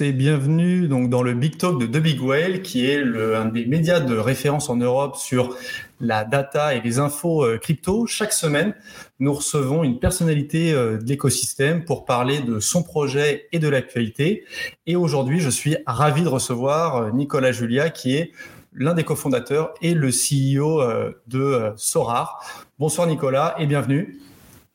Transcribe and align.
Bienvenue 0.00 0.86
donc 0.86 1.10
dans 1.10 1.22
le 1.22 1.34
Big 1.34 1.58
Talk 1.58 1.80
de 1.80 1.86
The 1.86 2.00
Big 2.00 2.22
Whale, 2.22 2.62
qui 2.62 2.86
est 2.86 3.02
le, 3.02 3.36
un 3.36 3.46
des 3.46 3.66
médias 3.66 3.98
de 3.98 4.16
référence 4.16 4.70
en 4.70 4.76
Europe 4.76 5.16
sur 5.16 5.56
la 6.00 6.24
data 6.24 6.74
et 6.74 6.80
les 6.80 7.00
infos 7.00 7.44
euh, 7.44 7.58
crypto. 7.58 8.06
Chaque 8.06 8.32
semaine, 8.32 8.74
nous 9.18 9.32
recevons 9.32 9.82
une 9.82 9.98
personnalité 9.98 10.72
euh, 10.72 10.98
de 10.98 11.04
l'écosystème 11.08 11.84
pour 11.84 12.04
parler 12.04 12.40
de 12.40 12.60
son 12.60 12.84
projet 12.84 13.48
et 13.50 13.58
de 13.58 13.66
l'actualité. 13.66 14.44
Et 14.86 14.94
aujourd'hui, 14.94 15.40
je 15.40 15.50
suis 15.50 15.76
ravi 15.84 16.22
de 16.22 16.28
recevoir 16.28 16.96
euh, 16.96 17.10
Nicolas 17.10 17.50
Julia, 17.50 17.90
qui 17.90 18.14
est 18.14 18.30
l'un 18.72 18.94
des 18.94 19.04
cofondateurs 19.04 19.74
et 19.82 19.94
le 19.94 20.10
CEO 20.10 20.80
de 21.26 21.72
Sorar. 21.76 22.66
Bonsoir 22.78 23.08
Nicolas 23.08 23.56
et 23.58 23.66
bienvenue. 23.66 24.20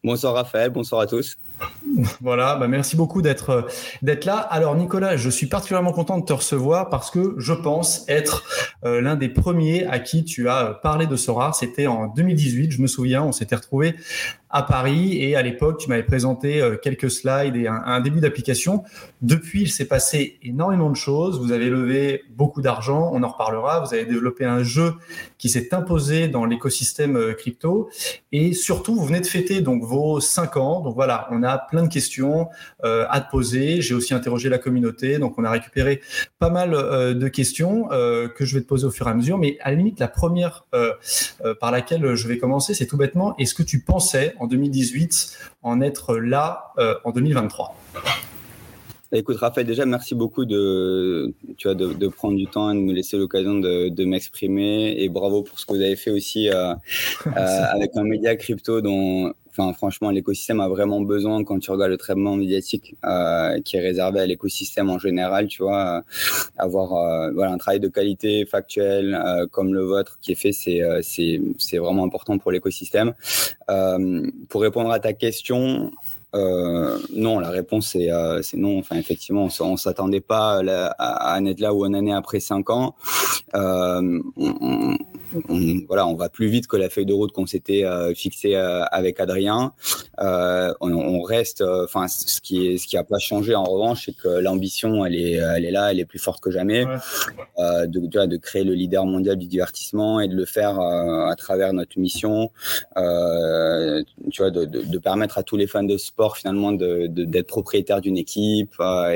Bonsoir 0.04 0.34
Raphaël, 0.34 0.70
bonsoir 0.70 1.00
à 1.00 1.08
tous. 1.08 1.38
Voilà, 2.22 2.56
bah 2.56 2.68
merci 2.68 2.96
beaucoup 2.96 3.22
d'être 3.22 3.50
euh, 3.50 3.62
d'être 4.02 4.26
là. 4.26 4.38
Alors 4.38 4.76
Nicolas, 4.76 5.16
je 5.18 5.30
suis 5.30 5.48
particulièrement 5.48 5.92
content 5.92 6.18
de 6.18 6.26
te 6.26 6.34
recevoir 6.34 6.90
parce 6.90 7.12
que 7.12 7.36
je 7.38 7.54
pense 7.54 8.06
être 8.08 8.44
euh, 8.84 9.02
l'un 9.02 9.16
des 9.16 9.30
premiers 9.30 9.86
à 9.86 10.00
qui 10.00 10.24
tu 10.24 10.50
as 10.50 10.80
parlé 10.82 11.06
de 11.06 11.16
Sora. 11.16 11.54
C'était 11.54 11.88
en 11.88 12.08
2018, 12.08 12.72
je 12.72 12.82
me 12.82 12.88
souviens, 12.88 13.24
on 13.24 13.32
s'était 13.32 13.56
retrouvé 13.56 13.96
à 14.54 14.62
Paris 14.62 15.18
et 15.20 15.36
à 15.36 15.42
l'époque, 15.42 15.80
tu 15.80 15.90
m'avais 15.90 16.04
présenté 16.04 16.62
euh, 16.62 16.78
quelques 16.78 17.10
slides 17.10 17.56
et 17.56 17.68
un, 17.68 18.00
début 18.02 18.20
d'application. 18.20 18.84
Depuis, 19.24 19.64
il 19.64 19.72
s'est 19.72 19.86
passé 19.86 20.38
énormément 20.44 20.92
de 20.92 20.96
choses. 20.96 21.40
Vous 21.40 21.52
avez 21.52 21.70
levé 21.70 22.22
beaucoup 22.30 22.62
d'argent, 22.62 23.10
on 23.14 23.24
en 23.24 23.30
reparlera. 23.30 23.80
Vous 23.80 23.96
avez 23.96 24.06
développé 24.06 24.46
un 24.46 24.62
jeu 24.62 24.94
qui 25.40 25.50
s'est 25.50 25.74
imposé 25.74 26.28
dans 26.28 26.46
l'écosystème 26.46 27.18
euh, 27.18 27.34
crypto 27.34 27.90
et 28.32 28.54
surtout, 28.54 28.94
vous 28.96 29.06
venez 29.06 29.22
de 29.22 29.26
fêter 29.26 29.62
donc 29.62 29.84
vos 29.84 30.20
cinq 30.20 30.56
ans. 30.56 30.82
Donc 30.82 30.94
voilà, 30.94 31.28
on 31.32 31.42
a 31.42 31.58
plein 31.58 31.82
de 31.82 31.88
questions 31.88 32.48
euh, 32.84 33.08
à 33.10 33.22
te 33.22 33.32
poser. 33.32 33.82
J'ai 33.82 33.96
aussi 33.96 34.14
interrogé 34.14 34.50
la 34.50 34.60
communauté, 34.60 35.18
donc 35.18 35.34
on 35.40 35.46
a 35.46 35.50
récupéré 35.50 36.00
pas 36.38 36.52
mal 36.52 36.72
de 36.72 37.28
questions 37.28 37.88
que 37.88 38.46
je 38.46 38.56
vais 38.56 38.62
te 38.62 38.68
poser 38.68 38.86
au 38.86 38.92
fur 38.92 39.08
et 39.08 39.10
à 39.10 39.14
mesure. 39.16 39.40
Mais 39.40 39.58
à 39.62 39.72
la 39.72 39.78
limite, 39.78 40.00
la 40.00 40.08
première 40.08 40.66
par 41.60 41.72
laquelle 41.72 42.16
je 42.16 42.28
vais 42.28 42.38
commencer, 42.38 42.74
c'est 42.74 42.86
tout 42.86 42.98
bêtement, 42.98 43.36
est-ce 43.38 43.56
que 43.56 43.64
tu 43.64 43.82
pensais 43.82 44.36
en 44.44 44.48
2018 44.48 45.38
en 45.64 45.80
être 45.80 46.18
là 46.18 46.74
euh, 46.78 46.96
en 47.06 47.12
2023 47.12 47.76
Écoute, 49.16 49.38
Raphaël, 49.38 49.68
déjà, 49.68 49.86
merci 49.86 50.16
beaucoup 50.16 50.44
de, 50.44 51.36
tu 51.58 51.68
vois, 51.68 51.76
de, 51.76 52.08
prendre 52.08 52.36
du 52.36 52.48
temps 52.48 52.72
et 52.72 52.74
de 52.74 52.80
me 52.80 52.94
laisser 52.94 53.16
l'occasion 53.16 53.54
de, 53.54 54.06
m'exprimer. 54.06 54.96
Et 54.98 55.08
bravo 55.08 55.44
pour 55.44 55.60
ce 55.60 55.68
que 55.68 55.74
vous 55.74 55.82
avez 55.82 55.96
fait 55.96 56.10
aussi 56.10 56.50
euh, 56.50 56.74
euh, 57.28 57.64
avec 57.72 57.92
un 57.96 58.06
média 58.06 58.36
crypto 58.36 58.82
dont, 58.82 59.32
franchement, 59.54 60.10
l'écosystème 60.10 60.60
a 60.60 60.68
vraiment 60.68 61.02
besoin 61.02 61.44
quand 61.44 61.60
tu 61.60 61.72
regardes 61.72 61.92
le 61.92 61.98
traitement 61.98 62.36
médiatique 62.36 62.96
euh, 63.06 63.60
qui 63.62 63.78
est 63.78 63.82
réservé 63.82 64.20
à 64.20 64.26
l'écosystème 64.26 64.90
en 64.90 65.00
général, 65.00 65.48
tu 65.48 65.64
vois, 65.64 66.04
avoir 66.58 66.90
voilà, 67.34 67.52
un 67.52 67.58
travail 67.58 67.80
de 67.80 67.88
qualité 67.88 68.46
factuel 68.46 69.20
comme 69.52 69.74
le 69.74 69.84
vôtre 69.84 70.18
qui 70.22 70.32
est 70.32 70.36
fait, 70.36 70.52
c'est, 70.52 70.82
c'est, 71.02 71.42
c'est 71.58 71.78
vraiment 71.78 72.04
important 72.04 72.38
pour 72.38 72.52
l'écosystème. 72.52 73.14
pour 74.50 74.62
répondre 74.62 74.92
à 74.92 75.00
ta 75.00 75.14
question, 75.14 75.92
euh, 76.36 76.98
non, 77.14 77.40
la 77.40 77.50
réponse 77.50 77.96
est, 77.96 78.12
euh, 78.12 78.42
non. 78.56 78.80
Enfin, 78.80 78.98
effectivement, 78.98 79.48
on, 79.60 79.72
ne 79.72 79.78
s'attendait 79.78 80.22
pas 80.22 80.62
à, 80.98 81.34
à, 81.34 81.42
être 81.42 81.60
là 81.60 81.74
ou 81.74 81.86
une 81.86 81.96
année 81.96 82.14
après 82.14 82.40
cinq 82.40 82.70
ans. 82.70 82.96
Euh, 83.56 84.20
on, 84.38 84.98
on, 85.50 85.82
voilà, 85.88 86.08
on 86.08 86.16
va 86.16 86.30
plus 86.30 86.48
vite 86.48 86.68
que 86.68 86.78
la 86.78 86.90
feuille 86.90 87.06
de 87.06 87.14
route 87.14 87.32
qu'on 87.32 87.46
s'était 87.46 87.84
euh, 87.86 88.14
fixée 88.14 88.56
euh, 88.56 88.84
avec 88.86 89.20
Adrien. 89.20 89.74
Euh, 90.20 90.74
on, 90.82 91.22
reste, 91.22 91.62
enfin, 91.62 92.08
ce 92.08 92.42
qui 92.42 92.68
est, 92.68 92.78
ce 92.78 92.88
qui 92.88 92.98
a 92.98 93.04
pas 93.04 93.20
changé 93.20 93.56
en 93.56 93.64
revanche, 93.64 94.06
c'est 94.06 94.16
que 94.16 94.28
l'ambition, 94.28 95.06
elle 95.06 95.16
est, 95.16 95.34
elle 95.34 95.66
est 95.66 95.72
là, 95.72 95.92
elle 95.92 96.00
est 96.00 96.06
plus 96.06 96.20
forte 96.20 96.42
que 96.42 96.52
jamais, 96.52 96.86
de, 97.58 97.86
de, 97.86 98.38
créer 98.38 98.64
le 98.64 98.74
leader 98.74 99.06
mondial 99.06 99.38
du 99.38 99.48
divertissement 99.48 100.20
et 100.20 100.28
de 100.28 100.36
le 100.36 100.46
faire 100.46 100.80
à 100.80 101.36
travers 101.36 101.74
notre 101.74 102.00
mission, 102.00 102.52
tu 102.96 104.42
vois, 104.42 104.52
de, 104.52 104.66
de, 104.66 104.98
permettre 104.98 105.38
à 105.38 105.44
tous 105.44 105.58
les 105.58 105.68
fans 105.68 105.84
de 105.84 105.98
sport 105.98 106.23
finalement 106.32 106.72
d'être 106.72 107.48
propriétaires 107.48 108.02
d'une 108.02 108.18
équipe 108.18 108.76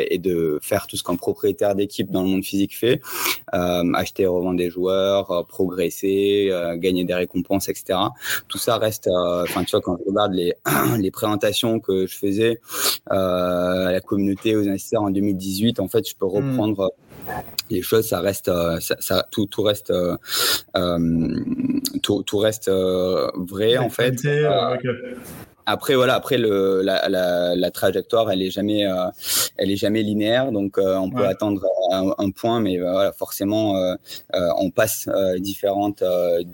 et 0.10 0.20
de 0.20 0.60
faire 0.62 0.88
tout 0.88 0.98
ce 0.98 1.04
qu'un 1.04 1.16
propriétaire 1.16 1.76
d'équipe 1.76 2.12
dans 2.12 2.24
le 2.24 2.30
monde 2.30 2.44
physique 2.44 2.78
fait, 2.78 3.02
acheter 3.52 4.24
et 4.24 4.28
revendre 4.28 4.58
des 4.58 4.70
joueurs, 4.70 5.46
progresser 5.48 6.50
euh, 6.52 6.78
gagner 6.78 7.04
des 7.04 7.14
récompenses, 7.14 7.70
etc. 7.70 8.00
Tout 8.48 8.58
ça 8.58 8.78
reste, 8.78 9.08
euh, 9.08 9.44
enfin, 9.44 9.64
tu 9.64 9.72
vois, 9.72 9.82
quand 9.82 9.98
je 9.98 10.10
regarde 10.10 10.34
les, 10.34 10.54
les 11.00 11.12
présentations 11.12 11.80
que 11.80 12.06
je 12.06 12.18
faisais 12.18 12.60
euh, 13.12 13.88
à 13.88 13.92
la 13.92 14.02
communauté, 14.02 14.56
aux 14.56 14.68
investisseurs 14.68 15.04
en 15.04 15.10
2018, 15.10 15.80
en 15.80 15.88
fait, 15.88 16.08
je 16.08 16.16
peux 16.16 16.26
hmm. 16.26 16.50
reprendre. 16.50 16.92
les 17.70 17.82
choses 17.82 18.08
ça 18.08 18.22
reste 18.22 18.50
ça, 18.80 19.28
tout 19.32 19.48
tout 19.48 19.62
reste 19.62 19.92
tout, 22.02 22.24
tout, 22.24 22.38
reste 22.38 22.70
vrai 22.70 23.78
en 23.78 23.90
fait 23.90 24.16
après 25.68 25.96
voilà, 25.96 26.16
après 26.16 26.38
le, 26.38 26.82
la, 26.82 27.10
la, 27.10 27.56
la, 27.56 27.72
trajectoire, 27.72 28.32
elle 28.32 28.42
est 28.42 28.50
jamais, 28.50 28.88
euh, 28.88 29.10
elle 29.58 29.70
est 29.70 29.76
jamais 29.76 30.02
linéaire, 30.02 30.54
donc 30.54 30.78
euh, 30.78 30.96
on 30.96 31.10
peut 31.12 31.28
attendre 31.28 31.62
un, 31.92 32.14
un, 32.18 32.32
point, 32.32 32.62
mais 32.62 32.80
euh, 32.80 32.90
voilà, 32.90 33.12
forcément, 33.12 33.76
on 34.34 34.72
passe 34.72 35.10
différentes 35.40 36.04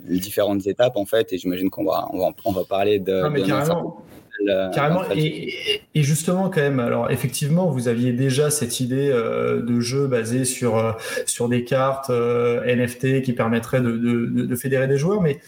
différentes 0.08 0.66
étapes 0.66 0.96
en 0.96 1.06
fait, 1.06 1.32
et 1.32 1.38
j'imagine 1.38 1.70
qu'on 1.70 1.84
va, 1.84 2.08
on 2.12 2.18
va 2.18 2.30
on 2.44 2.52
va 2.52 2.64
parler 2.64 2.98
de. 2.98 3.22
Non, 3.22 3.30
mais 3.30 3.42
carrément. 3.42 4.02
Euh, 4.48 4.70
Carrément. 4.70 5.02
Et, 5.14 6.02
justement, 6.02 6.50
quand 6.50 6.60
même, 6.60 6.80
alors 6.80 7.10
effectivement, 7.10 7.70
vous 7.70 7.88
aviez 7.88 8.12
déjà 8.12 8.50
cette 8.50 8.80
idée 8.80 9.10
euh, 9.10 9.62
de 9.62 9.80
jeu 9.80 10.06
basé 10.06 10.44
sur, 10.44 10.76
euh, 10.76 10.92
sur 11.26 11.48
des 11.48 11.64
cartes 11.64 12.10
NFT 12.10 13.22
qui 13.22 13.32
permettraient 13.32 13.80
de, 13.80 13.92
de, 13.96 14.56
fédérer 14.56 14.88
des 14.88 14.98
joueurs, 14.98 15.20
mais 15.20 15.38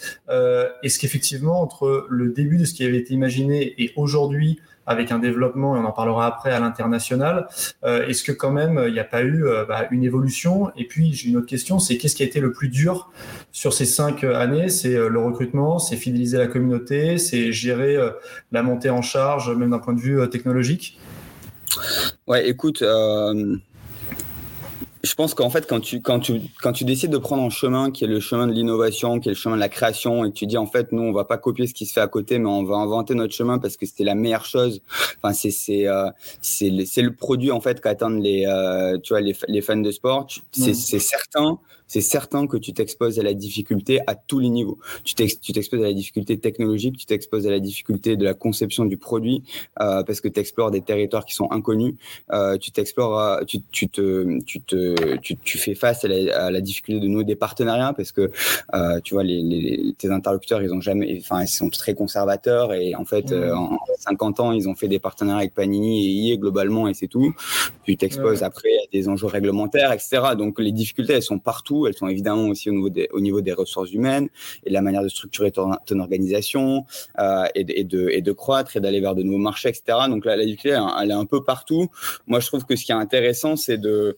est-ce 0.82 0.98
qu'effectivement, 0.98 1.60
entre 1.60 2.06
le 2.08 2.28
début 2.28 2.58
de 2.58 2.64
ce 2.64 2.74
qui 2.74 2.84
avait 2.84 2.98
été 2.98 3.14
imaginé 3.14 3.74
et 3.78 3.92
aujourd'hui, 3.96 4.60
avec 4.86 5.12
un 5.12 5.18
développement, 5.18 5.76
et 5.76 5.80
on 5.80 5.84
en 5.84 5.92
parlera 5.92 6.26
après 6.26 6.52
à 6.52 6.60
l'international. 6.60 7.48
Euh, 7.84 8.06
est-ce 8.06 8.22
que 8.22 8.32
quand 8.32 8.52
même 8.52 8.82
il 8.86 8.92
n'y 8.92 9.00
a 9.00 9.04
pas 9.04 9.22
eu 9.22 9.46
euh, 9.46 9.64
bah, 9.64 9.86
une 9.90 10.04
évolution? 10.04 10.70
Et 10.76 10.84
puis 10.84 11.12
j'ai 11.12 11.28
une 11.28 11.36
autre 11.36 11.46
question, 11.46 11.78
c'est 11.78 11.98
qu'est-ce 11.98 12.14
qui 12.14 12.22
a 12.22 12.26
été 12.26 12.40
le 12.40 12.52
plus 12.52 12.68
dur 12.68 13.10
sur 13.52 13.72
ces 13.72 13.86
cinq 13.86 14.24
années? 14.24 14.68
C'est 14.68 14.94
euh, 14.94 15.08
le 15.08 15.18
recrutement, 15.18 15.78
c'est 15.78 15.96
fidéliser 15.96 16.38
la 16.38 16.46
communauté, 16.46 17.18
c'est 17.18 17.52
gérer 17.52 17.96
la 18.52 18.62
montée 18.62 18.90
en 18.90 19.02
charge, 19.02 19.50
même 19.50 19.70
d'un 19.70 19.78
point 19.78 19.94
de 19.94 20.00
vue 20.00 20.28
technologique? 20.30 20.98
Ouais, 22.26 22.48
écoute, 22.48 22.82
je 25.06 25.14
pense 25.14 25.34
qu'en 25.34 25.50
fait, 25.50 25.66
quand 25.66 25.80
tu, 25.80 26.02
quand, 26.02 26.20
tu, 26.20 26.40
quand 26.60 26.72
tu 26.72 26.84
décides 26.84 27.10
de 27.10 27.18
prendre 27.18 27.42
un 27.42 27.50
chemin 27.50 27.90
qui 27.90 28.04
est 28.04 28.08
le 28.08 28.20
chemin 28.20 28.46
de 28.46 28.52
l'innovation, 28.52 29.20
qui 29.20 29.28
est 29.28 29.32
le 29.32 29.36
chemin 29.36 29.54
de 29.54 29.60
la 29.60 29.68
création, 29.68 30.24
et 30.24 30.30
que 30.30 30.34
tu 30.34 30.46
dis 30.46 30.58
en 30.58 30.66
fait, 30.66 30.92
nous, 30.92 31.02
on 31.02 31.12
va 31.12 31.24
pas 31.24 31.38
copier 31.38 31.66
ce 31.66 31.74
qui 31.74 31.86
se 31.86 31.92
fait 31.92 32.00
à 32.00 32.08
côté, 32.08 32.38
mais 32.38 32.48
on 32.48 32.64
va 32.64 32.76
inventer 32.76 33.14
notre 33.14 33.34
chemin 33.34 33.58
parce 33.58 33.76
que 33.76 33.86
c'était 33.86 34.04
la 34.04 34.14
meilleure 34.14 34.44
chose. 34.44 34.82
Enfin, 35.22 35.32
c'est 35.32 35.50
c'est 35.50 35.86
euh, 35.86 36.10
c'est 36.40 36.70
le, 36.70 37.10
produit 37.12 37.52
en 37.52 37.60
fait 37.60 37.80
qu'attendent 37.80 38.22
les 38.22 38.44
euh, 38.46 38.98
tu 38.98 39.12
vois 39.12 39.20
les, 39.20 39.36
les 39.48 39.62
fans 39.62 39.76
de 39.76 39.90
sport. 39.90 40.26
C'est 40.52 40.74
c'est 40.74 40.98
certain 40.98 41.58
c'est 41.86 42.00
certain 42.00 42.46
que 42.46 42.56
tu 42.56 42.72
t'exposes 42.72 43.18
à 43.18 43.22
la 43.22 43.34
difficulté 43.34 44.00
à 44.06 44.14
tous 44.14 44.38
les 44.38 44.48
niveaux. 44.48 44.78
Tu 45.04 45.14
t'exposes 45.14 45.80
à 45.80 45.86
la 45.86 45.92
difficulté 45.92 46.38
technologique, 46.38 46.96
tu 46.96 47.06
t'exposes 47.06 47.46
à 47.46 47.50
la 47.50 47.60
difficulté 47.60 48.16
de 48.16 48.24
la 48.24 48.34
conception 48.34 48.84
du 48.84 48.96
produit 48.96 49.42
euh, 49.80 50.02
parce 50.02 50.20
que 50.20 50.28
tu 50.28 50.40
explores 50.40 50.70
des 50.70 50.82
territoires 50.82 51.24
qui 51.24 51.34
sont 51.34 51.50
inconnus. 51.50 51.94
Euh, 52.32 52.56
tu 52.58 52.70
t'explores, 52.70 53.40
tu, 53.46 53.58
tu, 53.70 53.88
te, 53.88 54.38
tu, 54.44 54.60
te, 54.60 55.16
tu, 55.16 55.36
tu 55.36 55.58
fais 55.58 55.74
face 55.74 56.04
à 56.04 56.08
la, 56.08 56.46
à 56.46 56.50
la, 56.50 56.60
difficulté 56.60 57.00
de 57.00 57.08
nouer 57.08 57.24
des 57.24 57.36
partenariats 57.36 57.92
parce 57.92 58.12
que 58.12 58.30
euh, 58.74 59.00
tu 59.02 59.14
vois 59.14 59.22
les, 59.22 59.42
les, 59.42 59.94
tes 59.96 60.10
interlocuteurs 60.10 60.62
ils 60.62 60.72
ont 60.72 60.80
jamais, 60.80 61.18
enfin 61.20 61.42
ils 61.42 61.48
sont 61.48 61.70
très 61.70 61.94
conservateurs 61.94 62.72
et 62.72 62.94
en 62.94 63.04
fait 63.04 63.32
euh, 63.32 63.54
en 63.54 63.78
50 63.98 64.40
ans 64.40 64.52
ils 64.52 64.68
ont 64.68 64.74
fait 64.74 64.88
des 64.88 64.98
partenariats 64.98 65.40
avec 65.40 65.54
Panini 65.54 66.06
et 66.06 66.32
IE 66.32 66.38
globalement 66.38 66.88
et 66.88 66.94
c'est 66.94 67.08
tout. 67.08 67.34
Tu 67.84 67.96
t'exposes 67.96 68.42
après 68.42 68.70
à 68.70 68.86
des 68.92 69.08
enjeux 69.08 69.26
réglementaires, 69.26 69.92
etc. 69.92 70.20
Donc 70.36 70.58
les 70.58 70.72
difficultés 70.72 71.14
elles 71.14 71.22
sont 71.22 71.38
partout 71.38 71.86
elles 71.86 71.94
sont 71.94 72.08
évidemment 72.08 72.48
aussi 72.48 72.70
au 72.70 72.72
niveau 72.72 72.90
des, 72.90 73.08
au 73.12 73.20
niveau 73.20 73.40
des 73.40 73.52
ressources 73.52 73.92
humaines 73.92 74.28
et 74.64 74.70
de 74.70 74.74
la 74.74 74.82
manière 74.82 75.02
de 75.02 75.08
structurer 75.08 75.50
ton, 75.50 75.72
organisation 75.98 76.84
euh, 77.18 77.46
et, 77.54 77.64
de, 77.64 77.72
et, 77.74 77.84
de, 77.84 78.08
et, 78.10 78.22
de, 78.22 78.32
croître 78.32 78.76
et 78.76 78.80
d'aller 78.80 79.00
vers 79.00 79.14
de 79.14 79.22
nouveaux 79.22 79.38
marchés, 79.38 79.68
etc. 79.68 79.98
Donc 80.08 80.24
la, 80.24 80.36
la 80.36 80.44
difficulté, 80.44 80.78
elle, 81.00 81.10
est 81.10 81.14
un 81.14 81.24
peu 81.24 81.42
partout. 81.42 81.88
Moi, 82.26 82.40
je 82.40 82.46
trouve 82.46 82.64
que 82.64 82.76
ce 82.76 82.84
qui 82.84 82.92
est 82.92 82.96
intéressant, 82.96 83.56
c'est 83.56 83.78
de, 83.78 84.16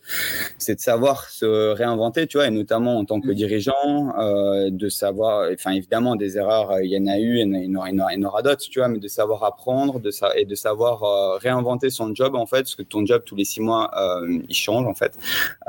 c'est 0.58 0.76
de 0.76 0.80
savoir 0.80 1.28
se 1.30 1.72
réinventer, 1.72 2.26
tu 2.26 2.38
vois, 2.38 2.46
et 2.46 2.50
notamment 2.50 2.98
en 2.98 3.04
tant 3.04 3.20
que 3.20 3.30
dirigeant, 3.30 4.18
euh, 4.18 4.70
de 4.70 4.88
savoir, 4.88 5.50
enfin 5.52 5.72
évidemment 5.72 6.16
des 6.16 6.36
erreurs, 6.36 6.72
euh, 6.72 6.84
il 6.84 6.90
y 6.90 6.98
en 6.98 7.06
a 7.06 7.18
eu, 7.18 7.38
il 7.38 7.64
y 7.64 7.68
en 7.68 7.74
aura, 7.76 7.90
il 7.90 8.20
y 8.20 8.24
en 8.24 8.28
aura, 8.28 8.42
d'autres, 8.42 8.64
tu 8.68 8.78
vois, 8.78 8.88
mais 8.88 8.98
de 8.98 9.08
savoir 9.08 9.44
apprendre, 9.44 9.67
de 10.00 10.10
ça 10.10 10.30
et 10.36 10.44
de 10.44 10.54
savoir 10.54 11.02
euh, 11.02 11.36
réinventer 11.36 11.90
son 11.90 12.14
job 12.14 12.34
en 12.34 12.46
fait, 12.46 12.62
parce 12.62 12.74
que 12.74 12.82
ton 12.82 13.04
job 13.04 13.22
tous 13.24 13.36
les 13.36 13.44
six 13.44 13.60
mois, 13.60 13.90
euh, 13.98 14.38
il 14.48 14.54
change 14.54 14.86
en 14.86 14.94
fait, 14.94 15.12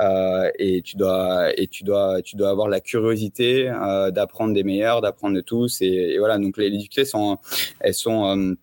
euh, 0.00 0.50
et 0.58 0.80
tu 0.82 0.96
dois 0.96 1.50
et 1.58 1.66
tu 1.66 1.84
dois, 1.84 2.22
tu 2.22 2.36
dois 2.36 2.48
avoir 2.48 2.68
la 2.68 2.80
curiosité 2.80 3.70
d'apprendre 4.12 4.54
des 4.54 4.64
meilleurs, 4.64 5.00
d'apprendre 5.00 5.34
de 5.34 5.40
tous. 5.40 5.82
Et, 5.82 6.16
voilà, 6.18 6.38
donc 6.38 6.56
les, 6.56 6.70
difficultés 6.70 7.04
sont, 7.04 7.38
elles 7.80 7.94
sont, 7.94 8.56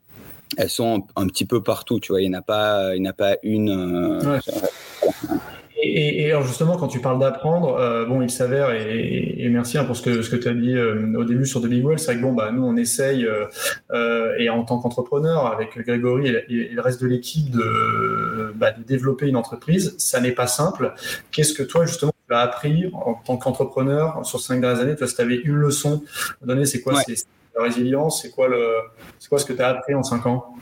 elles 0.57 0.69
sont 0.69 1.05
un, 1.15 1.27
petit 1.27 1.45
peu 1.45 1.61
partout, 1.61 1.99
tu 1.99 2.11
vois. 2.11 2.21
Il 2.21 2.29
n'y 2.29 2.35
a 2.35 2.41
pas, 2.41 2.95
il 2.95 3.01
n'y 3.01 3.07
a 3.07 3.13
pas 3.13 3.37
une. 3.43 4.39
Et, 5.79 6.23
et, 6.23 6.31
alors 6.31 6.43
justement, 6.43 6.75
quand 6.75 6.87
tu 6.87 6.99
parles 6.99 7.19
d'apprendre, 7.19 7.75
euh, 7.75 8.05
bon, 8.05 8.21
il 8.21 8.31
s'avère, 8.31 8.71
et, 8.71 9.35
et, 9.37 9.49
merci 9.49 9.77
hein, 9.77 9.85
pour 9.85 9.95
ce 9.95 10.01
que, 10.01 10.21
ce 10.23 10.29
que 10.29 10.35
tu 10.35 10.47
as 10.47 10.53
dit 10.53 10.75
euh, 10.75 11.13
au 11.15 11.23
début 11.23 11.45
sur 11.45 11.61
The 11.61 11.67
Big 11.67 11.85
Well, 11.85 11.99
c'est 11.99 12.07
vrai 12.07 12.15
que 12.15 12.21
bon, 12.21 12.33
bah, 12.33 12.51
nous, 12.51 12.63
on 12.63 12.75
essaye, 12.77 13.25
euh, 13.25 13.45
euh 13.91 14.33
et 14.39 14.49
en 14.49 14.63
tant 14.63 14.79
qu'entrepreneur, 14.79 15.45
avec 15.45 15.77
Grégory 15.77 16.29
et, 16.29 16.69
le 16.69 16.81
reste 16.81 17.01
de 17.01 17.07
l'équipe, 17.07 17.51
de, 17.51 18.53
bah, 18.55 18.71
de, 18.71 18.83
développer 18.83 19.27
une 19.27 19.35
entreprise. 19.35 19.95
Ça 19.99 20.19
n'est 20.19 20.31
pas 20.31 20.47
simple. 20.47 20.93
Qu'est-ce 21.31 21.53
que 21.53 21.63
toi, 21.63 21.85
justement, 21.85 22.13
tu 22.27 22.33
as 22.33 22.39
appris 22.39 22.89
en 22.93 23.13
tant 23.13 23.37
qu'entrepreneur 23.37 24.25
sur 24.25 24.39
cinq 24.39 24.61
dernières 24.61 24.81
années? 24.81 24.95
Toi, 24.95 25.07
si 25.07 25.15
tu 25.15 25.21
avais 25.21 25.35
une 25.35 25.55
leçon 25.55 26.03
à 26.41 26.45
donner, 26.45 26.65
c'est 26.65 26.81
quoi? 26.81 27.01
C'est 27.05 27.25
la 27.55 27.63
résilience? 27.63 28.23
C'est 28.23 28.31
quoi, 28.31 28.47
le, 28.47 28.67
quoi 29.29 29.37
ce 29.37 29.45
que 29.45 29.53
tu 29.53 29.61
as 29.61 29.69
appris 29.69 29.93
en 29.93 30.03
cinq 30.03 30.25
ans? 30.25 30.55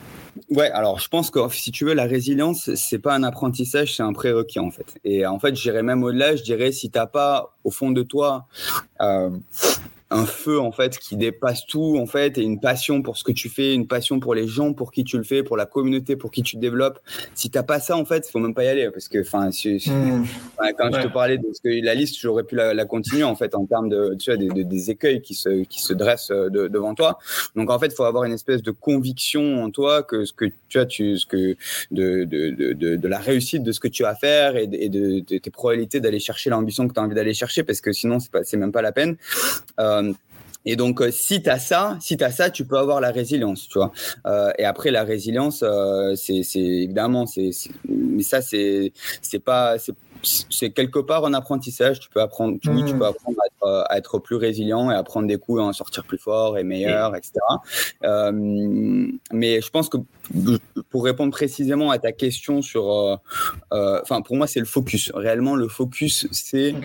Ouais, 0.49 0.69
alors 0.71 0.99
je 0.99 1.07
pense 1.07 1.29
que 1.29 1.39
si 1.49 1.71
tu 1.71 1.85
veux, 1.85 1.93
la 1.93 2.05
résilience, 2.05 2.73
c'est 2.75 2.99
pas 2.99 3.15
un 3.15 3.23
apprentissage, 3.23 3.95
c'est 3.95 4.03
un 4.03 4.13
prérequis 4.13 4.59
en 4.59 4.71
fait. 4.71 4.95
Et 5.03 5.25
en 5.25 5.39
fait, 5.39 5.55
j'irais 5.55 5.83
même 5.83 6.03
au-delà, 6.03 6.35
je 6.35 6.43
dirais 6.43 6.71
si 6.71 6.89
t'as 6.89 7.05
pas 7.05 7.55
au 7.63 7.71
fond 7.71 7.91
de 7.91 8.03
toi 8.03 8.47
euh, 9.01 9.29
un 10.15 10.25
feu 10.25 10.59
en 10.59 10.71
fait 10.71 10.97
qui 10.97 11.17
dépasse 11.17 11.65
tout 11.65 11.97
en 11.97 12.05
fait 12.05 12.37
et 12.37 12.41
une 12.41 12.59
passion 12.59 13.01
pour 13.01 13.17
ce 13.17 13.23
que 13.23 13.31
tu 13.31 13.49
fais, 13.49 13.73
une 13.73 13.87
passion 13.87 14.19
pour 14.19 14.33
les 14.33 14.47
gens 14.47 14.73
pour 14.73 14.91
qui 14.91 15.03
tu 15.03 15.17
le 15.17 15.23
fais, 15.23 15.43
pour 15.43 15.57
la 15.57 15.65
communauté 15.65 16.15
pour 16.15 16.31
qui 16.31 16.41
tu 16.41 16.55
développes. 16.55 16.99
Si 17.35 17.49
t'as 17.49 17.63
pas 17.63 17.79
ça 17.79 17.97
en 17.97 18.05
fait, 18.05 18.29
faut 18.29 18.39
même 18.39 18.53
pas 18.53 18.63
y 18.63 18.67
aller 18.67 18.89
parce 18.91 19.07
que 19.07 19.21
enfin 19.21 19.49
mmh. 19.49 20.23
quand 20.77 20.91
je 20.93 21.01
te 21.01 21.07
parlais 21.11 21.37
de 21.37 21.45
ce 21.53 21.61
que 21.61 21.83
la 21.83 21.95
liste, 21.95 22.17
j'aurais 22.19 22.43
pu 22.43 22.55
la, 22.55 22.85
continuer 22.85 23.23
en 23.23 23.35
fait 23.35 23.55
en 23.55 23.65
termes 23.65 23.89
de 23.89 24.15
tu 24.19 24.31
vois 24.31 24.37
des, 24.37 24.63
des 24.63 24.89
écueils 24.89 25.21
qui 25.21 25.33
se 25.33 25.63
qui 25.63 25.81
se 25.81 25.93
dressent 25.93 26.31
euh, 26.31 26.49
devant 26.49 26.95
toi. 26.95 27.19
Donc 27.55 27.69
en 27.69 27.79
fait, 27.79 27.93
faut 27.93 28.03
avoir 28.03 28.23
une 28.23 28.33
espèce 28.33 28.61
de 28.61 28.71
conviction 28.71 29.63
en 29.63 29.69
toi 29.69 30.03
que 30.03 30.25
ce 30.25 30.33
que 30.33 30.45
tu 30.69 30.79
as 30.79 30.85
tu 30.85 31.17
ce 31.17 31.25
que 31.25 31.57
de 31.91 32.23
de, 32.23 32.73
de, 32.73 32.95
de 32.95 33.07
la 33.07 33.19
réussite 33.19 33.63
de 33.63 33.71
ce 33.71 33.79
que 33.79 33.87
tu 33.87 34.03
vas 34.03 34.15
faire 34.15 34.55
et 34.55 34.67
de, 34.67 35.19
tes 35.19 35.51
probabilités 35.51 35.99
d'aller 35.99 36.19
chercher 36.19 36.49
l'ambition 36.49 36.87
que 36.87 36.93
tu 36.93 36.99
as 36.99 37.03
envie 37.03 37.15
d'aller 37.15 37.33
chercher 37.33 37.63
parce 37.63 37.81
que 37.81 37.91
sinon 37.91 38.19
c'est 38.19 38.31
pas 38.31 38.43
c'est 38.43 38.57
même 38.57 38.71
pas 38.71 38.81
la 38.81 38.91
peine. 38.91 39.17
Euh, 39.79 40.04
et 40.67 40.75
donc, 40.75 41.01
euh, 41.01 41.11
si 41.11 41.41
tu 41.43 41.49
ça, 41.59 41.97
si 42.01 42.21
as 42.23 42.31
ça, 42.31 42.49
tu 42.49 42.65
peux 42.65 42.77
avoir 42.77 42.99
la 42.99 43.11
résilience, 43.11 43.67
tu 43.67 43.77
vois. 43.77 43.91
Euh, 44.25 44.51
et 44.57 44.65
après, 44.65 44.89
la 44.89 45.03
résilience, 45.03 45.63
c'est 46.15 46.41
évidemment, 46.55 47.27
c'est, 47.27 47.51
mais 47.87 48.23
ça, 48.23 48.41
c'est, 48.41 48.91
c'est 49.21 49.39
pas, 49.39 49.77
c'est 50.25 50.71
quelque 50.71 50.99
part 50.99 51.25
un 51.25 51.33
apprentissage. 51.33 51.99
Tu 51.99 52.09
peux 52.09 52.21
apprendre, 52.21 52.57
tu, 52.61 52.69
tu 52.69 52.93
mmh. 52.93 52.99
peux 52.99 53.05
apprendre 53.05 53.37
à 53.61 53.97
être, 53.97 54.19
plus 54.19 54.35
résilient 54.35 54.91
et 54.91 54.95
à 54.95 55.03
prendre 55.03 55.27
des 55.27 55.37
coups, 55.37 55.61
à 55.61 55.63
en 55.63 55.73
sortir 55.73 56.03
plus 56.03 56.17
fort 56.17 56.57
et 56.57 56.63
meilleur, 56.63 57.15
etc. 57.15 57.33
Euh, 58.03 58.31
mais 59.31 59.61
je 59.61 59.69
pense 59.69 59.89
que 59.89 59.97
pour 60.89 61.03
répondre 61.03 61.31
précisément 61.31 61.91
à 61.91 61.99
ta 61.99 62.11
question 62.11 62.61
sur, 62.61 62.91
euh, 62.91 63.15
euh, 63.73 63.99
enfin, 64.01 64.21
pour 64.21 64.35
moi, 64.35 64.47
c'est 64.47 64.59
le 64.59 64.65
focus. 64.65 65.11
Réellement, 65.13 65.55
le 65.55 65.67
focus, 65.67 66.27
c'est 66.31 66.75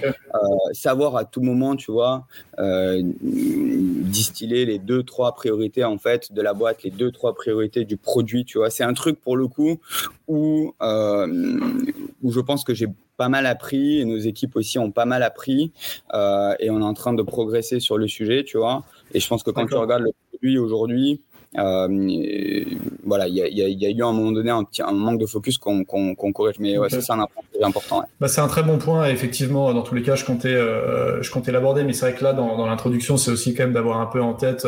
savoir 0.73 1.17
à 1.17 1.25
tout 1.25 1.41
moment, 1.41 1.77
tu 1.77 1.93
vois, 1.93 2.27
distiller 2.59 4.65
les 4.65 4.79
deux, 4.79 5.03
trois 5.03 5.35
priorités 5.35 5.85
en 5.85 5.99
fait 5.99 6.33
de 6.33 6.43
la 6.43 6.55
boîte, 6.55 6.83
les 6.83 6.91
deux, 6.91 7.11
trois 7.11 7.35
priorités 7.35 7.85
du 7.85 7.97
produit, 7.97 8.45
tu 8.45 8.59
vois. 8.59 8.71
C'est 8.71 8.85
un 8.85 8.95
truc 8.95 9.21
pour 9.21 9.37
le 9.37 9.47
coup 9.47 9.81
où, 10.29 10.75
où 10.81 12.33
je 12.33 12.41
pense 12.41 12.65
que 12.65 12.75
j'ai 12.75 12.89
pas 13.21 13.29
mal 13.29 13.45
appris 13.45 14.01
et 14.01 14.07
nos 14.07 14.17
équipes 14.17 14.57
aussi 14.57 14.79
ont 14.79 14.93
pas 14.93 15.05
mal 15.05 15.23
appris 15.23 15.73
euh, 16.15 16.55
et 16.59 16.71
on 16.71 16.81
est 16.81 16.85
en 16.85 16.95
train 16.95 17.13
de 17.13 17.23
progresser 17.23 17.79
sur 17.79 17.99
le 17.99 18.09
sujet, 18.09 18.45
tu 18.45 18.57
vois. 18.57 18.83
Et 19.13 19.21
je 19.21 19.29
pense 19.29 19.43
que 19.43 19.51
quand 19.51 19.67
tu 19.67 19.75
regardes 19.75 20.05
le 20.05 20.13
produit 20.31 20.57
aujourd'hui, 20.57 21.21
voilà, 21.55 23.29
il 23.29 23.35
y, 23.35 23.41
y, 23.41 23.87
a 23.87 23.91
eu 23.91 24.03
à 24.03 24.07
un 24.07 24.13
moment 24.13 24.33
donné 24.33 24.51
un, 24.51 24.65
petit, 24.65 24.83
un 24.83 24.93
manque 24.93 25.21
de 25.21 25.27
focus 25.27 25.59
qu'on 25.59 25.85
corrige. 25.85 26.59
Mais 26.59 26.79
ouais, 26.79 26.89
ça, 26.89 27.01
c'est 27.01 27.13
un 27.13 27.21
apprentissage 27.21 27.63
important. 27.63 28.03
Bah, 28.21 28.29
c'est 28.29 28.41
un 28.41 28.49
très 28.49 28.63
bon 28.63 28.79
point. 28.79 29.09
Effectivement, 29.09 29.73
dans 29.75 29.83
tous 29.83 29.95
les 29.95 30.03
cas, 30.03 30.15
je 30.15 30.25
comptais, 30.25 30.55
euh, 30.55 31.23
je 31.23 31.31
comptais 31.31 31.53
l'aborder. 31.53 31.85
Mais 31.85 31.93
c'est 31.93 32.07
vrai 32.11 32.15
que 32.15 32.25
là, 32.25 32.33
dans, 32.33 32.57
dans 32.57 32.67
l'introduction, 32.67 33.17
c'est 33.17 33.31
aussi 33.31 33.55
quand 33.55 33.65
même 33.65 33.73
d'avoir 33.73 34.01
un 34.01 34.07
peu 34.07 34.21
en 34.21 34.35
tête 34.35 34.67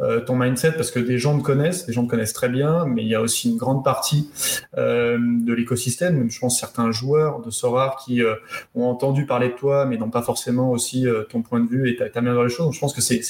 euh, 0.00 0.20
ton 0.20 0.36
mindset 0.36 0.72
parce 0.72 0.90
que 0.90 0.98
des 0.98 1.18
gens 1.18 1.38
te 1.38 1.42
connaissent, 1.42 1.86
des 1.86 1.92
gens 1.92 2.04
te 2.04 2.10
connaissent 2.10 2.32
très 2.32 2.48
bien, 2.48 2.84
mais 2.86 3.02
il 3.02 3.08
y 3.08 3.14
a 3.14 3.20
aussi 3.20 3.50
une 3.50 3.56
grande 3.56 3.84
partie 3.84 4.30
euh, 4.78 5.18
de 5.20 5.52
l'écosystème, 5.52 6.16
même 6.16 6.30
je 6.30 6.38
pense 6.38 6.58
certains 6.58 6.90
joueurs 6.92 7.40
de 7.40 7.50
Sora 7.50 7.96
qui 8.04 8.22
euh, 8.22 8.34
ont 8.74 8.84
entendu 8.84 9.26
parler 9.26 9.48
de 9.48 9.54
toi, 9.54 9.84
mais 9.84 9.96
n'ont 9.96 10.10
pas 10.10 10.22
forcément 10.22 10.70
aussi 10.70 11.06
ton 11.30 11.42
point 11.42 11.60
de 11.60 11.68
vue 11.68 11.90
et 11.90 11.96
ta, 11.96 12.08
ta 12.08 12.20
manière 12.20 12.32
de 12.32 12.36
voir 12.36 12.46
les 12.46 12.52
choses. 12.52 12.66
Donc, 12.66 12.74
je 12.74 12.80
pense 12.80 12.94
que 12.94 13.00
c'est 13.00 13.20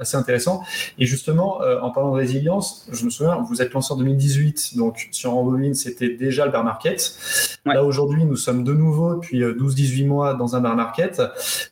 assez 0.00 0.16
intéressant. 0.16 0.62
Et 0.98 1.06
justement, 1.06 1.60
en 1.82 1.90
parlant 1.90 2.12
de 2.12 2.16
résilience, 2.16 2.43
je 2.92 3.04
me 3.04 3.10
souviens, 3.10 3.36
vous 3.48 3.62
êtes 3.62 3.72
lancé 3.72 3.92
en 3.92 3.96
2018, 3.96 4.76
donc 4.76 5.08
sur 5.10 5.36
Envoline, 5.36 5.74
c'était 5.74 6.10
déjà 6.10 6.44
le 6.44 6.52
bear 6.52 6.64
market. 6.64 7.16
Là, 7.64 7.82
aujourd'hui, 7.82 8.24
nous 8.24 8.36
sommes 8.36 8.64
de 8.64 8.72
nouveau 8.72 9.14
depuis 9.14 9.42
12-18 9.42 10.04
euh, 10.04 10.06
mois 10.06 10.34
dans 10.34 10.56
un 10.56 10.60
bear 10.60 10.76
market, 10.76 11.22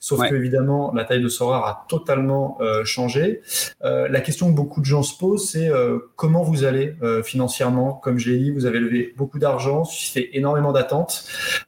sauf 0.00 0.26
que, 0.28 0.34
évidemment, 0.34 0.92
la 0.94 1.04
taille 1.04 1.22
de 1.22 1.28
Sora 1.28 1.68
a 1.68 1.84
totalement 1.88 2.58
euh, 2.60 2.84
changé. 2.84 3.42
Euh, 3.84 4.08
la 4.08 4.20
question 4.20 4.50
que 4.50 4.56
beaucoup 4.56 4.80
de 4.80 4.86
gens 4.86 5.02
se 5.02 5.16
posent, 5.16 5.50
c'est 5.50 5.70
comment 6.16 6.42
vous 6.42 6.64
allez 6.64 6.96
financièrement? 7.24 7.92
Comme 7.94 8.18
je 8.18 8.30
l'ai 8.30 8.38
dit, 8.38 8.50
vous 8.50 8.66
avez 8.66 8.78
levé 8.78 9.14
beaucoup 9.16 9.38
d'argent, 9.38 9.84
suscité 9.84 10.36
énormément 10.36 10.72
d'attentes. 10.72 11.24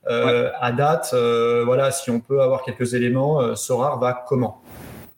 À 0.07 0.73
date, 0.73 1.15
voilà, 1.65 1.91
si 1.91 2.11
on 2.11 2.21
peut 2.21 2.41
avoir 2.41 2.63
quelques 2.63 2.95
éléments, 2.95 3.55
Sora 3.57 3.97
va 3.97 4.25
comment? 4.27 4.63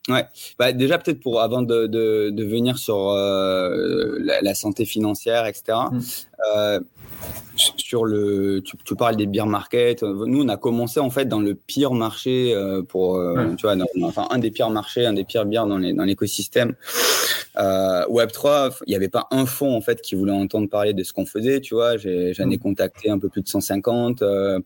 Ouais, 0.08 0.24
bah 0.56 0.72
déjà 0.72 0.98
peut-être 0.98 1.20
pour 1.20 1.40
avant 1.40 1.62
de, 1.62 1.88
de, 1.88 2.30
de 2.30 2.44
venir 2.44 2.78
sur 2.78 3.10
euh, 3.10 4.16
la, 4.20 4.40
la, 4.40 4.54
santé 4.54 4.84
financière, 4.84 5.46
etc. 5.46 5.78
Mmh. 5.90 6.00
Euh, 6.54 6.80
sur 7.56 8.04
le, 8.04 8.60
tu, 8.64 8.76
tu, 8.84 8.94
parles 8.94 9.16
des 9.16 9.26
beer 9.26 9.46
markets. 9.46 10.02
Nous, 10.02 10.44
on 10.44 10.48
a 10.48 10.56
commencé 10.56 11.00
en 11.00 11.10
fait 11.10 11.24
dans 11.24 11.40
le 11.40 11.54
pire 11.54 11.92
marché 11.92 12.52
euh, 12.54 12.82
pour, 12.82 13.16
euh, 13.16 13.54
tu 13.56 13.66
vois, 13.66 13.74
enfin 14.02 14.28
un 14.30 14.38
des 14.38 14.50
pires 14.50 14.70
marchés, 14.70 15.06
un 15.06 15.12
des 15.12 15.24
pires 15.24 15.46
bières 15.46 15.66
dans 15.66 15.78
les 15.78 15.92
dans 15.92 16.04
l'écosystème. 16.04 16.74
Euh, 17.58 18.04
Web 18.08 18.32
3, 18.32 18.70
il 18.86 18.90
n'y 18.90 18.96
avait 18.96 19.08
pas 19.08 19.26
un 19.30 19.46
fonds 19.46 19.74
en 19.74 19.80
fait 19.80 20.00
qui 20.02 20.14
voulait 20.14 20.32
entendre 20.32 20.68
parler 20.68 20.94
de 20.94 21.02
ce 21.02 21.12
qu'on 21.12 21.26
faisait. 21.26 21.60
Tu 21.60 21.74
vois, 21.74 21.96
j'en 21.96 22.50
ai, 22.50 22.56
mm. 22.56 22.58
contacté 22.58 23.10
un 23.10 23.18
peu 23.18 23.28
plus 23.28 23.42
de 23.42 23.48
150. 23.48 24.22
Euh, 24.22 24.58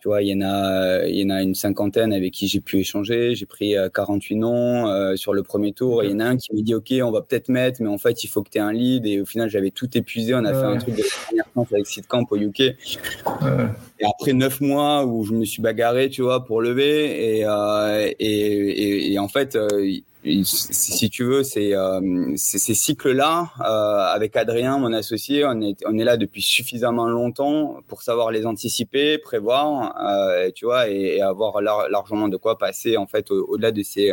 tu 0.00 0.08
vois, 0.08 0.22
il 0.22 0.28
y 0.28 0.34
en 0.34 0.46
a, 0.46 1.06
il 1.06 1.16
y 1.16 1.24
en 1.24 1.30
a 1.30 1.42
une 1.42 1.54
cinquantaine 1.54 2.12
avec 2.12 2.32
qui 2.32 2.48
j'ai 2.48 2.60
pu 2.60 2.78
échanger. 2.78 3.34
J'ai 3.34 3.46
pris 3.46 3.74
48 3.94 4.36
noms 4.36 5.16
sur 5.16 5.32
le 5.32 5.42
premier 5.42 5.72
tour. 5.72 6.04
Il 6.04 6.10
y 6.10 6.14
en 6.14 6.20
a 6.20 6.24
un 6.24 6.36
qui 6.36 6.54
me 6.54 6.62
dit, 6.62 6.74
ok, 6.74 6.92
on 7.02 7.10
va 7.10 7.22
peut-être 7.22 7.48
mettre, 7.48 7.82
mais 7.82 7.88
en 7.88 7.98
fait, 7.98 8.24
il 8.24 8.28
faut 8.28 8.42
que 8.42 8.50
tu 8.50 8.58
aies 8.58 8.62
un 8.62 8.72
lead. 8.72 9.06
Et 9.06 9.20
au 9.20 9.26
final, 9.26 9.48
j'avais 9.48 9.70
tout 9.70 9.96
épuisé. 9.96 10.34
On 10.34 10.44
a 10.44 10.52
fait 10.52 10.66
un 10.66 10.76
truc 10.76 10.96
de 10.96 11.02
première 11.26 11.44
avec 11.72 11.86
Sitcamp 11.86 12.26
au 12.30 12.36
UK. 12.36 12.60
Et 12.60 14.04
après 14.06 14.32
neuf 14.32 14.60
mois 14.60 15.04
où 15.06 15.24
je 15.24 15.32
me 15.32 15.44
suis 15.44 15.62
bagarré, 15.62 16.10
tu 16.10 16.22
vois, 16.22 16.44
pour 16.44 16.60
lever, 16.60 17.38
et, 17.38 17.46
euh, 17.46 18.10
et, 18.18 19.12
et, 19.12 19.18
en 19.18 19.28
fait, 19.28 19.56
euh, 19.56 19.98
si 20.44 21.10
tu 21.10 21.24
veux, 21.24 21.42
c'est 21.42 21.74
euh, 21.74 22.32
ces 22.36 22.74
cycles-là, 22.74 23.50
euh, 23.60 24.14
avec 24.14 24.36
Adrien, 24.36 24.78
mon 24.78 24.92
associé, 24.92 25.44
on 25.44 25.60
est, 25.60 25.76
on 25.86 25.98
est 25.98 26.04
là 26.04 26.16
depuis 26.16 26.40
suffisamment 26.40 27.06
longtemps 27.08 27.76
pour 27.88 28.02
savoir 28.02 28.30
les 28.30 28.46
anticiper, 28.46 29.18
prévoir, 29.18 29.94
euh, 30.02 30.50
tu 30.54 30.64
vois, 30.64 30.88
et, 30.88 31.20
avoir 31.20 31.60
largement 31.60 32.28
de 32.28 32.36
quoi 32.36 32.58
passer 32.58 32.96
en 32.96 33.06
fait 33.06 33.30
au-delà 33.30 33.70
de 33.70 33.82
ces 33.82 34.12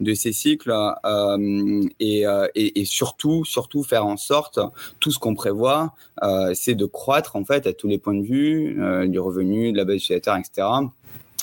de 0.00 0.14
ces 0.14 0.32
cycles 0.32 0.72
euh, 1.04 1.82
et, 1.98 2.26
euh, 2.26 2.46
et, 2.54 2.80
et, 2.80 2.84
surtout, 2.84 3.44
surtout 3.44 3.82
faire 3.82 4.06
en 4.06 4.16
sorte 4.16 4.60
tout 5.00 5.10
ce 5.10 5.18
qu'on 5.18 5.34
prévoit, 5.34 5.92
c'est 6.54 6.74
de 6.74 6.84
croître 6.84 7.36
en 7.36 7.44
fait 7.44 7.66
à 7.66 7.72
tous 7.72 7.88
les 7.88 7.98
points 7.98 8.14
de 8.14 8.24
vue, 8.24 9.08
du 9.08 9.18
revenu, 9.18 9.72
de 9.72 9.76
la 9.76 9.84
base 9.84 9.96
utilisateur, 9.96 10.36
etc 10.36 10.66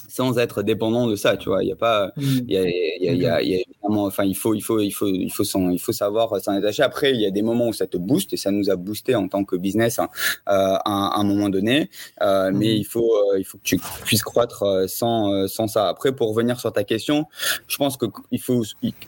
sans 0.08 0.38
être 0.38 0.64
dépendant 0.64 1.08
de 1.08 1.16
ça, 1.16 1.38
tu 1.38 1.50
vois. 1.50 1.64
Il 1.64 1.70
y 1.70 1.72
a 1.72 1.76
pas, 1.76 2.12
il 2.18 2.52
y 2.52 2.58
a, 2.58 2.64
il 2.68 3.22
y 3.22 3.28
a, 3.28 3.42
il 3.42 3.50
y 3.50 3.56
a 3.56 3.60
enfin, 3.94 4.24
il 4.24 4.36
faut, 4.36 4.54
il 4.54 4.62
faut, 4.62 4.80
il 4.80 4.92
faut, 4.92 5.08
il 5.08 5.30
faut, 5.30 5.44
il 5.72 5.80
faut 5.80 5.92
savoir 5.92 6.40
s'en 6.42 6.56
détacher. 6.56 6.84
Après, 6.84 7.12
il 7.12 7.22
y 7.22 7.26
a 7.26 7.32
des 7.32 7.42
moments 7.42 7.68
où 7.68 7.74
ça 7.74 7.88
te 7.88 7.98
booste 7.98 8.34
et 8.34 8.38
ça 8.38 8.52
nous 8.52 8.70
a 8.70 8.76
boosté 8.76 9.16
en 9.16 9.28
tant 9.28 9.44
que 9.44 9.56
business 9.56 10.00
hein, 10.00 10.10
euh, 10.50 10.76
à, 10.86 11.20
un 11.20 11.24
moment 11.24 11.50
donné. 11.50 11.90
Euh, 12.22 12.52
mais 12.54 12.72
mhm. 12.72 12.78
il 12.78 12.86
faut, 12.86 13.16
euh, 13.16 13.40
il 13.40 13.46
faut 13.46 13.58
que 13.58 13.64
tu 13.64 13.78
puisses 14.06 14.24
croître 14.24 14.64
euh, 14.64 14.88
sans, 14.88 15.32
euh, 15.32 15.48
sans 15.48 15.68
ça. 15.68 15.88
Après, 15.88 16.16
pour 16.16 16.30
revenir 16.30 16.60
sur 16.60 16.72
ta 16.72 16.84
question, 16.84 17.26
je 17.68 17.78
pense 17.78 17.98
que 17.98 18.06
il 18.32 18.42
faut, 18.42 18.64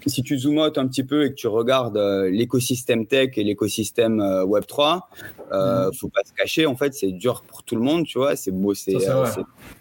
si 0.05 0.23
tu 0.23 0.37
zoom 0.37 0.59
out 0.59 0.77
un 0.77 0.87
petit 0.87 1.03
peu 1.03 1.25
et 1.25 1.29
que 1.29 1.35
tu 1.35 1.47
regardes 1.47 1.97
l'écosystème 1.97 3.07
tech 3.07 3.37
et 3.37 3.43
l'écosystème 3.43 4.19
Web 4.45 4.65
3, 4.65 5.09
euh, 5.51 5.87
mhm. 5.87 5.93
faut 5.93 6.09
pas 6.09 6.21
se 6.25 6.33
cacher. 6.33 6.65
En 6.65 6.75
fait, 6.75 6.93
c'est 6.93 7.11
dur 7.11 7.43
pour 7.47 7.63
tout 7.63 7.75
le 7.75 7.81
monde, 7.81 8.05
tu 8.05 8.17
vois. 8.17 8.35
C'est 8.35 8.51
beau, 8.51 8.73
c'est 8.73 8.95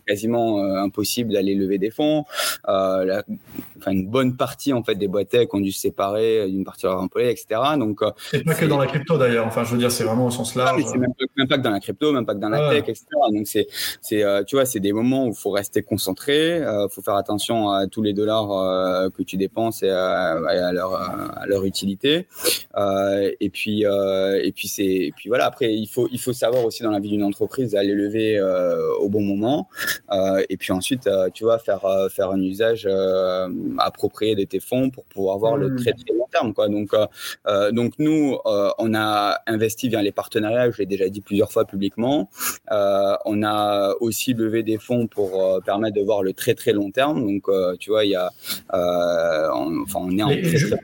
quasiment 0.07 0.63
impossible 0.63 1.06
d'aller 1.33 1.55
lever 1.55 1.79
des 1.79 1.91
fonds. 1.91 2.25
Euh, 2.69 3.23
enfin 3.79 3.93
une 3.93 4.09
bonne 4.09 4.37
partie 4.37 4.73
en 4.73 4.83
fait 4.83 4.95
des 4.95 5.09
boîtes 5.09 5.29
tech 5.29 5.49
ont 5.53 5.61
dû 5.61 5.73
se 5.73 5.81
séparer 5.81 6.49
d'une 6.49 6.65
partie 6.65 6.83
de 6.83 6.89
leurs 6.89 7.01
employés, 7.01 7.31
etc. 7.31 7.61
Donc 7.79 8.01
c'est 8.31 8.45
pas 8.45 8.55
que 8.55 8.65
dans 8.67 8.79
la 8.79 8.87
crypto 8.87 9.19
d'ailleurs. 9.19 9.47
Enfin, 9.47 9.65
je 9.65 9.73
veux 9.73 9.79
dire, 9.79 9.91
c'est 9.91 10.05
vraiment 10.05 10.27
au 10.27 10.31
sens 10.31 10.55
large. 10.55 10.83
c'est 10.87 10.99
même, 10.99 11.13
pas 11.49 11.57
que 11.57 11.63
dans 11.63 11.71
la 11.71 11.81
crypto, 11.81 12.13
même 12.13 12.27
pas 12.27 12.35
que 12.35 12.41
dans 12.41 12.49
la 12.49 12.71
tech, 12.71 12.85
etc. 12.89 13.07
Donc 13.33 13.47
c'est 13.47 13.67
c'est 14.01 14.23
tu 14.47 14.57
vois, 14.57 14.65
c'est 14.65 14.81
des 14.81 14.93
moments 14.93 15.27
où 15.27 15.31
il 15.31 15.37
faut 15.37 15.51
rester 15.51 15.83
concentré, 15.83 16.59
il 16.59 16.89
faut 16.91 17.03
faire 17.03 17.17
attention 17.17 17.71
à 17.71 17.87
tous 17.87 18.03
les 18.03 18.13
dollars 18.13 19.11
que 19.13 19.23
tu 19.23 19.37
dépenses 19.37 19.83
et 19.83 19.91
à, 19.91 20.73
leur 20.73 20.95
à 20.95 21.47
leur 21.47 21.65
utilité. 21.65 22.27
et 22.77 23.51
puis 23.51 23.85
et 23.85 24.53
puis 24.53 24.69
c'est 24.69 25.13
puis 25.17 25.29
voilà. 25.29 25.47
Après, 25.47 25.73
il 25.73 25.87
faut 25.87 26.09
il 26.11 26.21
faut 26.21 26.33
savoir 26.33 26.65
aussi 26.65 26.83
dans 26.83 26.91
la 26.91 27.01
vie 27.01 27.11
d'une 27.11 27.25
entreprise 27.25 27.73
d'aller 27.73 27.95
lever 27.95 28.41
au 29.01 29.09
bon 29.09 29.23
moment. 29.23 29.69
et 30.49 30.57
puis 30.57 30.73
ensuite, 30.73 30.96
tu 31.35 31.45
vois, 31.45 31.59
faire 31.59 31.87
faire 32.11 32.31
un 32.31 32.41
usage 32.41 32.89
approprié 33.79 34.35
de 34.35 34.45
tes 34.45 34.61
fonds 34.61 34.91
pour 34.91 35.05
pouvoir 35.05 35.39
voir 35.39 35.57
le 35.57 35.71
mmh. 35.71 35.77
très 35.77 35.93
très 35.93 36.15
long 36.17 36.27
terme. 36.31 36.55
Quoi. 36.55 36.69
Donc, 36.69 36.93
euh, 36.95 37.07
euh, 37.47 37.73
donc 37.73 37.95
nous, 37.99 38.37
euh, 38.47 38.71
on 38.79 38.95
a 38.95 39.39
investi 39.47 39.89
via 39.89 40.03
les 40.03 40.13
partenariats, 40.13 40.71
je 40.71 40.79
l'ai 40.79 40.87
déjà 40.87 41.09
dit 41.09 41.21
plusieurs 41.21 41.53
fois 41.53 41.65
publiquement. 41.65 42.29
on 42.71 43.43
a 43.43 43.95
aussi 44.01 44.35
levé 44.35 44.63
des 44.63 44.79
fonds 44.79 45.07
pour 45.07 45.61
permettre 45.65 45.97
de 45.97 46.03
voir 46.03 46.23
le 46.23 46.33
très 46.33 46.55
très 46.55 46.73
long 46.73 46.91
terme. 46.91 47.25
Donc, 47.25 47.45
tu 47.79 47.91
vois, 47.91 48.05
il 48.05 48.11
y 48.11 48.17
a, 48.17 48.31
enfin, 48.71 50.01
on 50.01 50.19
est 50.19 50.23
en 50.23 50.31
juste, 50.31 50.77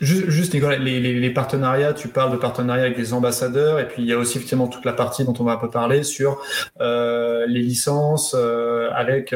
juste, 0.00 0.30
juste, 0.30 0.54
Nicolas, 0.54 0.76
les, 0.76 1.00
les, 1.00 1.30
partenariats, 1.30 1.92
tu 1.92 2.08
parles 2.08 2.32
de 2.32 2.36
partenariats 2.36 2.84
avec 2.84 2.96
des 2.96 3.12
ambassadeurs, 3.12 3.78
et 3.78 3.86
puis 3.86 4.02
il 4.02 4.08
y 4.08 4.12
a 4.12 4.18
aussi 4.18 4.38
effectivement 4.38 4.68
toute 4.68 4.84
la 4.84 4.92
partie 4.92 5.24
dont 5.24 5.34
on 5.38 5.44
va 5.44 5.52
un 5.52 5.56
peu 5.56 5.70
parler 5.70 6.02
sur 6.02 6.40
les 6.80 7.62
licences 7.62 8.34
avec 8.34 9.34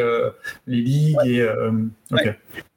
les 0.67 0.81
ligues 0.81 1.17
et 1.25 1.47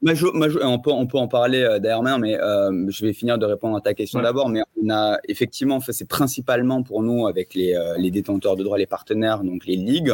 on, 0.05 0.79
peut, 0.79 0.91
on 0.91 1.07
peut 1.07 1.17
en 1.17 1.27
parler 1.27 1.61
euh, 1.61 1.79
derrière, 1.79 2.19
mais 2.19 2.39
euh, 2.39 2.89
je 2.89 3.05
vais 3.05 3.13
finir 3.13 3.37
de 3.37 3.45
répondre 3.45 3.75
à 3.75 3.81
ta 3.81 3.93
question 3.93 4.21
d'abord. 4.21 4.49
Mais 4.49 4.61
on 4.81 4.89
a 4.89 5.17
effectivement, 5.27 5.79
c'est 5.79 6.07
principalement 6.07 6.83
pour 6.83 7.01
nous 7.01 7.27
avec 7.27 7.55
les, 7.55 7.73
euh, 7.73 7.95
les, 7.97 8.11
détenteurs 8.11 8.55
de 8.55 8.63
droits, 8.63 8.77
les 8.77 8.85
partenaires, 8.85 9.43
donc 9.43 9.65
les 9.65 9.75
ligues. 9.75 10.13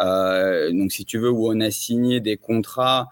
donc, 0.00 0.92
si 0.92 1.04
tu 1.04 1.18
veux, 1.18 1.30
où 1.30 1.48
on 1.50 1.60
a 1.60 1.70
signé 1.70 2.20
des 2.20 2.36
contrats. 2.36 3.08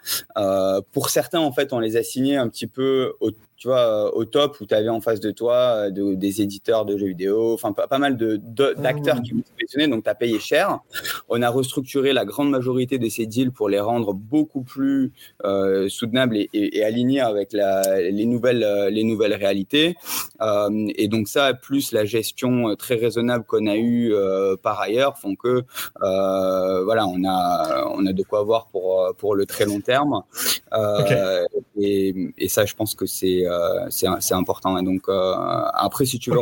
pour 0.92 1.10
certains, 1.10 1.40
en 1.40 1.52
fait, 1.52 1.72
on 1.72 1.80
les 1.80 1.96
a 1.96 2.02
signés 2.02 2.36
un 2.36 2.48
petit 2.48 2.66
peu 2.66 3.12
au 3.20 3.30
tu 3.64 3.68
vois, 3.68 3.78
euh, 3.78 4.10
au 4.12 4.26
top 4.26 4.60
où 4.60 4.66
tu 4.66 4.74
avais 4.74 4.90
en 4.90 5.00
face 5.00 5.20
de 5.20 5.30
toi 5.30 5.88
euh, 5.88 6.16
des 6.16 6.42
éditeurs 6.42 6.84
de 6.84 6.98
jeux 6.98 7.06
vidéo, 7.06 7.54
enfin 7.54 7.72
pas, 7.72 7.98
mal 7.98 8.18
de, 8.18 8.36
d'acteurs 8.36 9.22
qui 9.22 9.32
ont 9.32 9.42
sélectionné, 9.56 9.88
donc 9.88 10.04
tu 10.04 10.10
as 10.10 10.14
payé 10.14 10.38
cher. 10.38 10.80
On 11.30 11.40
a 11.40 11.48
restructuré 11.48 12.12
la 12.12 12.26
grande 12.26 12.50
majorité 12.50 12.98
de 12.98 13.08
ces 13.08 13.24
deals 13.24 13.52
pour 13.52 13.70
les 13.70 13.80
rendre 13.80 14.12
beaucoup 14.12 14.60
plus 14.60 15.12
euh, 15.44 15.88
soutenables 15.88 16.13
et, 16.52 16.84
alignés 16.84 17.20
avec 17.20 17.52
les, 17.52 18.26
nouvelles, 18.26 18.88
les 18.90 19.04
nouvelles 19.04 19.34
réalités. 19.34 19.96
et 20.96 21.08
donc 21.08 21.28
ça, 21.28 21.54
plus 21.54 21.92
la 21.92 22.04
gestion 22.04 22.74
très 22.76 22.96
raisonnable 22.96 23.44
qu'on 23.44 23.66
a 23.66 23.76
eue 23.76 24.12
par 24.62 24.80
ailleurs, 24.80 25.18
font 25.18 25.34
que 25.34 25.64
voilà, 26.00 27.06
on 27.06 27.24
a, 27.24 27.86
on 27.94 28.06
a 28.06 28.12
de 28.12 28.22
quoi 28.22 28.42
voir 28.42 28.66
pour, 28.66 29.14
pour 29.18 29.34
le 29.34 29.46
très 29.46 29.64
long 29.64 29.80
terme. 29.80 30.22
Et, 31.80 32.32
et, 32.38 32.48
ça, 32.48 32.64
je 32.64 32.74
pense 32.74 32.94
que 32.94 33.06
c'est 33.06 33.44
euh, 33.46 33.86
c'est 33.90 34.34
important. 34.34 34.80
donc, 34.82 35.02
euh, 35.08 35.34
après, 35.74 36.04
si 36.04 36.18
tu 36.18 36.30
veux 36.30 36.38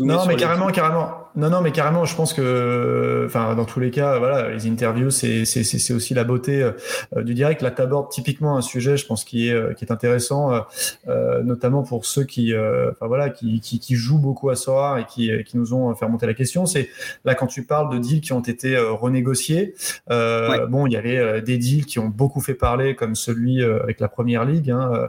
non, 0.00 0.26
mais 0.26 0.36
carrément, 0.36 0.66
carrément. 0.68 1.10
Non, 1.36 1.48
non, 1.48 1.60
mais 1.62 1.72
carrément, 1.72 2.04
je 2.04 2.14
pense 2.14 2.34
que, 2.34 3.24
enfin, 3.26 3.54
dans 3.54 3.64
tous 3.64 3.80
les 3.80 3.90
cas, 3.90 4.18
voilà, 4.18 4.50
les 4.50 4.66
interviews, 4.66 5.10
c'est, 5.10 5.44
aussi 5.92 6.14
la 6.14 6.24
beauté 6.24 6.62
euh, 6.62 7.22
du 7.22 7.32
direct. 7.32 7.62
Là, 7.62 7.70
tu 7.70 7.80
abordes 7.80 8.10
typiquement 8.10 8.57
un 8.58 8.62
sujet, 8.62 8.96
je 8.96 9.06
pense, 9.06 9.24
qui 9.24 9.48
est, 9.48 9.76
qui 9.76 9.84
est 9.84 9.92
intéressant, 9.92 10.64
euh, 11.08 11.42
notamment 11.42 11.82
pour 11.82 12.04
ceux 12.04 12.24
qui, 12.24 12.52
enfin, 12.54 13.06
voilà, 13.06 13.30
qui, 13.30 13.60
qui, 13.60 13.78
qui, 13.78 13.94
jouent 13.94 14.18
beaucoup 14.18 14.50
à 14.50 14.56
Sora 14.56 15.00
et 15.00 15.04
qui, 15.04 15.30
qui 15.44 15.56
nous 15.56 15.74
ont 15.74 15.94
fait 15.94 16.04
remonter 16.04 16.26
la 16.26 16.34
question. 16.34 16.66
C'est 16.66 16.88
là, 17.24 17.34
quand 17.34 17.46
tu 17.46 17.64
parles 17.64 17.92
de 17.92 17.98
deals 17.98 18.20
qui 18.20 18.32
ont 18.32 18.40
été 18.40 18.76
renégociés, 18.76 19.74
bon, 20.08 20.86
il 20.86 20.92
y 20.92 20.96
avait 20.96 21.42
des 21.42 21.58
deals 21.58 21.86
qui 21.86 21.98
ont 21.98 22.08
beaucoup 22.08 22.40
fait 22.40 22.54
parler, 22.54 22.94
comme 22.94 23.14
celui 23.14 23.62
avec 23.62 24.00
la 24.00 24.08
première 24.08 24.44
ligue, 24.44 24.70
hein, 24.70 25.08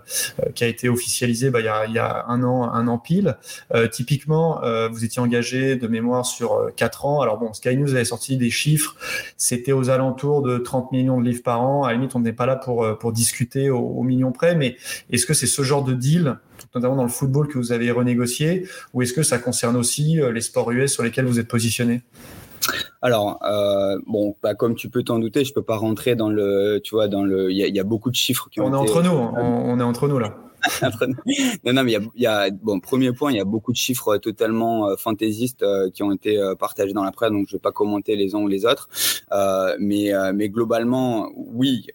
qui 0.56 0.64
a 0.64 0.68
été 0.68 0.90
officialisé 0.90 1.50
bah, 1.50 1.60
il, 1.60 1.66
y 1.66 1.70
a, 1.70 1.86
il 1.86 1.94
y 1.94 2.00
a 2.00 2.26
un 2.28 2.44
an, 2.44 2.72
un 2.72 2.88
an 2.88 2.98
pile. 2.98 3.38
typiquement, 3.92 4.64
euh, 4.64 4.88
vous 4.90 5.04
étiez 5.04 5.22
engagé 5.22 5.76
de 5.76 5.88
mémoire 5.88 6.26
sur 6.26 6.72
4 6.76 7.06
euh, 7.06 7.08
ans. 7.08 7.22
Alors 7.22 7.38
bon, 7.38 7.54
Sky 7.54 7.76
News 7.76 7.94
avait 7.94 8.06
sorti 8.06 8.38
des 8.38 8.50
chiffres, 8.50 8.96
c'était 9.38 9.72
aux 9.72 9.90
alentours 9.90 10.42
de 10.42 10.58
30 10.58 10.92
millions 10.92 11.20
de 11.20 11.26
livres 11.26 11.44
par 11.44 11.62
an. 11.62 11.84
À 11.84 11.90
la 11.90 11.94
limite, 11.96 12.16
on 12.16 12.20
n'est 12.20 12.34
pas 12.34 12.46
là 12.46 12.56
pour, 12.56 12.84
euh, 12.84 12.96
pour 12.96 13.12
discuter 13.12 13.29
au, 13.70 13.78
au 13.78 14.04
million 14.04 14.32
près, 14.32 14.56
mais 14.56 14.78
est-ce 15.10 15.26
que 15.26 15.34
c'est 15.34 15.48
ce 15.48 15.62
genre 15.62 15.84
de 15.84 15.94
deal 15.94 16.38
notamment 16.76 16.96
dans 16.96 17.04
le 17.04 17.10
football 17.10 17.48
que 17.48 17.58
vous 17.58 17.72
avez 17.72 17.90
renégocié, 17.90 18.68
ou 18.94 19.02
est-ce 19.02 19.14
que 19.14 19.24
ça 19.24 19.40
concerne 19.40 19.76
aussi 19.76 20.20
les 20.32 20.42
sports 20.42 20.72
US 20.72 20.94
sur 20.94 21.04
lesquels 21.04 21.26
vous 21.26 21.40
êtes 21.40 21.48
positionné? 21.48 22.04
Alors, 23.02 23.40
bon, 24.08 24.36
bah, 24.44 24.56
comme 24.56 24.76
tu 24.76 24.90
peux 24.90 25.04
t'en 25.04 25.20
douter, 25.20 25.46
je 25.46 25.54
peux 25.54 25.64
pas 25.64 25.78
rentrer 25.78 26.16
dans 26.16 26.30
le, 26.30 26.80
tu 26.84 26.96
vois, 26.96 27.08
dans 27.08 27.24
le, 27.24 27.52
il 27.52 27.58
y, 27.58 27.80
a 27.80 27.84
beaucoup 27.84 28.12
de 28.12 28.16
chiffres 28.16 28.50
qui 28.52 28.60
on 28.62 28.74
est 28.74 28.76
entre 28.76 29.02
nous, 29.02 29.10
on, 29.10 29.80
est 29.80 29.84
entre 29.84 30.08
nous 30.08 30.20
là. 30.20 30.36
non, 31.64 31.74
non, 31.74 31.84
mais 31.84 31.98
il 32.16 32.22
y 32.22 32.26
a, 32.26 32.50
bon, 32.50 32.80
premier 32.80 33.12
point, 33.14 33.32
il 33.32 33.38
y 33.38 33.42
a 33.42 33.46
beaucoup 33.46 33.72
de 33.72 33.78
chiffres 33.78 34.18
totalement 34.18 34.90
euh, 34.90 34.96
fantaisistes 34.96 35.64
euh, 35.64 35.90
qui 35.90 36.04
ont 36.04 36.12
été 36.12 36.38
euh, 36.38 36.56
partagés 36.56 36.94
dans 36.94 37.04
la 37.04 37.12
presse, 37.12 37.32
donc 37.32 37.48
je 37.48 37.54
vais 37.54 37.60
pas 37.60 37.72
commenter 37.72 38.16
les 38.16 38.36
uns 38.36 38.40
ou 38.40 38.48
les 38.48 38.66
autres. 38.66 38.90
mais, 39.80 40.12
mais 40.34 40.50
globalement, 40.50 41.30
oui, 41.36 41.88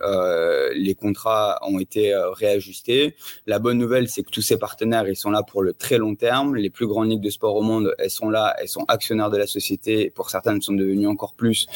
les 0.74 0.94
contrats 0.94 1.58
ont 1.62 1.78
été 1.78 2.14
réajustés. 2.32 3.16
La 3.46 3.58
bonne 3.58 3.78
nouvelle, 3.78 4.08
c'est 4.08 4.22
que 4.22 4.30
tous 4.30 4.42
ces 4.42 4.58
partenaires, 4.58 5.08
ils 5.08 5.16
sont 5.16 5.30
là 5.30 5.42
pour 5.42 5.62
le 5.62 5.72
très 5.72 5.98
long 5.98 6.14
terme. 6.14 6.56
Les 6.56 6.70
plus 6.70 6.86
grandes 6.86 7.10
ligues 7.10 7.20
de 7.20 7.30
sport 7.30 7.56
au 7.56 7.62
monde, 7.62 7.94
elles 7.98 8.10
sont 8.10 8.30
là, 8.30 8.54
elles 8.60 8.68
sont 8.68 8.84
actionnaires 8.88 9.30
de 9.30 9.36
la 9.36 9.46
société. 9.46 10.10
Pour 10.10 10.30
certaines, 10.30 10.60
sont 10.62 10.72
devenues 10.72 11.06
encore 11.06 11.34
plus 11.34 11.66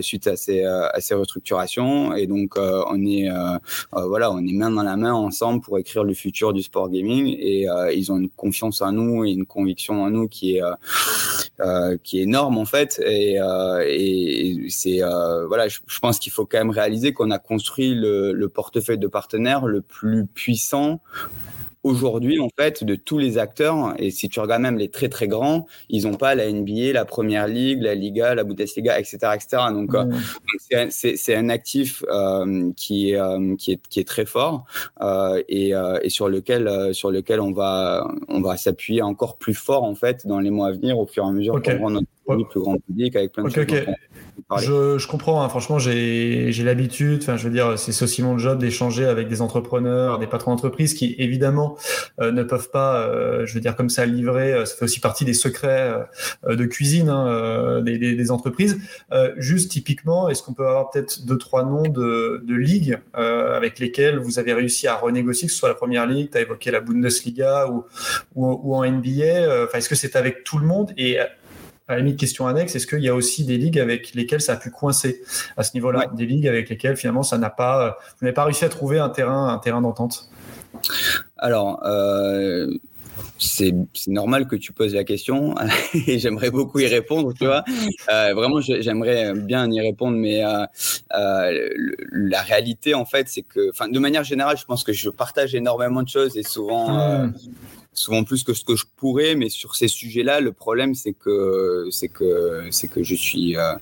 suite 0.00 0.26
à 0.26 0.36
ces, 0.36 0.64
à 0.64 1.00
ces 1.00 1.14
restructurations. 1.14 2.14
Et 2.14 2.26
donc, 2.26 2.56
on 2.56 3.06
est, 3.06 3.28
voilà, 3.92 4.30
on 4.30 4.44
est 4.46 4.52
main 4.52 4.70
dans 4.70 4.82
la 4.82 4.96
main 4.96 5.12
ensemble 5.12 5.60
pour 5.60 5.78
écrire 5.78 6.04
le 6.04 6.14
futur 6.18 6.52
du 6.52 6.62
sport 6.62 6.90
gaming 6.90 7.36
et 7.38 7.68
euh, 7.68 7.92
ils 7.92 8.10
ont 8.12 8.16
une 8.16 8.28
confiance 8.28 8.82
en 8.82 8.92
nous 8.92 9.24
et 9.24 9.30
une 9.30 9.46
conviction 9.46 10.02
en 10.02 10.10
nous 10.10 10.28
qui 10.28 10.56
est 10.56 10.62
euh, 10.62 10.74
euh, 11.60 11.96
qui 12.02 12.18
est 12.18 12.22
énorme 12.22 12.58
en 12.58 12.64
fait. 12.64 13.00
Et, 13.04 13.36
et 13.36 14.66
c'est 14.68 15.00
voilà 15.46 15.68
je, 15.68 15.78
pense 16.00 16.18
qu'il 16.18 16.32
faut 16.32 16.46
quand 16.46 16.58
même 16.58 16.70
réaliser 16.70 17.12
qu'on 17.12 17.30
a 17.30 17.38
construit 17.38 17.94
le, 17.94 18.32
le 18.32 18.48
portefeuille 18.48 18.98
de 18.98 19.08
partenaires 19.08 19.66
le 19.66 19.80
plus 19.80 20.26
puissant 20.26 21.00
aujourd'hui, 21.84 22.40
en 22.40 22.48
fait, 22.58 22.84
de 22.84 22.94
tous 22.94 23.18
les 23.18 23.38
acteurs, 23.38 23.94
et 23.98 24.10
si 24.10 24.28
tu 24.28 24.40
regardes 24.40 24.62
même 24.62 24.78
les 24.78 24.90
très 24.90 25.08
très 25.08 25.28
grands, 25.28 25.66
ils 25.88 26.04
n'ont 26.04 26.16
pas 26.16 26.34
la 26.34 26.50
NBA, 26.50 26.92
la 26.92 27.04
Première 27.04 27.46
Ligue, 27.46 27.82
la 27.82 27.94
Liga, 27.94 28.34
la 28.34 28.44
Bundesliga, 28.44 28.98
etc., 28.98 29.18
etc. 29.34 29.62
Donc, 29.72 29.94
euh, 29.94 30.04
mmh. 30.04 30.88
c'est 30.90 31.34
un 31.34 31.48
actif 31.48 32.04
euh, 32.10 32.70
qui, 32.76 33.10
est, 33.10 33.20
euh, 33.20 33.56
qui, 33.56 33.72
est, 33.72 33.88
qui 33.88 34.00
est 34.00 34.08
très 34.08 34.26
fort 34.26 34.64
et, 35.48 35.72
et, 36.02 36.10
sur 36.10 36.28
lequel 36.28 36.94
sur 36.94 37.10
lequel 37.10 37.40
on 37.40 37.52
va 37.52 38.08
on 38.28 38.40
va 38.40 38.56
s'appuyer 38.56 39.02
encore 39.02 39.36
plus 39.36 39.54
fort 39.54 39.84
en 39.84 39.94
fait 39.94 40.26
dans 40.26 40.40
les 40.40 40.50
mois 40.50 40.68
à 40.68 40.72
venir 40.72 40.98
au 40.98 41.06
fur 41.06 41.24
et 41.24 41.28
à 41.28 41.32
mesure 41.32 41.62
qu'on 41.62 41.78
rend 41.78 41.90
notre 41.90 42.06
plus 42.36 42.60
grand 42.60 42.76
public 42.78 43.16
avec 43.16 43.32
plein 43.32 43.44
de 43.44 43.50
choses. 43.50 43.66
Je, 44.58 44.98
je, 44.98 45.06
comprends, 45.08 45.42
hein. 45.42 45.48
franchement, 45.48 45.78
j'ai 45.78 46.52
l'habitude, 46.64 47.20
enfin, 47.22 47.36
je 47.36 47.44
veux 47.44 47.52
dire, 47.52 47.78
c'est 47.78 48.02
aussi 48.02 48.22
mon 48.22 48.38
job 48.38 48.58
d'échanger 48.58 49.04
avec 49.04 49.28
des 49.28 49.42
entrepreneurs, 49.42 50.18
des 50.18 50.26
patrons 50.26 50.52
d'entreprise 50.52 50.94
qui, 50.94 51.14
évidemment, 51.18 51.76
euh, 52.20 52.32
ne 52.32 52.42
peuvent 52.42 52.70
pas, 52.70 53.02
euh, 53.02 53.44
je 53.46 53.54
veux 53.54 53.60
dire, 53.60 53.76
comme 53.76 53.90
ça, 53.90 54.06
livrer. 54.06 54.52
Euh, 54.52 54.64
ça 54.64 54.76
fait 54.76 54.84
aussi 54.84 55.00
partie 55.00 55.24
des 55.24 55.34
secrets 55.34 55.92
de 56.48 56.64
cuisine 56.64 57.08
hein, 57.08 57.82
des, 57.82 57.98
des, 57.98 58.14
des, 58.14 58.30
entreprises. 58.30 58.78
juste 59.36 59.70
typiquement, 59.70 60.28
est-ce 60.28 60.42
qu'on 60.42 60.54
peut 60.54 60.66
avoir 60.66 60.90
peut-être 60.90 61.26
deux, 61.26 61.38
trois 61.38 61.64
noms 61.64 61.88
de, 61.88 62.42
de 62.44 62.54
ligues 62.54 62.98
avec 63.12 63.78
lesquelles 63.78 64.18
vous 64.18 64.38
avez 64.38 64.52
réussi 64.52 64.86
à 64.86 64.96
renégocier, 64.96 65.48
que 65.48 65.52
ce 65.52 65.58
soit 65.58 65.68
la 65.68 65.74
première 65.74 66.06
ligue, 66.06 66.30
tu 66.30 66.38
as 66.38 66.42
évoqué 66.42 66.70
la 66.70 66.80
Bundesliga 66.80 67.68
ou, 67.68 67.84
ou, 68.34 68.60
ou 68.62 68.74
en 68.74 68.84
NBA. 68.84 69.64
Enfin, 69.64 69.78
est-ce 69.78 69.88
que 69.88 69.94
c'est 69.94 70.16
avec 70.16 70.44
tout 70.44 70.58
le 70.58 70.66
monde 70.66 70.92
et 70.96 71.18
à 71.88 71.94
la 71.94 71.98
limite, 72.00 72.20
question 72.20 72.46
annexe, 72.46 72.76
est-ce 72.76 72.86
qu'il 72.86 73.00
y 73.00 73.08
a 73.08 73.14
aussi 73.14 73.44
des 73.44 73.56
ligues 73.56 73.78
avec 73.78 74.14
lesquelles 74.14 74.42
ça 74.42 74.52
a 74.52 74.56
pu 74.56 74.70
coincer 74.70 75.22
à 75.56 75.62
ce 75.62 75.72
niveau-là 75.74 76.10
Des 76.14 76.26
ligues 76.26 76.46
avec 76.46 76.68
lesquelles 76.68 76.96
finalement 76.96 77.22
ça 77.22 77.38
n'a 77.38 77.50
pas, 77.50 77.98
vous 78.18 78.26
n'avez 78.26 78.34
pas 78.34 78.44
réussi 78.44 78.64
à 78.64 78.68
trouver 78.68 78.98
un 78.98 79.08
terrain, 79.08 79.48
un 79.48 79.58
terrain 79.58 79.80
d'entente? 79.80 80.28
Alors, 81.38 81.80
euh, 81.86 82.68
c'est 83.38 83.74
normal 84.06 84.46
que 84.48 84.56
tu 84.56 84.72
poses 84.72 84.94
la 84.94 85.04
question 85.04 85.54
et 86.06 86.18
j'aimerais 86.18 86.50
beaucoup 86.50 86.78
y 86.78 86.86
répondre, 86.86 87.32
tu 87.32 87.46
vois. 87.46 87.64
Euh, 88.12 88.34
vraiment, 88.34 88.60
j'aimerais 88.60 89.32
bien 89.34 89.70
y 89.70 89.80
répondre, 89.80 90.18
mais 90.18 90.44
euh, 90.44 90.66
la 92.12 92.42
réalité, 92.42 92.94
en 92.94 93.06
fait, 93.06 93.28
c'est 93.28 93.42
que, 93.42 93.70
de 93.90 93.98
manière 93.98 94.24
générale, 94.24 94.58
je 94.58 94.64
pense 94.64 94.84
que 94.84 94.92
je 94.92 95.08
partage 95.08 95.54
énormément 95.54 96.02
de 96.02 96.08
choses 96.08 96.36
et 96.36 96.42
souvent. 96.42 97.30
Souvent 97.98 98.22
plus 98.22 98.44
que 98.44 98.54
ce 98.54 98.62
que 98.64 98.76
je 98.76 98.84
pourrais, 98.96 99.34
mais 99.34 99.48
sur 99.48 99.74
ces 99.74 99.88
sujets-là, 99.88 100.40
le 100.40 100.52
problème 100.52 100.94
c'est 100.94 101.14
que 101.14 101.88
c'est 101.90 102.06
que 102.06 102.62
c'est 102.70 102.86
que 102.86 103.02
je 103.02 103.16
suis, 103.16 103.56
euh, 103.56 103.74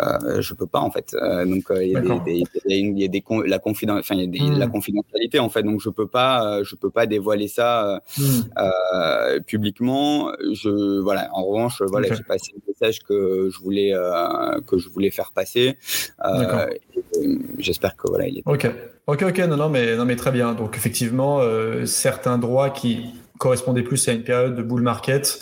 euh, 0.00 0.40
je 0.40 0.52
peux 0.54 0.66
pas 0.66 0.80
en 0.80 0.90
fait. 0.90 1.14
Euh, 1.14 1.44
donc 1.44 1.66
il 1.70 1.92
y 1.92 1.96
a 1.96 2.00
des, 2.00 2.42
il 2.66 2.98
y 2.98 3.04
a 3.04 3.08
des, 3.08 3.22
la 3.46 3.60
confidence, 3.60 4.00
enfin 4.00 4.16
il 4.16 4.22
y 4.22 4.24
a 4.24 4.50
des, 4.50 4.58
la 4.58 4.66
confidentialité 4.66 5.38
en 5.38 5.48
fait. 5.48 5.62
Donc 5.62 5.80
je 5.80 5.90
peux 5.90 6.08
pas, 6.08 6.64
je 6.64 6.74
peux 6.74 6.90
pas 6.90 7.06
dévoiler 7.06 7.46
ça 7.46 8.02
hmm. 8.18 9.42
publiquement. 9.46 10.32
Je 10.52 10.98
voilà. 10.98 11.28
En 11.32 11.44
revanche, 11.44 11.82
voilà, 11.82 12.12
j'ai 12.12 12.24
passé 12.24 12.50
le 12.56 12.62
message 12.66 12.98
que 13.04 13.48
je 13.48 13.58
voulais 13.60 13.92
que 14.66 14.76
je 14.76 14.88
voulais 14.88 15.12
faire 15.12 15.30
passer. 15.30 15.78
J'espère 17.58 17.94
que 17.96 18.08
voilà, 18.08 18.26
il 18.26 18.38
est. 18.38 18.42
Ok. 18.44 18.68
Ok, 19.08 19.24
ok, 19.24 19.38
non, 19.48 19.56
non, 19.56 19.68
mais, 19.68 19.96
non, 19.96 20.04
mais 20.04 20.14
très 20.14 20.30
bien. 20.30 20.54
Donc, 20.54 20.76
effectivement, 20.76 21.40
certains 21.84 22.38
droits 22.38 22.70
qui 22.70 23.10
correspondait 23.42 23.82
plus 23.82 24.08
à 24.08 24.12
une 24.12 24.22
période 24.22 24.54
de 24.54 24.62
bull 24.62 24.82
market 24.82 25.40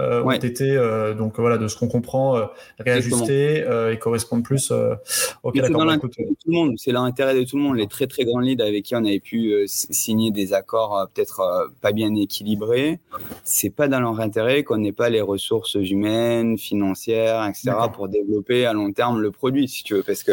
euh, 0.00 0.22
ont 0.22 0.30
été 0.30 0.70
euh, 0.70 1.12
donc 1.12 1.38
voilà 1.38 1.58
de 1.58 1.68
ce 1.68 1.76
qu'on 1.76 1.86
comprend 1.86 2.38
euh, 2.38 2.46
réajustés 2.78 3.66
et 3.92 3.98
correspondent 3.98 4.42
plus 4.42 4.70
au 4.70 5.52
C'est 5.54 5.68
dans 5.68 5.84
l'intérêt 5.84 6.24
de 6.24 6.30
tout 6.30 6.48
le 6.48 6.54
monde. 6.54 6.74
C'est 6.78 6.92
l'intérêt 6.92 7.34
de 7.34 7.44
tout 7.44 7.58
le 7.58 7.62
monde. 7.62 7.76
Les 7.76 7.88
très 7.88 8.06
très 8.06 8.24
grands 8.24 8.40
leads 8.40 8.62
avec 8.62 8.84
qui 8.84 8.96
on 8.96 9.04
avait 9.04 9.20
pu 9.20 9.52
signer 9.66 10.30
des 10.30 10.54
accords 10.54 11.06
peut-être 11.12 11.70
pas 11.82 11.92
bien 11.92 12.14
équilibrés, 12.14 13.00
c'est 13.44 13.70
pas 13.70 13.86
dans 13.86 14.00
leur 14.00 14.18
intérêt 14.20 14.62
qu'on 14.64 14.78
n'ait 14.78 14.92
pas 14.92 15.10
les 15.10 15.20
ressources 15.20 15.74
humaines, 15.74 16.56
financières, 16.56 17.46
etc. 17.46 17.72
pour 17.92 18.08
développer 18.08 18.64
à 18.64 18.72
long 18.72 18.92
terme 18.92 19.20
le 19.20 19.30
produit, 19.30 19.68
si 19.68 19.84
tu 19.84 19.94
veux, 19.94 20.02
parce 20.02 20.22
que 20.22 20.32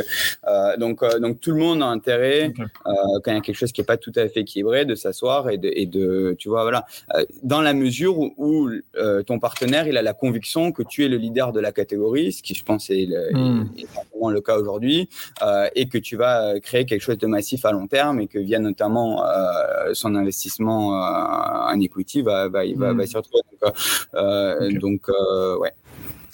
donc 0.79 1.03
donc 1.19 1.41
tout 1.41 1.51
le 1.51 1.57
monde 1.57 1.83
a 1.83 1.87
intérêt 1.87 2.53
quand 2.85 3.31
il 3.31 3.33
y 3.33 3.37
a 3.37 3.41
quelque 3.41 3.57
chose 3.57 3.73
qui 3.73 3.81
est 3.81 3.85
pas 3.85 3.97
tout 3.97 4.13
à 4.15 4.27
fait 4.29 4.41
équilibré 4.41 4.85
de 4.85 4.95
s'asseoir 4.95 5.49
et 5.49 5.57
de, 5.57 5.69
et 5.73 5.85
de 5.85 6.35
tu 6.39 6.47
vois 6.47 6.61
voilà 6.61 6.85
euh, 7.08 7.08
dans 7.43 7.61
la 7.61 7.73
mesure 7.73 8.17
où, 8.17 8.69
euh, 8.97 9.23
ton 9.23 9.39
partenaire 9.39 9.87
il 9.87 9.97
a 9.97 10.01
la 10.01 10.13
conviction 10.13 10.71
que 10.71 10.83
tu 10.83 11.05
es 11.05 11.07
le 11.07 11.17
leader 11.17 11.51
de 11.51 11.59
la 11.59 11.71
catégorie, 11.71 12.31
ce 12.31 12.43
qui 12.43 12.53
je 12.53 12.63
pense 12.63 12.89
est, 12.89 13.07
le, 13.07 13.31
hmm. 13.33 13.69
le 14.31 14.41
cas 14.41 14.57
aujourd'hui, 14.57 15.09
euh, 15.41 15.67
et 15.75 15.87
que 15.87 15.97
tu 15.97 16.15
vas 16.15 16.59
créer 16.59 16.85
quelque 16.85 17.01
chose 17.01 17.17
de 17.17 17.27
massif 17.27 17.65
à 17.65 17.71
long 17.71 17.87
terme 17.87 18.19
et 18.19 18.27
que 18.27 18.39
via 18.39 18.59
notamment 18.59 19.23
son 19.93 20.15
investissement 20.15 20.89
en 20.89 21.79
equity 21.79 22.21
va, 22.21 22.47
va, 22.47 22.63
va, 22.75 22.93
va 22.93 23.03
hmm. 23.03 23.07
s'y 23.07 23.17
retrouver. 23.17 23.43
Donc, 24.73 24.79
donc 24.79 25.07
ouais. 25.59 25.73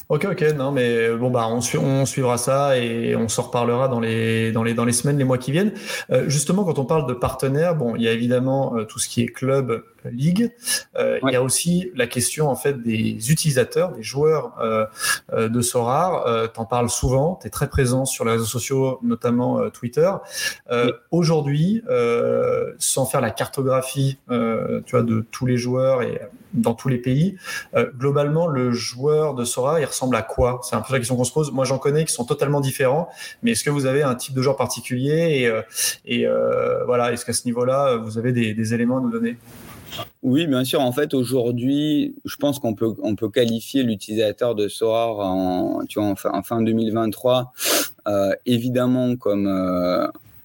Ok, 0.08 0.28
ok, 0.32 0.42
non, 0.56 0.72
mais 0.72 1.10
bon, 1.16 1.32
bah, 1.32 1.48
on, 1.50 1.60
on 1.80 2.06
suivra 2.06 2.38
ça 2.38 2.78
et 2.78 3.16
on 3.16 3.28
s'en 3.28 3.44
reparlera 3.44 3.88
dans 3.88 4.00
les, 4.00 4.52
dans, 4.52 4.62
les, 4.64 4.76
dans 4.76 4.86
les 4.86 4.94
semaines, 4.94 5.18
les 5.18 5.24
mois 5.24 5.40
qui 5.40 5.52
viennent. 5.52 5.74
Euh, 6.12 6.30
justement, 6.30 6.64
quand 6.64 6.78
on 6.78 6.86
parle 6.86 7.08
de 7.08 7.14
partenaires, 7.14 7.76
bon, 7.76 7.96
il 7.96 8.04
y 8.04 8.08
a 8.08 8.12
évidemment 8.12 8.78
euh, 8.78 8.84
tout 8.84 9.00
ce 9.00 9.10
qui 9.10 9.24
est 9.24 9.28
club, 9.28 9.72
euh, 9.72 10.10
ligue. 10.12 10.52
Euh, 10.96 11.20
il 11.24 11.34
y 11.34 11.36
a 11.36 11.42
aussi 11.42 11.92
la 11.96 12.06
question 12.08 12.50
en 12.50 12.56
fait 12.56 12.82
des 12.82 13.32
utilisateurs, 13.32 13.92
des 13.94 14.04
joueurs 14.04 14.54
euh, 14.62 14.86
de 15.50 15.62
Sorar. 15.62 16.28
Euh, 16.28 16.48
T'en 16.48 16.66
parles 16.66 16.90
souvent, 16.90 17.40
tu 17.42 17.48
es 17.48 17.50
très 17.50 17.68
présent 17.68 18.06
sur 18.06 18.26
les 18.26 18.34
réseaux 18.34 18.46
sociaux, 18.46 19.00
notamment 19.02 19.70
Twitter. 19.72 20.12
Aujourd'hui, 21.12 21.82
sans 22.78 23.06
faire 23.06 23.22
la 23.22 23.32
cartographie, 23.32 24.20
tu 24.30 24.92
vois, 24.92 25.02
de 25.02 25.26
tous 25.32 25.46
les 25.46 25.58
joueurs 25.58 26.02
et 26.02 26.22
dans 26.54 26.74
tous 26.74 26.90
les 26.90 26.98
pays. 26.98 27.38
Euh, 27.76 27.92
globalement, 27.98 28.48
le 28.48 28.72
joueur 28.72 29.34
de 29.36 29.44
Sora, 29.44 29.80
il 29.80 29.86
ressemble 29.86 30.16
à 30.16 30.22
quoi? 30.22 30.62
C'est 30.64 30.76
un 30.76 30.82
peu 30.82 30.94
la 30.94 31.00
question 31.00 31.16
qu'on 31.16 31.24
se 31.24 31.34
pose. 31.34 31.52
Moi, 31.52 31.66
j'en 31.66 31.78
connais 31.78 32.06
qui 32.06 32.14
sont 32.14 32.26
totalement 32.26 32.62
différents, 32.62 33.10
mais 33.44 33.52
est-ce 33.52 33.64
que 33.64 33.70
vous 33.70 33.86
avez 33.86 34.04
un 34.04 34.16
type 34.16 34.34
de 34.34 34.42
joueur 34.42 34.56
particulier? 34.56 35.42
Et, 35.42 35.48
euh, 35.48 35.62
euh, 36.10 36.84
voilà, 36.86 37.12
est-ce 37.12 37.26
qu'à 37.26 37.34
ce, 37.34 37.46
niveau-là, 37.46 37.98
vous 37.98 38.18
avez 38.18 38.32
des, 38.32 38.74
éléments 38.74 38.98
à 38.98 39.02
nous 39.02 39.12
donner? 39.12 39.38
Oui, 40.24 40.48
bien 40.48 40.64
sûr. 40.64 40.82
En 40.82 40.92
fait, 40.92 41.14
aujourd'hui, 41.14 42.16
je 42.26 42.36
pense 42.38 42.60
qu'on 42.60 42.74
peut, 42.74 42.94
on 43.02 43.16
peut 43.16 43.30
qualifier 43.30 43.84
l'utilisateur 43.84 44.56
de 44.56 44.68
Sora 44.68 45.12
en, 45.26 45.86
tu 45.86 46.00
vois, 46.00 46.14
en 46.32 46.44
fin 46.44 46.62
2023, 46.62 47.54
évidemment 48.46 49.16
comme 49.16 49.48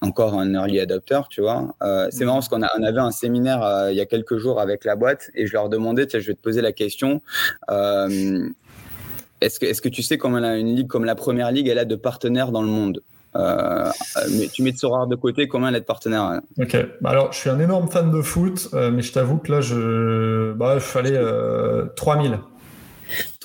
encore 0.01 0.33
un 0.33 0.53
early 0.53 0.79
adopter, 0.79 1.21
tu 1.29 1.41
vois. 1.41 1.75
Euh, 1.81 2.07
c'est 2.11 2.25
marrant 2.25 2.37
parce 2.37 2.49
qu'on 2.49 2.61
on 2.61 2.83
avait 2.83 2.99
un 2.99 3.11
séminaire 3.11 3.63
euh, 3.63 3.91
il 3.91 3.97
y 3.97 4.01
a 4.01 4.05
quelques 4.05 4.37
jours 4.37 4.59
avec 4.59 4.83
la 4.83 4.95
boîte 4.95 5.29
et 5.35 5.45
je 5.45 5.53
leur 5.53 5.69
demandais, 5.69 6.07
je 6.11 6.17
vais 6.17 6.33
te 6.33 6.41
poser 6.41 6.61
la 6.61 6.71
question. 6.71 7.21
Euh, 7.69 8.49
est-ce 9.39 9.59
que, 9.59 9.65
est-ce 9.65 9.81
que 9.81 9.89
tu 9.89 10.01
sais 10.01 10.17
comment 10.17 10.37
une 10.37 10.75
ligue 10.75 10.87
comme 10.87 11.05
la 11.05 11.15
première 11.15 11.51
ligue, 11.51 11.67
elle 11.67 11.79
a 11.79 11.85
de 11.85 11.95
partenaires 11.95 12.51
dans 12.51 12.61
le 12.61 12.67
monde? 12.67 13.01
Mais 13.33 14.47
tu 14.51 14.61
mets 14.61 14.73
de 14.73 14.85
rare 14.85 15.07
de 15.07 15.15
côté, 15.15 15.47
combien 15.47 15.69
elle 15.69 15.75
a 15.75 15.79
de 15.79 15.85
partenaires 15.85 16.41
Ok, 16.59 16.75
bah, 16.99 17.11
alors 17.11 17.31
je 17.31 17.37
suis 17.37 17.49
un 17.49 17.59
énorme 17.59 17.89
fan 17.89 18.11
de 18.11 18.21
foot, 18.21 18.69
mais 18.73 19.01
je 19.01 19.13
t'avoue 19.13 19.37
que 19.37 19.51
là, 19.51 19.61
je, 19.61 20.51
bah, 20.51 20.73
il 20.75 20.81
fallait 20.81 21.19
3000 21.95 22.39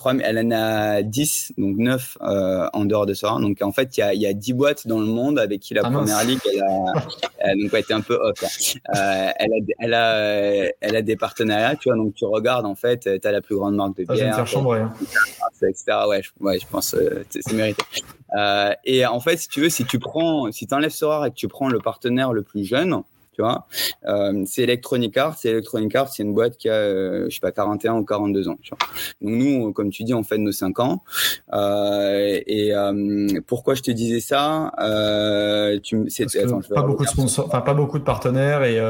elle 0.08 0.38
en 0.38 0.50
a 0.50 1.02
10, 1.02 1.52
donc 1.58 1.76
9 1.76 2.18
euh, 2.20 2.68
en 2.72 2.84
dehors 2.84 3.06
de 3.06 3.14
ça. 3.14 3.36
Donc 3.40 3.62
en 3.62 3.72
fait, 3.72 3.96
il 3.96 4.00
y 4.00 4.02
a, 4.02 4.14
y 4.14 4.26
a 4.26 4.32
10 4.32 4.52
boîtes 4.52 4.86
dans 4.86 4.98
le 4.98 5.06
monde 5.06 5.38
avec 5.38 5.60
qui 5.60 5.74
la 5.74 5.82
ah, 5.84 5.90
première 5.90 6.24
ligue, 6.24 6.40
elle 6.52 6.62
a, 6.62 7.54
donc 7.54 7.74
été 7.74 7.92
un 7.92 8.00
peu 8.00 8.14
off. 8.14 8.42
Euh, 8.42 9.30
elle, 9.36 9.52
a, 9.52 9.56
elle, 9.78 9.94
a, 9.94 10.72
elle 10.80 10.96
a 10.96 11.02
des 11.02 11.16
partenariats, 11.16 11.76
tu 11.76 11.88
vois. 11.88 11.96
Donc 11.96 12.14
tu 12.14 12.24
regardes, 12.24 12.66
en 12.66 12.74
fait, 12.74 13.20
tu 13.20 13.28
as 13.28 13.32
la 13.32 13.40
plus 13.40 13.56
grande 13.56 13.76
marque 13.76 13.96
de 13.96 14.04
bière. 14.04 14.10
Ah, 14.10 14.14
je 14.16 14.22
vais 14.22 14.30
me 14.30 14.34
faire 14.34 14.46
chambrer. 14.46 14.80
Hein. 14.80 14.92
Etc. 15.62 15.84
Ouais, 16.08 16.22
je, 16.22 16.30
ouais, 16.40 16.58
je 16.58 16.66
pense 16.66 16.94
euh, 16.94 17.24
c'est 17.30 17.52
mérité. 17.52 17.82
et 18.84 19.06
en 19.06 19.20
fait, 19.20 19.36
si 19.36 19.48
tu 19.48 19.60
veux, 19.60 19.68
si 19.68 19.84
tu 19.84 19.98
prends, 19.98 20.50
si 20.52 20.66
tu 20.66 20.74
enlèves 20.74 20.90
Sorare 20.90 21.26
et 21.26 21.30
que 21.30 21.36
tu 21.36 21.48
prends 21.48 21.68
le 21.68 21.78
partenaire 21.78 22.32
le 22.32 22.42
plus 22.42 22.64
jeune, 22.64 23.02
tu 23.37 23.42
vois. 23.42 23.66
Euh, 24.07 24.44
c'est 24.46 24.62
Electronic 24.62 25.14
Arts. 25.18 25.37
C'est 25.37 25.51
Electronic 25.51 25.94
Arts, 25.94 26.09
c'est 26.09 26.22
une 26.22 26.33
boîte 26.33 26.57
qui 26.57 26.70
a, 26.70 26.72
euh, 26.72 27.27
je 27.29 27.35
sais 27.35 27.40
pas, 27.40 27.53
41 27.53 27.96
ou 27.96 28.05
42 28.05 28.49
ans. 28.49 28.57
Tu 28.62 28.70
vois. 28.70 28.79
Donc 29.20 29.38
nous, 29.38 29.72
comme 29.75 29.90
tu 29.90 30.05
dis, 30.05 30.14
on 30.14 30.22
fait 30.22 30.38
nos 30.38 30.53
5 30.53 30.81
ans. 30.81 31.03
Euh, 31.53 32.40
et 32.46 32.72
pourquoi 33.46 33.75
je 33.75 33.83
te 33.83 33.90
disais 33.90 34.20
ça 34.20 34.72
tu, 35.83 36.07
pas 36.75 36.83
beaucoup 36.83 37.05
de 37.05 37.09
sponsors, 37.09 37.46
enfin 37.46 37.61
pas 37.61 37.75
beaucoup 37.75 37.99
de 37.99 38.05
partenaires 38.05 38.64
et. 38.64 38.81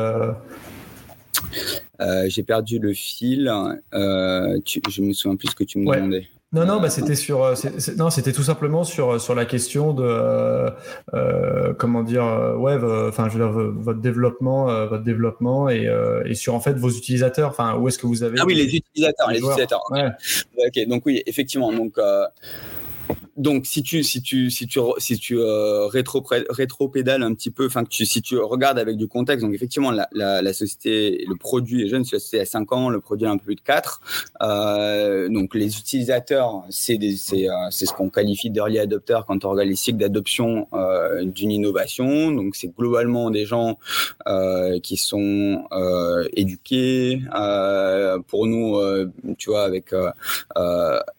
j'ai 2.28 2.42
perdu 2.44 2.78
le 2.78 2.92
fil. 2.92 3.52
Tu, 4.64 4.80
je 4.88 5.02
me 5.02 5.12
souviens 5.12 5.36
plus 5.36 5.48
ce 5.48 5.56
que 5.56 5.64
tu 5.64 5.78
me 5.78 5.92
demandais. 5.92 6.28
Non, 6.52 6.64
non, 6.64 6.80
bah 6.80 6.90
c'était 6.90 7.16
sur, 7.16 7.42
euh, 7.42 7.54
non, 7.98 8.08
c'était 8.08 8.32
tout 8.32 8.44
simplement 8.44 8.84
sur 8.84 9.20
sur 9.20 9.34
la 9.34 9.46
question 9.46 9.92
de 9.92 10.04
euh, 10.04 10.70
euh 11.12 11.74
comment 11.74 12.04
dire, 12.04 12.24
ouais, 12.56 12.76
enfin, 13.08 13.28
je 13.28 13.36
veux 13.36 13.44
dire, 13.44 13.72
votre 13.76 14.00
développement, 14.00 14.66
votre 14.86 15.02
développement 15.02 15.68
et, 15.68 15.90
et, 16.24 16.34
sur 16.34 16.54
en 16.54 16.60
fait 16.60 16.74
vos 16.74 16.90
utilisateurs. 16.90 17.50
Enfin, 17.50 17.76
où 17.76 17.88
est-ce 17.88 17.98
que 17.98 18.06
vous 18.06 18.22
avez 18.22 18.38
Ah 18.38 18.44
oui, 18.46 18.54
les 18.54 18.76
utilisateurs, 18.76 19.30
les, 19.30 19.40
utilisateurs. 19.40 19.80
Ouais. 19.90 20.08
Ok, 20.58 20.88
donc 20.88 21.04
oui, 21.04 21.22
effectivement, 21.26 21.72
donc 21.72 21.98
donc 23.36 23.66
si 23.66 23.82
tu 23.82 24.02
si 24.02 24.22
tu 24.22 24.50
si 24.50 24.66
tu 24.66 24.80
si 24.98 25.18
tu 25.18 25.38
euh, 25.38 25.86
rétro 25.86 26.24
rétro-pédales 26.48 27.22
un 27.22 27.34
petit 27.34 27.50
peu, 27.50 27.66
enfin 27.66 27.84
si 27.90 28.22
tu 28.22 28.38
regardes 28.38 28.78
avec 28.78 28.96
du 28.96 29.08
contexte, 29.08 29.44
donc 29.44 29.54
effectivement 29.54 29.90
la, 29.90 30.08
la, 30.12 30.40
la 30.42 30.52
société, 30.52 31.24
le 31.28 31.36
produit 31.36 31.84
est 31.84 31.88
jeune, 31.88 32.04
c'est 32.04 32.40
à 32.40 32.44
5 32.44 32.72
ans, 32.72 32.88
le 32.88 33.00
produit 33.00 33.26
a 33.26 33.30
un 33.30 33.36
peu 33.36 33.44
plus 33.46 33.54
de 33.56 33.60
4. 33.60 34.00
Euh, 34.42 35.28
donc 35.28 35.54
les 35.54 35.78
utilisateurs, 35.78 36.64
c'est 36.70 36.98
c'est 37.16 37.48
euh, 37.48 37.52
c'est 37.70 37.86
ce 37.86 37.92
qu'on 37.92 38.08
qualifie 38.08 38.50
d'early 38.50 38.78
adopter 38.78 39.20
quand 39.26 39.44
on 39.44 39.50
regarde 39.50 39.68
les 39.68 39.76
cycles 39.76 39.98
d'adoption 39.98 40.68
euh, 40.72 41.24
d'une 41.24 41.50
innovation. 41.50 42.30
Donc 42.30 42.56
c'est 42.56 42.74
globalement 42.74 43.30
des 43.30 43.44
gens 43.44 43.78
euh, 44.26 44.78
qui 44.80 44.96
sont 44.96 45.64
éduqués. 46.34 47.20
pour 48.28 48.46
nous, 48.46 48.80
tu 49.38 49.50
vois, 49.50 49.64
avec 49.64 49.92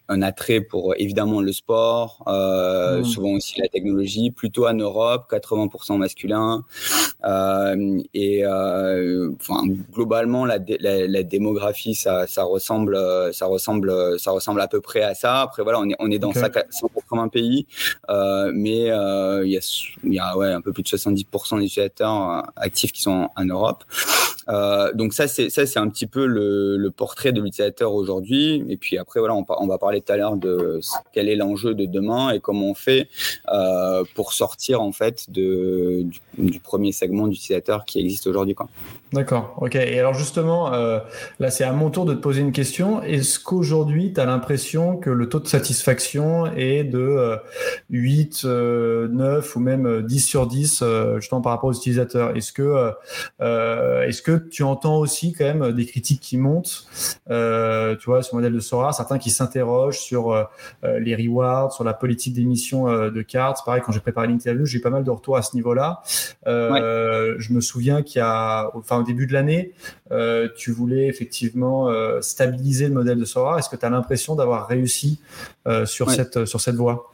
un 0.10 0.22
attrait 0.22 0.62
pour 0.62 0.94
évidemment 0.98 1.42
le 1.42 1.52
sport, 1.52 2.24
euh, 2.28 3.00
mmh. 3.00 3.06
souvent 3.06 3.32
aussi 3.32 3.60
la 3.60 3.68
technologie, 3.68 4.32
plutôt 4.32 4.68
en 4.68 4.74
Europe, 4.74 5.26
80% 5.32 5.98
masculin. 5.98 6.64
Euh, 7.26 8.00
et 8.14 8.46
euh, 8.46 9.32
enfin, 9.40 9.64
globalement, 9.92 10.46
la, 10.46 10.60
la, 10.80 11.08
la, 11.08 11.24
démographie, 11.24 11.96
ça, 11.96 12.28
ça, 12.28 12.44
ressemble, 12.44 12.98
ça, 13.34 13.48
ressemble, 13.48 14.20
ça 14.20 14.32
ressemble 14.32 14.62
à 14.62 14.68
peu 14.68 14.82
près 14.82 15.02
à 15.02 15.14
ça. 15.14 15.42
Après, 15.42 15.64
voilà, 15.64 15.80
on 15.80 15.90
est, 15.90 15.96
on 16.00 16.10
est 16.10 16.20
dans 16.20 16.30
okay. 16.30 16.62
180 16.70 17.28
pays, 17.30 17.68
euh, 18.10 18.52
mais 18.54 18.90
euh, 18.92 19.46
il 19.46 19.52
y 19.52 19.58
a, 19.58 19.62
y 20.04 20.20
a 20.20 20.38
ouais, 20.38 20.54
un 20.54 20.62
peu 20.62 20.72
plus 20.72 20.84
de 20.84 20.88
70% 20.88 21.60
des 21.60 21.66
utilisateurs 21.66 22.52
actifs 22.56 22.92
qui 22.92 23.02
sont 23.02 23.30
en 23.36 23.46
Europe. 23.46 23.84
Euh, 24.50 24.94
donc 24.94 25.14
ça, 25.14 25.28
c'est 25.28 25.50
ça, 25.50 25.66
c'est 25.66 25.80
un 25.80 25.90
petit 25.90 26.08
peu 26.08 26.26
le, 26.26 26.78
le 26.78 26.92
portrait 26.92 27.32
de 27.32 27.42
l'utilisateur 27.42 27.94
aujourd'hui. 27.94 28.64
Et 28.70 28.78
puis 28.78 28.98
après, 28.98 29.20
voilà, 29.20 29.36
on, 29.36 29.46
on 29.50 29.68
va 29.68 29.78
parler 29.78 29.97
tout 30.02 30.12
à 30.12 30.18
l'heure 30.18 30.38
de 30.38 30.80
quel 31.14 31.30
est 31.30 31.36
l'enjeu 31.36 31.74
de 31.74 31.86
demain 31.86 32.32
et 32.32 32.40
comment 32.40 32.70
on 32.70 32.74
fait 32.74 33.08
euh, 33.50 34.04
pour 34.16 34.34
sortir 34.34 34.82
en 34.82 34.92
fait 34.92 35.30
du, 35.30 36.08
premier 36.64 36.92
segment 36.92 37.28
d'utilisateurs 37.28 37.86
qui 37.86 38.00
existe 38.00 38.28
aujourd'hui. 38.28 38.56
D'accord, 39.14 39.56
ok. 39.62 39.76
Et 39.76 40.00
alors 40.00 40.14
justement, 40.14 40.74
euh, 40.74 41.00
là 41.40 41.50
c'est 41.50 41.64
à 41.64 41.72
mon 41.72 41.90
tour 41.90 42.06
de 42.06 42.14
te 42.14 42.20
poser 42.20 42.42
une 42.42 42.52
question. 42.52 43.02
Est-ce 43.02 43.40
qu'aujourd'hui 43.40 44.14
tu 44.14 44.20
as 44.20 44.26
l'impression 44.26 44.98
que 44.98 45.10
le 45.10 45.30
taux 45.30 45.40
de 45.40 45.48
satisfaction 45.48 46.46
est 46.48 46.84
de 46.84 47.38
8, 47.90 48.42
euh, 48.46 49.08
9 49.08 49.56
ou 49.56 49.60
même 49.60 50.02
10 50.02 50.20
sur 50.20 50.48
10 50.48 50.84
justement 51.18 51.42
par 51.42 51.54
rapport 51.54 51.70
aux 51.70 51.74
utilisateurs? 51.74 52.36
Est-ce 52.36 52.52
que, 52.52 52.92
est-ce 53.40 54.22
que 54.22 54.38
tu 54.38 54.64
entends 54.64 54.98
aussi 54.98 55.34
quand 55.34 55.46
même 55.46 55.72
des 55.72 55.86
critiques 55.86 56.22
qui 56.22 56.38
montent, 56.38 56.86
euh, 57.30 57.96
tu 57.96 58.06
vois, 58.06 58.20
le 58.20 58.36
modèle 58.36 58.54
de 58.54 58.60
Sora, 58.60 58.94
certains 58.94 59.18
qui 59.18 59.30
s'interrogent 59.30 59.87
sur 59.92 60.32
euh, 60.32 60.44
les 61.00 61.16
rewards, 61.16 61.72
sur 61.74 61.84
la 61.84 61.94
politique 61.94 62.34
d'émission 62.34 62.88
de 62.88 63.22
cartes. 63.22 63.60
Pareil, 63.66 63.82
quand 63.86 63.92
j'ai 63.92 64.00
préparé 64.00 64.28
l'interview, 64.28 64.66
j'ai 64.66 64.78
eu 64.78 64.82
pas 64.82 64.90
mal 64.90 65.04
de 65.04 65.12
retours 65.12 65.38
à 65.38 65.42
ce 65.42 65.56
niveau-là. 65.56 66.02
Je 66.46 67.54
me 67.54 67.62
souviens 67.62 68.02
qu'il 68.02 68.20
y 68.20 68.24
a, 68.24 68.70
enfin, 68.76 69.00
au 69.00 69.04
début 69.04 69.28
de 69.28 69.34
l'année, 69.34 69.74
tu 70.56 70.72
voulais 70.72 71.08
effectivement 71.08 71.90
stabiliser 72.22 72.88
le 72.88 72.94
modèle 72.94 73.20
de 73.20 73.26
Sora. 73.26 73.60
Est-ce 73.60 73.70
que 73.70 73.76
tu 73.76 73.86
as 73.86 73.90
l'impression 73.90 74.36
d'avoir 74.36 74.68
réussi 74.68 75.20
sur, 75.86 76.12
cette, 76.12 76.46
sur 76.46 76.62
cette 76.62 76.76
voie? 76.76 77.12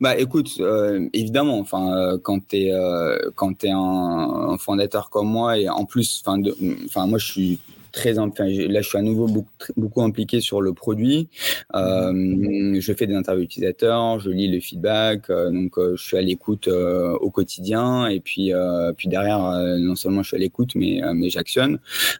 Bah 0.00 0.18
écoute, 0.18 0.56
euh, 0.60 1.08
évidemment, 1.14 1.58
enfin 1.58 1.96
euh, 1.96 2.18
quand 2.22 2.46
t'es 2.46 2.70
euh, 2.70 3.30
quand 3.34 3.56
t'es 3.56 3.70
un, 3.70 3.78
un, 3.78 4.58
fondateur 4.58 5.08
comme 5.08 5.28
moi 5.28 5.58
et 5.58 5.70
en 5.70 5.86
plus, 5.86 6.22
enfin 6.22 6.38
enfin 6.84 7.06
moi 7.06 7.18
je 7.18 7.32
suis 7.32 7.60
très, 7.96 8.18
enfin, 8.18 8.44
là, 8.44 8.82
je 8.82 8.88
suis 8.88 8.98
à 8.98 9.02
nouveau 9.02 9.26
beaucoup, 9.26 9.72
beaucoup 9.76 10.02
impliqué 10.02 10.40
sur 10.40 10.60
le 10.60 10.74
produit. 10.74 11.28
Euh, 11.74 12.78
je 12.78 12.92
fais 12.92 13.06
des 13.06 13.14
interviews 13.14 13.44
utilisateurs, 13.44 14.20
je 14.20 14.30
lis 14.30 14.48
le 14.48 14.60
feedback, 14.60 15.30
euh, 15.30 15.50
donc 15.50 15.78
euh, 15.78 15.96
je 15.96 16.02
suis 16.04 16.16
à 16.18 16.20
l'écoute 16.20 16.68
au 16.68 17.30
quotidien. 17.30 18.06
Et 18.06 18.20
puis, 18.20 18.52
puis 18.96 19.08
derrière, 19.08 19.40
non 19.78 19.96
seulement 19.96 20.22
je 20.22 20.28
suis 20.28 20.36
à 20.36 20.40
l'écoute, 20.40 20.74
mais, 20.76 21.00
mais 21.14 21.30
j'actionne. 21.30 21.78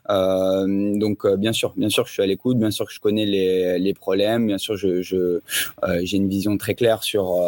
donc, 0.09 1.27
bien 1.37 1.53
sûr, 1.53 1.75
bien 1.77 1.91
sûr, 1.91 2.07
je 2.07 2.13
suis 2.13 2.23
à 2.23 2.27
l'écoute, 2.27 2.59
bien 2.59 2.71
sûr 2.71 2.87
que 2.87 2.93
je 2.93 3.01
connais 3.01 3.27
les, 3.27 3.79
les 3.79 3.95
problèmes, 3.95 4.47
bien 4.47 4.59
sûr, 4.59 4.77
je, 4.77 5.03
je 5.03 5.41
j'ai 6.03 6.17
une 6.17 6.29
vision 6.29 6.57
très 6.57 6.75
claire 6.75 7.03
sur, 7.03 7.39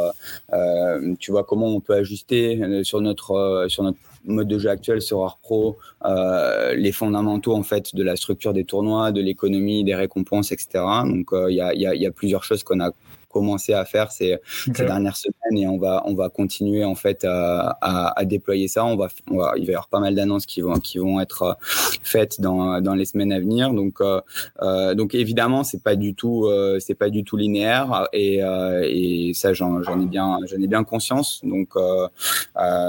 tu 1.18 1.30
vois, 1.30 1.44
comment 1.44 1.68
on 1.68 1.80
peut 1.80 1.94
ajuster 1.94 2.82
sur 2.84 3.00
notre, 3.00 3.66
sur 3.68 3.82
notre 3.82 3.98
mode 4.34 4.48
de 4.48 4.58
jeu 4.58 4.70
actuel 4.70 5.02
sur 5.02 5.24
Art 5.24 5.38
Pro, 5.42 5.78
euh, 6.04 6.74
les 6.74 6.92
fondamentaux 6.92 7.54
en 7.54 7.62
fait 7.62 7.94
de 7.94 8.02
la 8.02 8.16
structure 8.16 8.52
des 8.52 8.64
tournois, 8.64 9.12
de 9.12 9.20
l'économie, 9.20 9.84
des 9.84 9.94
récompenses, 9.94 10.52
etc. 10.52 10.84
Donc 11.04 11.32
euh, 11.32 11.50
il 11.50 11.56
y, 11.56 12.06
a, 12.06 12.10
plusieurs 12.10 12.44
choses 12.44 12.62
qu'on 12.62 12.80
a 12.80 12.90
commencé 13.28 13.74
à 13.74 13.84
faire 13.84 14.10
ces, 14.12 14.38
ces, 14.74 14.84
dernières 14.84 15.16
semaines 15.16 15.56
et 15.56 15.66
on 15.66 15.78
va 15.78 16.02
on 16.06 16.14
va 16.14 16.28
continuer 16.28 16.84
en 16.84 16.94
fait 16.94 17.24
à, 17.24 17.76
à, 17.80 18.18
à 18.18 18.24
déployer 18.24 18.68
ça. 18.68 18.84
On 18.84 18.96
va, 18.96 19.08
on 19.30 19.38
va, 19.38 19.52
il 19.56 19.66
va 19.66 19.72
y 19.72 19.74
avoir 19.74 19.88
pas 19.88 20.00
mal 20.00 20.14
d'annonces 20.14 20.46
qui 20.46 20.60
vont 20.60 20.74
qui 20.74 20.98
vont 20.98 21.20
être 21.20 21.42
euh, 21.42 21.52
faites 22.02 22.40
dans, 22.40 22.80
dans 22.80 22.94
les 22.94 23.04
semaines 23.04 23.32
à 23.32 23.38
venir. 23.38 23.72
Donc 23.72 24.00
euh, 24.00 24.20
euh, 24.62 24.94
donc 24.94 25.14
évidemment 25.14 25.64
c'est 25.64 25.82
pas 25.82 25.96
du 25.96 26.14
tout 26.14 26.46
euh, 26.46 26.78
c'est 26.80 26.94
pas 26.94 27.10
du 27.10 27.24
tout 27.24 27.36
linéaire 27.36 28.08
et, 28.12 28.42
euh, 28.42 28.86
et 28.88 29.32
ça 29.34 29.52
j'en 29.52 29.80
ai 29.80 30.06
bien 30.06 30.38
j'en 30.46 30.56
ai 30.60 30.66
bien 30.66 30.84
conscience. 30.84 31.40
Donc 31.44 31.74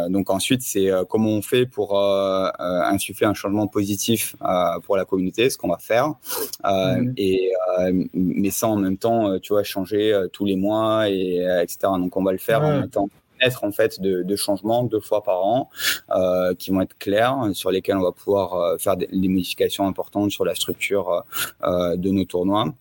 donc 0.09 0.29
ensuite 0.29 0.61
c'est 0.61 0.89
comment 1.09 1.29
on 1.29 1.41
fait 1.41 1.65
pour 1.65 1.99
insuffler 1.99 3.27
un 3.27 3.33
changement 3.33 3.67
positif 3.67 4.35
pour 4.83 4.97
la 4.97 5.05
communauté, 5.05 5.49
ce 5.49 5.57
qu'on 5.57 5.69
va 5.69 5.77
faire 5.77 6.13
mmh. 6.63 7.13
et 7.17 7.51
mais 8.13 8.49
sans 8.49 8.73
en 8.73 8.77
même 8.77 8.97
temps 8.97 9.39
tu 9.39 9.53
vois 9.53 9.63
changer 9.63 10.27
tous 10.29 10.45
les 10.45 10.55
mois, 10.55 11.09
et, 11.09 11.45
euh, 11.45 11.61
etc. 11.61 11.79
Donc 11.97 12.15
on 12.17 12.23
va 12.23 12.31
le 12.31 12.37
faire 12.37 12.61
en 12.61 12.81
mettant 12.81 13.09
être 13.41 13.63
en 13.63 13.71
fait 13.71 14.01
de, 14.01 14.23
de, 14.23 14.35
changements 14.35 14.83
deux 14.83 14.99
fois 14.99 15.23
par 15.23 15.45
an 15.45 15.69
euh, 16.11 16.53
qui 16.55 16.71
vont 16.71 16.81
être 16.81 16.97
clairs 16.97 17.37
sur 17.53 17.71
lesquels 17.71 17.97
on 17.97 18.03
va 18.03 18.11
pouvoir 18.11 18.53
euh, 18.53 18.77
faire 18.77 18.97
des, 18.97 19.07
modifications 19.11 19.87
importantes 19.87 20.31
sur 20.31 20.45
la 20.45 20.55
structure 20.55 21.23
euh, 21.63 21.95
de 21.95 22.09
nos 22.09 22.25
tournois. 22.25 22.73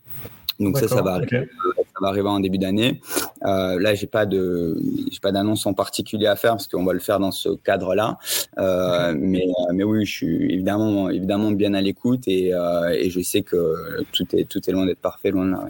Donc 0.59 0.77
ça, 0.77 0.89
ça 0.89 1.01
va, 1.01 1.13
arriver, 1.13 1.47
ça 1.77 1.99
va 2.01 2.09
arriver 2.09 2.27
en 2.27 2.41
début 2.41 2.57
d'année. 2.57 2.99
Euh, 3.45 3.79
là, 3.79 3.95
j'ai 3.95 4.07
pas 4.07 4.25
de, 4.25 4.77
j'ai 5.09 5.19
pas 5.21 5.31
d'annonce 5.31 5.65
en 5.65 5.73
particulier 5.73 6.27
à 6.27 6.35
faire 6.35 6.51
parce 6.51 6.67
qu'on 6.67 6.83
va 6.83 6.91
le 6.91 6.99
faire 6.99 7.17
dans 7.17 7.31
ce 7.31 7.47
cadre-là. 7.55 8.17
Euh, 8.57 9.15
mais, 9.17 9.47
mais 9.71 9.85
oui, 9.85 10.05
je 10.05 10.11
suis 10.11 10.53
évidemment, 10.53 11.09
évidemment 11.09 11.51
bien 11.51 11.73
à 11.75 11.81
l'écoute 11.81 12.27
et, 12.27 12.49
et 12.49 13.09
je 13.09 13.21
sais 13.21 13.41
que 13.41 14.03
tout 14.11 14.27
est, 14.35 14.43
tout 14.43 14.69
est 14.69 14.73
loin 14.73 14.85
d'être 14.85 14.99
parfait, 14.99 15.31
loin 15.31 15.45
de 15.45 15.51
là. 15.51 15.67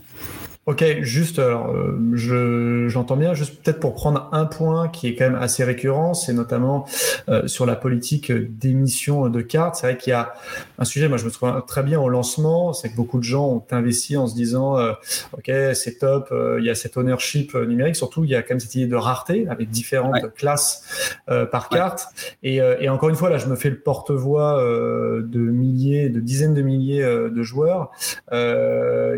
Ok, 0.70 0.86
juste, 1.02 1.40
alors, 1.40 1.74
euh, 1.74 2.90
j'entends 2.90 3.18
bien, 3.18 3.34
juste 3.34 3.60
peut-être 3.60 3.80
pour 3.80 3.96
prendre 3.96 4.30
un 4.32 4.46
point 4.46 4.88
qui 4.88 5.08
est 5.08 5.16
quand 5.16 5.26
même 5.26 5.42
assez 5.42 5.64
récurrent, 5.64 6.14
c'est 6.14 6.32
notamment 6.32 6.86
euh, 7.28 7.48
sur 7.48 7.66
la 7.66 7.76
politique 7.76 8.32
d'émission 8.32 9.30
de 9.30 9.42
cartes. 9.42 9.78
C'est 9.78 9.88
vrai 9.88 9.98
qu'il 9.98 10.12
y 10.12 10.14
a 10.14 10.32
un 10.78 10.86
sujet, 10.86 11.10
moi 11.10 11.18
je 11.18 11.26
me 11.26 11.32
trouve 11.32 11.66
très 11.66 11.82
bien 11.82 12.00
au 12.00 12.08
lancement, 12.08 12.72
c'est 12.74 12.92
que 12.92 12.96
beaucoup 12.96 13.18
de 13.18 13.24
gens 13.24 13.48
ont 13.48 13.64
investi 13.72 14.16
en 14.16 14.28
se 14.28 14.36
disant, 14.36 14.78
euh, 14.78 14.92
ok, 15.34 15.52
c'est 15.74 15.98
top, 15.98 16.32
il 16.60 16.64
y 16.64 16.70
a 16.70 16.76
cet 16.76 16.98
ownership 16.98 17.56
numérique, 17.56 17.96
surtout 17.96 18.24
il 18.24 18.30
y 18.30 18.36
a 18.36 18.44
quand 18.44 18.52
même 18.52 18.60
cette 18.60 18.76
idée 18.76 18.86
de 18.86 18.96
rareté 18.96 19.48
avec 19.50 19.72
différentes 19.72 20.36
classes 20.36 21.18
par 21.52 21.70
carte. 21.70 22.10
Et, 22.44 22.58
et, 22.58 22.90
encore 22.90 23.10
une 23.10 23.16
fois, 23.16 23.32
là, 23.32 23.40
je 23.40 23.48
me 23.48 23.56
fais 23.56 23.72
le 23.72 23.80
porte-voix 23.80 24.62
de 24.64 25.40
milliers, 25.40 26.10
de 26.10 26.20
dizaines 26.20 26.54
de 26.54 26.62
milliers 26.62 27.02
de 27.02 27.42
joueurs 27.42 27.90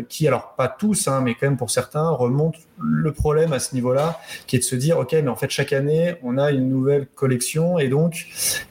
qui, 0.08 0.26
alors 0.26 0.54
pas 0.56 0.68
tous, 0.68 1.08
hein, 1.08 1.20
mais 1.22 1.34
pour 1.50 1.70
certains, 1.70 2.10
remonte 2.10 2.56
le 2.82 3.12
problème 3.12 3.52
à 3.52 3.58
ce 3.58 3.74
niveau-là, 3.74 4.18
qui 4.46 4.56
est 4.56 4.60
de 4.60 4.64
se 4.64 4.76
dire, 4.76 4.98
OK, 4.98 5.12
mais 5.12 5.28
en 5.28 5.36
fait, 5.36 5.50
chaque 5.50 5.72
année, 5.72 6.14
on 6.22 6.38
a 6.38 6.50
une 6.50 6.68
nouvelle 6.68 7.06
collection 7.06 7.78
et 7.78 7.88
donc, 7.88 8.26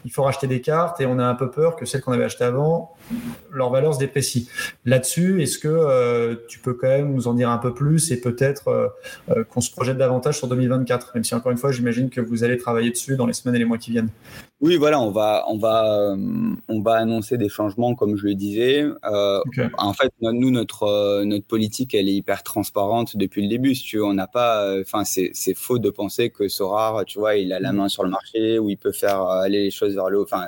il 0.06 0.12
faut 0.12 0.24
racheter 0.24 0.48
des 0.48 0.62
cartes 0.62 1.00
et 1.02 1.06
on 1.06 1.20
a 1.20 1.26
un 1.26 1.36
peu 1.36 1.50
peur 1.50 1.76
que 1.76 1.86
celles 1.86 2.02
qu'on 2.02 2.12
avait 2.12 2.24
achetées 2.24 2.44
avant, 2.44 2.96
leur 3.52 3.70
valeur 3.70 3.94
se 3.94 4.00
déprécie. 4.00 4.50
Là-dessus, 4.86 5.42
est-ce 5.42 5.60
que 5.60 5.68
euh, 5.68 6.36
tu 6.48 6.60
peux 6.60 6.74
quand 6.74 6.88
même 6.88 7.14
nous 7.14 7.28
en 7.28 7.34
dire 7.34 7.50
un 7.50 7.58
peu 7.58 7.74
plus 7.74 8.12
et 8.12 8.20
peut-être 8.20 8.68
euh, 8.70 8.88
euh, 9.30 9.44
qu'on 9.44 9.62
se 9.62 9.72
projette 9.72 9.98
davantage 9.98 10.38
sur 10.38 10.48
2024, 10.48 11.12
même 11.16 11.24
si 11.24 11.36
encore 11.36 11.52
une 11.52 11.58
fois, 11.58 11.72
j'imagine 11.72 12.10
que 12.10 12.22
vous 12.22 12.44
allez 12.44 12.58
travailler 12.58 12.92
dessus 12.92 13.16
dans 13.16 13.26
les 13.26 13.34
semaines 13.34 13.56
et 13.56 13.60
les 13.60 13.66
mois 13.66 13.78
qui 13.78 13.92
viennent. 13.92 14.10
Oui, 14.62 14.78
voilà, 14.78 15.00
on 15.02 15.10
va, 15.10 15.44
on 15.48 15.58
va, 15.58 16.16
on 16.68 16.82
va 16.82 16.94
annoncer 16.94 17.38
des 17.38 17.50
changements, 17.50 17.96
comme 17.96 18.16
je 18.16 18.26
le 18.26 18.36
disais. 18.36 18.86
En 19.04 19.94
fait, 19.94 20.14
nous, 20.22 20.52
notre, 20.52 21.24
notre 21.24 21.46
politique, 21.46 21.96
elle 21.96 22.08
est 22.08 22.14
hyper 22.14 22.44
transparente 22.44 23.18
depuis 23.18 23.42
le 23.42 23.48
début. 23.48 23.74
Si 23.74 23.84
tu 23.84 24.01
veux, 24.02 24.08
on 24.08 24.14
n'a 24.14 24.28
pas, 24.28 24.80
enfin, 24.82 25.04
c'est 25.06 25.54
faux 25.56 25.80
de 25.80 25.90
penser 25.90 26.30
que 26.30 26.48
Sorar, 26.48 27.06
tu 27.06 27.20
vois, 27.20 27.36
il 27.36 27.54
a 27.54 27.60
la 27.60 27.72
main 27.72 27.88
sur 27.88 28.04
le 28.04 28.10
marché 28.10 28.60
ou 28.60 28.70
il 28.70 28.78
peut 28.78 28.92
faire 28.92 29.22
aller 29.22 29.64
les 29.64 29.72
choses 29.72 29.94
vers 29.96 30.10
le 30.10 30.20
haut. 30.20 30.24
Enfin, 30.24 30.48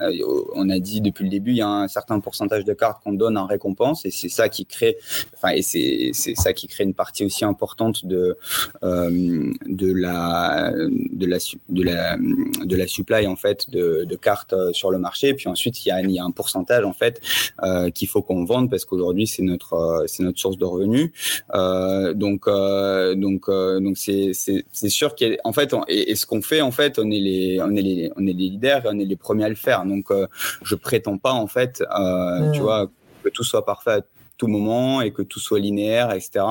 on 0.56 0.70
a 0.70 0.80
dit 0.80 1.02
depuis 1.02 1.24
le 1.24 1.30
début, 1.30 1.52
il 1.52 1.58
y 1.58 1.62
a 1.62 1.68
un 1.68 1.88
certain 1.88 2.20
pourcentage 2.20 2.66
de 2.66 2.74
cartes 2.74 3.04
qu'on 3.04 3.14
donne 3.14 3.38
en 3.38 3.46
récompense 3.46 4.06
et 4.06 4.12
c'est 4.12 4.30
ça 4.30 4.50
qui 4.50 4.66
crée, 4.66 4.98
enfin, 5.36 5.50
et 5.56 5.62
c'est 5.62 6.36
ça 6.36 6.54
qui 6.54 6.68
crée 6.68 6.84
une 6.84 6.94
partie 6.94 7.26
aussi 7.26 7.46
importante 7.46 8.06
de 8.06 8.38
euh, 8.84 9.52
de 9.68 9.94
la 9.94 10.74
de 10.74 11.26
la 11.26 11.38
de 11.70 11.84
la 11.84 12.18
de 12.18 12.76
la 12.76 12.88
supply 12.88 13.28
en 13.28 13.36
fait 13.36 13.70
de, 13.70 14.06
de 14.06 14.16
cartes 14.16 14.54
euh, 14.54 14.74
sur 14.74 14.92
le 14.92 14.98
marché. 14.98 15.30
Et 15.30 15.34
puis 15.34 15.48
ensuite 15.48 15.86
il 15.86 15.90
y 15.90 15.92
a, 15.92 16.02
il 16.02 16.12
y 16.12 16.20
a 16.20 16.24
un 16.24 16.32
pourcentage 16.32 16.86
en 16.86 16.94
fait 16.94 17.22
euh, 17.64 17.90
qu'il 17.90 18.08
faut 18.08 18.22
qu'on 18.22 18.46
vende 18.46 18.70
parce 18.70 18.86
qu'aujourd'hui 18.86 19.28
c'est 19.28 19.44
notre 19.44 20.06
c'est 20.08 20.24
notre 20.24 20.40
source 20.40 20.58
de 20.58 20.66
revenus. 20.66 21.12
Euh, 21.54 22.14
donc 22.14 22.46
donc 23.16 23.33
donc 23.48 23.98
c'est 23.98 24.32
c'est 24.34 24.90
sûr 24.90 25.16
qu'en 25.16 25.54
fait 25.54 25.74
et, 25.88 26.12
et, 26.12 26.16
ce 26.16 26.26
qu'on 26.26 26.42
fait 26.42 26.62
en 26.62 26.72
fait 26.72 27.00
on 27.00 27.10
est 27.12 27.20
les 27.20 27.60
on 27.62 27.76
est 27.76 27.82
les 27.82 28.12
on 28.16 28.22
est 28.28 28.34
les 28.34 28.50
leaders 28.50 28.86
et 28.86 28.90
on 28.92 29.00
est 29.00 29.06
les 29.06 29.16
premiers 29.16 29.46
à 29.46 29.50
le 29.50 29.56
faire. 29.56 29.86
Donc 29.86 30.08
je 30.64 30.76
prétends 30.76 31.18
pas 31.18 31.34
en 31.34 31.48
fait 31.48 31.84
tu 32.54 32.60
vois, 32.60 32.90
que 33.24 33.30
tout 33.30 33.44
soit 33.44 33.66
parfait 33.66 33.92
à 33.92 34.02
tout 34.38 34.48
moment 34.48 35.02
et 35.02 35.12
que 35.12 35.22
tout 35.22 35.40
soit 35.40 35.60
linéaire, 35.60 36.12
etc. 36.12 36.46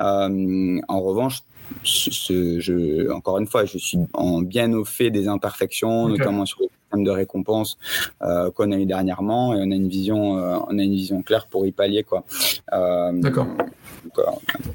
Euh, 0.00 0.80
en 0.88 1.00
revanche, 1.00 1.40
je, 1.84 3.10
encore 3.12 3.38
une 3.38 3.46
fois, 3.46 3.64
je 3.64 3.78
suis 3.78 3.98
en 4.14 4.42
bien 4.42 4.72
au 4.72 4.84
fait 4.84 5.10
des 5.10 5.28
imperfections, 5.28 6.08
notamment 6.08 6.46
sur 6.46 6.60
le 6.62 6.68
système 6.90 7.04
de 7.04 7.10
récompense 7.10 7.78
euh, 8.22 8.50
qu'on 8.50 8.72
a 8.72 8.76
eu 8.76 8.86
dernièrement, 8.86 9.54
et 9.54 9.58
on 9.58 9.70
a 9.70 9.74
une 9.74 9.88
vision, 9.88 10.38
euh, 10.38 10.58
on 10.68 10.78
a 10.78 10.82
une 10.82 10.92
vision 10.92 11.22
claire 11.22 11.46
pour 11.46 11.66
y 11.66 11.72
pallier, 11.72 12.02
quoi. 12.02 12.24
D'accord. 12.72 13.46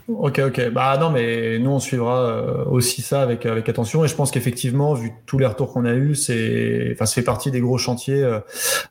Ok, 0.08 0.39
ok. 0.39 0.69
Bah 0.71 0.97
non, 0.97 1.10
mais 1.10 1.60
nous 1.60 1.71
on 1.71 1.80
suivra 1.80 2.21
euh, 2.21 2.65
aussi 2.65 3.01
ça 3.01 3.21
avec 3.21 3.45
avec 3.45 3.67
attention 3.67 4.06
et 4.06 4.08
je 4.08 4.15
pense 4.15 4.32
qu'effectivement, 4.32 4.93
vu 4.93 5.12
tous 5.25 5.38
les 5.38 5.45
retours 5.45 5.73
qu'on 5.73 5.86
a 5.86 5.93
eu, 5.93 6.15
c'est, 6.15 6.91
enfin, 6.93 7.06
ça 7.06 7.15
fait 7.15 7.23
partie 7.23 7.51
des 7.51 7.60
gros 7.60 7.78
chantiers 7.78 8.23
euh, 8.23 8.39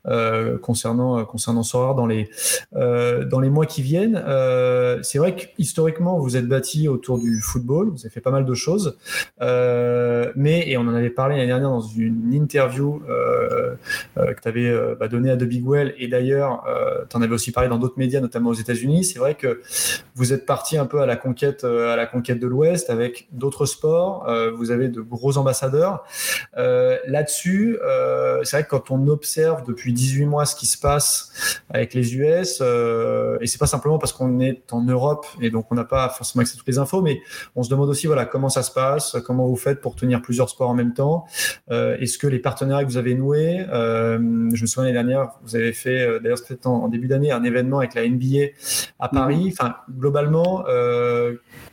euh 0.07 0.59
concernant 0.59 1.19
euh, 1.19 1.25
concernant 1.25 1.63
Sora 1.63 1.95
dans 1.95 2.07
les 2.07 2.29
euh, 2.75 3.25
dans 3.25 3.41
les 3.41 3.49
mois 3.49 3.67
qui 3.67 3.83
viennent. 3.83 4.23
c'est 5.03 5.19
vrai 5.19 5.37
que 5.37 5.47
historiquement, 5.59 6.19
vous 6.19 6.37
êtes 6.37 6.47
bâti 6.49 6.89
autour 6.89 7.19
du 7.19 7.41
football, 7.41 7.91
vous 7.91 8.01
avez 8.01 8.11
fait 8.11 8.21
pas 8.21 8.31
mal 8.31 8.45
de 8.45 8.55
choses, 8.55 8.99
mais 9.41 10.69
et 10.69 10.77
on 10.77 10.83
en 10.83 10.95
avait 10.95 11.11
parlé 11.11 11.37
l'année 11.37 11.49
dernière 11.49 11.71
dans 11.71 11.81
une 11.81 12.33
interview 12.35 13.01
que 14.17 14.41
tu 14.41 14.49
avais 14.49 14.73
bah, 14.99 15.09
donnée 15.09 15.31
à 15.31 15.37
The 15.37 15.45
Big 15.45 15.67
Well 15.67 15.95
et 15.99 16.09
d'ailleurs, 16.09 16.65
tu 17.09 17.17
en 17.17 17.23
avais 17.23 17.35
aussi 17.35 17.53
parlé 17.53 17.69
dans 17.69 17.79
d'autres 17.79 17.99
médias, 17.99 18.21
notamment 18.21 18.51
aux 18.51 18.55
États-Unis. 18.55 19.05
C'est 19.05 19.19
vrai 19.19 19.35
que 19.35 19.61
vous 20.15 20.33
êtes 20.33 20.47
parti 20.47 20.79
un 20.79 20.87
peu 20.87 21.01
à 21.01 21.07
la 21.07 21.17
conquête, 21.17 21.65
euh, 21.65 21.93
à 21.93 21.97
la 21.97 22.07
conquête 22.07 22.39
de 22.39 22.47
l'Ouest 22.47 22.91
avec 22.91 23.29
d'autres 23.33 23.67
sports. 23.67 24.29
Euh, 24.29 24.51
vous 24.51 24.71
avez 24.71 24.89
de 24.89 25.01
gros 25.01 25.39
ambassadeurs. 25.39 26.05
Euh, 26.57 26.99
là-dessus, 27.07 27.79
c'est 28.43 28.57
vrai 28.57 28.65
que 28.65 28.71
quand 28.71 28.91
on 28.91 29.09
observe 29.09 29.65
depuis 29.67 29.93
18 29.93 30.27
mois 30.27 30.47
ce 30.47 30.55
qui 30.55 30.67
se 30.67 30.79
passe 30.79 31.61
avec 31.71 31.95
les 31.95 32.17
US, 32.17 32.61
et 32.61 33.47
c'est 33.47 33.59
pas 33.59 33.67
simplement 33.67 33.99
parce 33.99 34.13
qu'on 34.13 34.41
est 34.41 34.73
en 34.73 34.83
Europe 34.83 35.27
et 35.41 35.51
donc 35.51 35.67
on 35.71 35.75
n'a 35.75 35.85
pas 35.85 36.09
forcément 36.09 36.43
accès 36.43 36.55
à 36.55 36.59
toutes 36.59 36.69
les 36.69 36.79
infos, 36.79 37.03
mais 37.03 37.21
on 37.57 37.63
se 37.63 37.71
demande 37.71 37.89
aussi 37.89 38.07
voilà 38.07 38.25
comment 38.25 38.49
ça 38.49 38.63
se 38.63 38.71
passe, 38.71 39.17
comment 39.25 39.47
vous 39.47 39.57
faites 39.57 39.81
pour 39.81 39.95
tenir 39.95 40.23
plusieurs 40.23 40.49
sports 40.49 40.71
en 40.71 40.75
même 40.75 40.95
temps. 40.95 41.27
Est-ce 41.71 42.19
que 42.19 42.27
les 42.27 42.39
partenariats 42.39 42.85
que 42.85 42.91
vous 42.91 42.97
avez 42.97 43.04
noués 43.13 43.61
années. 43.61 44.55
je 44.55 44.63
me 44.63 44.67
souviens 44.67 44.85
l'année 44.85 44.95
dernière, 44.95 45.33
vous 45.43 45.57
avez 45.57 45.75
fait, 45.75 46.21
d'ailleurs 46.21 46.39
c'était 46.39 46.67
en, 46.67 46.89
début 46.89 47.09
d'année, 47.09 47.31
un 47.31 47.45
événement 47.45 47.81
avec 47.81 47.95
la 47.95 48.09
NBA 48.09 48.53
à 48.99 49.11
Paris. 49.11 49.49
Mm-hmm. 49.49 49.53
Enfin, 49.53 49.77
globalement, 49.91 50.65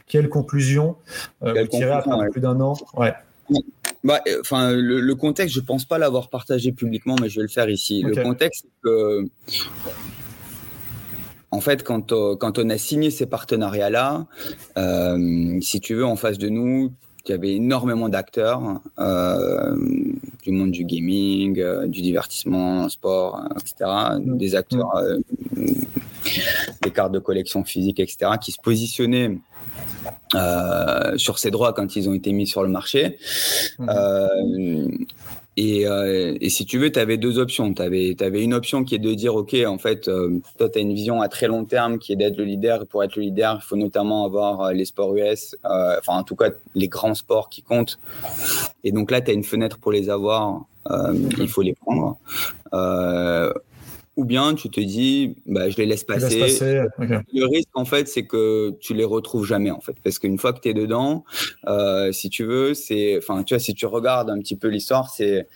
quelle 0.08 0.28
conclusion 0.28 0.98
vous 1.40 1.68
tirez 1.68 1.92
après 1.92 2.30
plus 2.30 2.42
d'un 2.42 2.60
an? 2.60 2.74
Ouais. 2.96 3.14
Bah, 4.04 4.20
enfin, 4.40 4.72
le, 4.74 5.14
contexte, 5.14 5.56
je 5.56 5.62
pense 5.62 5.86
pas 5.86 5.98
l'avoir 5.98 6.30
partagé 6.30 6.72
publiquement, 6.72 7.16
mais 7.22 7.30
je 7.30 7.38
vais 7.38 7.44
le 7.44 7.50
faire 7.50 7.70
ici. 7.70 8.02
Le 8.02 8.22
contexte, 8.22 8.66
c'est 8.66 8.90
que 8.90 9.26
en 11.52 11.60
fait, 11.60 11.84
quand, 11.84 12.14
on, 12.14 12.38
quand 12.38 12.58
on 12.60 12.70
a 12.70 12.78
signé 12.78 13.12
ces 13.12 13.26
partenariats-là, 13.26 14.26
euh, 14.78 15.60
si 15.62 15.82
tu 15.82 15.96
veux, 15.96 16.06
en 16.06 16.16
face 16.16 16.38
de 16.38 16.48
nous, 16.48 16.94
il 17.26 17.32
y 17.32 17.34
avait 17.34 17.56
énormément 17.56 18.10
d'acteurs 18.10 18.82
euh, 19.00 19.76
du 20.44 20.52
monde 20.52 20.72
du 20.72 20.84
gaming, 20.84 21.60
euh, 21.60 21.88
du 21.88 22.02
divertissement, 22.02 22.90
sport, 22.90 23.44
etc. 23.60 23.90
Mm. 24.20 24.38
Des 24.38 24.56
acteurs, 24.56 25.04
mm. 25.56 25.64
des 26.82 26.92
cartes 26.92 27.12
de 27.12 27.20
collection 27.20 27.64
physique, 27.64 28.00
etc., 28.00 28.32
qui 28.42 28.52
se 28.52 28.60
positionnaient 28.62 29.38
sur 31.18 31.38
ces 31.38 31.52
droits 31.52 31.74
quand 31.74 31.96
ils 31.96 32.10
ont 32.10 32.14
été 32.14 32.32
mis 32.32 32.48
sur 32.48 32.64
le 32.64 32.70
marché. 32.70 33.18
Mm. 35.58 35.62
Euh, 35.62 36.38
et, 36.40 36.50
si 36.50 36.66
tu 36.66 36.78
veux, 36.78 36.92
tu 36.92 37.00
avais 37.00 37.18
deux 37.18 37.40
options. 37.40 37.74
Tu 37.74 37.82
avais, 37.82 38.44
une 38.44 38.54
option 38.54 38.84
qui 38.84 38.96
est 38.96 39.00
de 39.00 39.14
dire, 39.14 39.36
OK, 39.36 39.56
en 39.66 39.78
fait, 39.78 40.08
euh, 40.08 40.40
toi, 40.58 40.70
tu 40.70 40.80
as 40.80 40.82
une 40.82 40.94
vision 40.94 41.22
à 41.22 41.28
très 41.28 41.48
long 41.48 41.66
terme 41.66 42.00
qui 42.00 42.14
est 42.14 42.16
d'être 42.16 42.38
le 42.38 42.46
leader. 42.46 42.84
Et 42.84 42.86
pour 42.86 43.04
être 43.04 43.16
le 43.16 43.24
leader, 43.24 43.60
il 43.62 43.66
faut 43.66 43.76
notamment 43.76 44.26
avoir 44.26 44.62
euh, 44.62 44.74
les 44.74 44.86
sports 44.86 45.16
US, 45.16 45.56
enfin, 45.64 46.18
en 46.18 46.24
tout 46.24 46.36
cas, 46.36 46.50
les 46.76 46.88
grands 46.88 47.16
sports 47.16 47.50
qui 47.50 47.62
comptent. 47.62 48.00
Et 48.84 48.92
donc 48.92 49.12
là, 49.12 49.22
tu 49.22 49.32
as 49.32 49.34
une 49.34 49.44
fenêtre 49.44 49.78
pour 49.78 49.92
les 49.92 50.10
avoir. 50.10 50.66
il 51.38 51.48
faut 51.48 51.62
les 51.62 51.74
prendre. 51.74 52.18
Ou 54.18 54.26
bien 54.26 54.56
tu 54.56 54.70
te 54.70 54.82
dis, 54.82 55.38
bah, 55.46 55.70
je 55.70 55.78
les 55.78 55.86
laisse 55.86 56.04
passer. 56.04 56.84
Le 57.00 57.46
risque, 57.46 57.70
en 57.76 57.86
fait, 57.86 58.10
c'est 58.10 58.26
que 58.26 58.76
tu 58.82 58.94
les 58.94 59.06
retrouves 59.06 59.46
jamais, 59.46 59.72
en 59.72 59.80
fait. 59.80 59.96
Parce 60.04 60.20
qu'une 60.20 60.38
fois 60.38 60.52
que 60.52 60.60
tu 60.60 60.68
es 60.68 60.74
dedans, 60.74 61.24
euh, 61.68 62.12
si 62.12 62.30
tu 62.30 62.44
veux, 62.44 62.74
c'est. 62.74 63.18
Enfin, 63.18 63.44
tu 63.44 63.54
vois, 63.54 63.60
si 63.60 63.74
tu 63.74 63.86
regardes 63.86 64.30
un 64.30 64.40
petit 64.40 64.58
peu 64.58 64.68
l'histoire, 64.68 65.10
c'est 65.10 65.48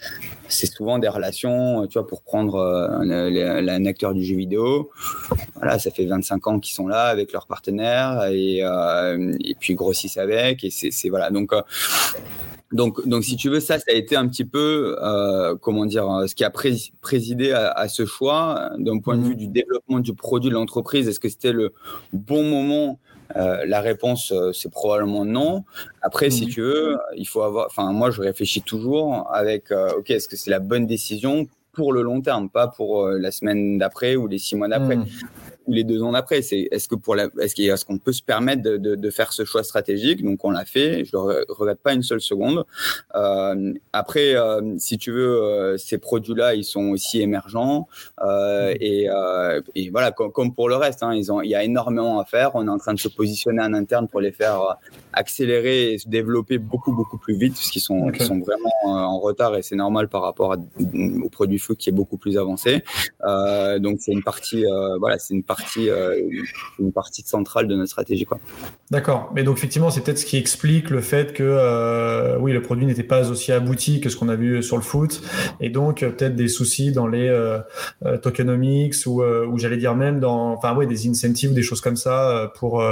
souvent 0.50 1.00
des 1.00 1.10
relations, 1.10 1.86
tu 1.88 2.00
vois, 2.00 2.08
pour 2.08 2.22
prendre 2.22 2.56
euh, 2.56 3.68
un 3.68 3.86
acteur 3.86 4.13
du 4.13 4.24
jeu 4.24 4.38
vidéo. 4.38 4.89
Voilà, 5.56 5.78
ça 5.78 5.91
fait 5.91 6.06
25 6.06 6.48
ans 6.48 6.60
qu'ils 6.62 6.76
sont 6.76 6.88
là 6.88 7.08
avec 7.08 7.34
leurs 7.34 7.48
partenaires 7.48 8.24
et, 8.32 8.60
euh, 8.63 9.36
et 9.44 9.56
puis 9.56 9.76
grossissent 9.76 10.18
avec. 10.18 10.63
Et 10.63 10.70
c'est. 10.70 11.10
Voilà. 11.10 11.30
Donc. 11.30 11.52
Donc, 12.76 13.08
donc, 13.08 13.24
si 13.24 13.38
tu 13.38 13.50
veux, 13.50 13.62
ça, 13.62 13.80
ça 13.80 13.86
a 13.88 13.94
été 13.94 14.18
un 14.18 14.28
petit 14.28 14.44
peu, 14.44 14.98
euh, 15.02 15.56
comment 15.56 15.86
dire, 15.86 16.12
euh, 16.12 16.28
ce 16.28 16.36
qui 16.36 16.44
a 16.44 16.50
présidé 16.50 17.54
à, 17.54 17.88
ce 17.88 18.06
choix 18.06 18.70
d'un 18.78 19.00
point 19.00 19.16
de 19.16 19.24
vue 19.24 19.34
mmh 19.34 19.38
du 19.38 19.48
développement 19.48 20.00
du 20.02 20.14
produit 20.14 20.50
de 20.50 20.56
l'entreprise. 20.56 21.08
Est-ce 21.08 21.22
que 21.22 21.30
c'était 21.30 21.54
le 21.54 21.74
bon 22.12 22.44
moment? 22.44 23.00
Euh, 23.38 23.66
La 23.66 23.80
réponse, 23.80 24.34
c'est 24.52 24.70
probablement 24.70 25.24
non. 25.24 25.64
Après, 26.02 26.30
si 26.30 26.48
mmh 26.48 26.50
tu 26.50 26.62
veux, 26.62 26.98
il 27.16 27.26
faut 27.26 27.44
avoir. 27.44 27.68
Enfin, 27.68 27.94
moi, 27.94 28.12
je 28.12 28.22
réfléchis 28.22 28.62
toujours 28.62 29.34
avec, 29.34 29.72
ok, 29.72 30.12
est-ce 30.12 30.28
que 30.28 30.36
c'est 30.36 30.52
la 30.52 30.60
bonne 30.60 30.86
décision 30.86 31.48
pour 31.72 31.94
le 31.94 32.02
long 32.02 32.22
terme, 32.22 32.50
pas 32.50 32.68
pour 32.68 33.08
la 33.08 33.32
semaine 33.32 33.78
d'après 33.78 34.18
ou 34.18 34.28
les 34.28 34.38
six 34.38 34.56
mois 34.58 34.68
d'après. 34.68 34.98
Mmh 34.98 35.06
les 35.67 35.84
deux 35.84 36.01
ans 36.04 36.12
d'après. 36.12 36.41
C'est 36.41 36.67
est-ce 36.71 36.88
que 36.88 36.95
pour 36.95 37.15
la, 37.15 37.28
est-ce 37.39 37.86
qu'on 37.86 37.97
peut 37.97 38.13
se 38.13 38.21
permettre 38.21 38.62
de, 38.62 38.78
de, 38.78 38.95
de, 38.95 39.10
faire 39.10 39.34
ce 39.34 39.45
choix 39.45 39.63
stratégique? 39.63 40.23
Donc 40.23 40.43
on 40.43 40.51
l'a 40.51 40.65
fait. 40.65 41.06
Je 41.06 41.15
ne 41.15 41.51
regrette 41.51 41.80
pas 41.80 41.93
une 41.93 42.04
seule 42.04 42.21
seconde. 42.21 42.65
Euh, 43.15 43.73
après, 43.93 44.36
euh, 44.36 44.62
si 44.78 44.97
tu 44.97 45.12
veux, 45.12 45.41
euh, 45.41 45.78
ces 45.78 45.97
produits-là, 45.97 46.56
ils 46.56 46.63
sont 46.63 46.89
aussi 46.89 47.21
émergents 47.21 47.88
euh, 48.21 48.71
mmh. 48.71 48.78
et, 48.82 49.10
euh, 49.10 49.62
et, 49.75 49.89
voilà, 49.89 50.12
comme, 50.12 50.32
comme, 50.32 50.54
pour 50.54 50.69
le 50.69 50.75
reste, 50.75 51.04
hein, 51.04 51.13
ils 51.13 51.32
ont, 51.32 51.41
il 51.41 51.49
y 51.49 51.56
a 51.56 51.63
énormément 51.63 52.19
à 52.19 52.25
faire. 52.25 52.51
On 52.56 52.67
est 52.67 52.71
en 52.71 52.78
train 52.78 52.93
de 52.93 52.99
se 52.99 53.08
positionner 53.08 53.62
en 53.62 53.73
interne 53.73 54.08
pour 54.08 54.21
les 54.21 54.32
faire 54.32 54.78
accélérer 55.13 55.93
et 55.93 55.97
se 55.97 56.08
développer 56.08 56.58
beaucoup 56.58 56.93
beaucoup 56.93 57.17
plus 57.17 57.36
vite, 57.36 57.54
parce 57.54 57.69
qu'ils 57.69 57.82
sont, 57.82 58.12
ils 58.12 58.21
sont 58.21 58.39
vraiment 58.39 58.71
en 58.84 59.19
retard 59.19 59.56
et 59.56 59.62
c'est 59.62 59.75
normal 59.75 60.10
par 60.10 60.21
rapport 60.21 60.54
à, 60.54 60.58
au 61.23 61.30
produit 61.30 61.58
foot 61.58 61.78
qui 61.78 61.89
est 61.89 61.93
beaucoup 61.93 62.17
plus 62.17 62.38
avancé. 62.38 62.84
donc 63.80 63.97
c'est 63.99 64.12
une 64.12 64.23
partie, 64.23 64.65
voilà, 64.99 65.17
c'est 65.17 65.34
une 65.34 65.43
partie 65.43 65.55
partie, 65.56 65.89
euh, 65.89 66.22
une 66.80 66.91
partie 66.91 67.24
centrale 67.24 67.68
de 67.68 67.76
notre 67.76 67.89
stratégie. 67.89 68.28
D'accord. 68.91 69.32
Mais 69.34 69.44
donc, 69.44 69.58
effectivement, 69.58 69.89
c'est 69.89 70.02
peut-être 70.02 70.20
ce 70.20 70.26
qui 70.26 70.38
explique 70.38 70.89
le 70.89 71.02
fait 71.02 71.34
que 71.34 71.44
euh, 71.44 72.38
oui, 72.39 72.52
le 72.52 72.62
produit 72.62 72.86
n'était 72.86 73.04
pas 73.04 73.30
aussi 73.30 73.52
abouti 73.52 74.02
que 74.02 74.10
ce 74.10 74.18
qu'on 74.18 74.30
a 74.30 74.36
vu 74.36 74.62
sur 74.62 74.78
le 74.78 74.84
foot. 74.84 75.22
Et 75.60 75.70
donc, 75.70 76.04
euh, 76.04 76.10
peut-être 76.10 76.36
des 76.36 76.48
soucis 76.48 76.91
dans 76.91 77.08
les 77.08 77.26
tokenomics 78.22 78.96
ou, 79.06 79.22
j'allais 79.58 79.78
dire 79.78 79.96
même 79.96 80.20
dans 80.20 80.54
enfin, 80.54 80.76
ouais, 80.76 80.86
des 80.86 81.08
incentives, 81.08 81.54
des 81.54 81.63
choses 81.63 81.82
comme 81.82 81.96
ça 81.96 82.52
pour, 82.56 82.84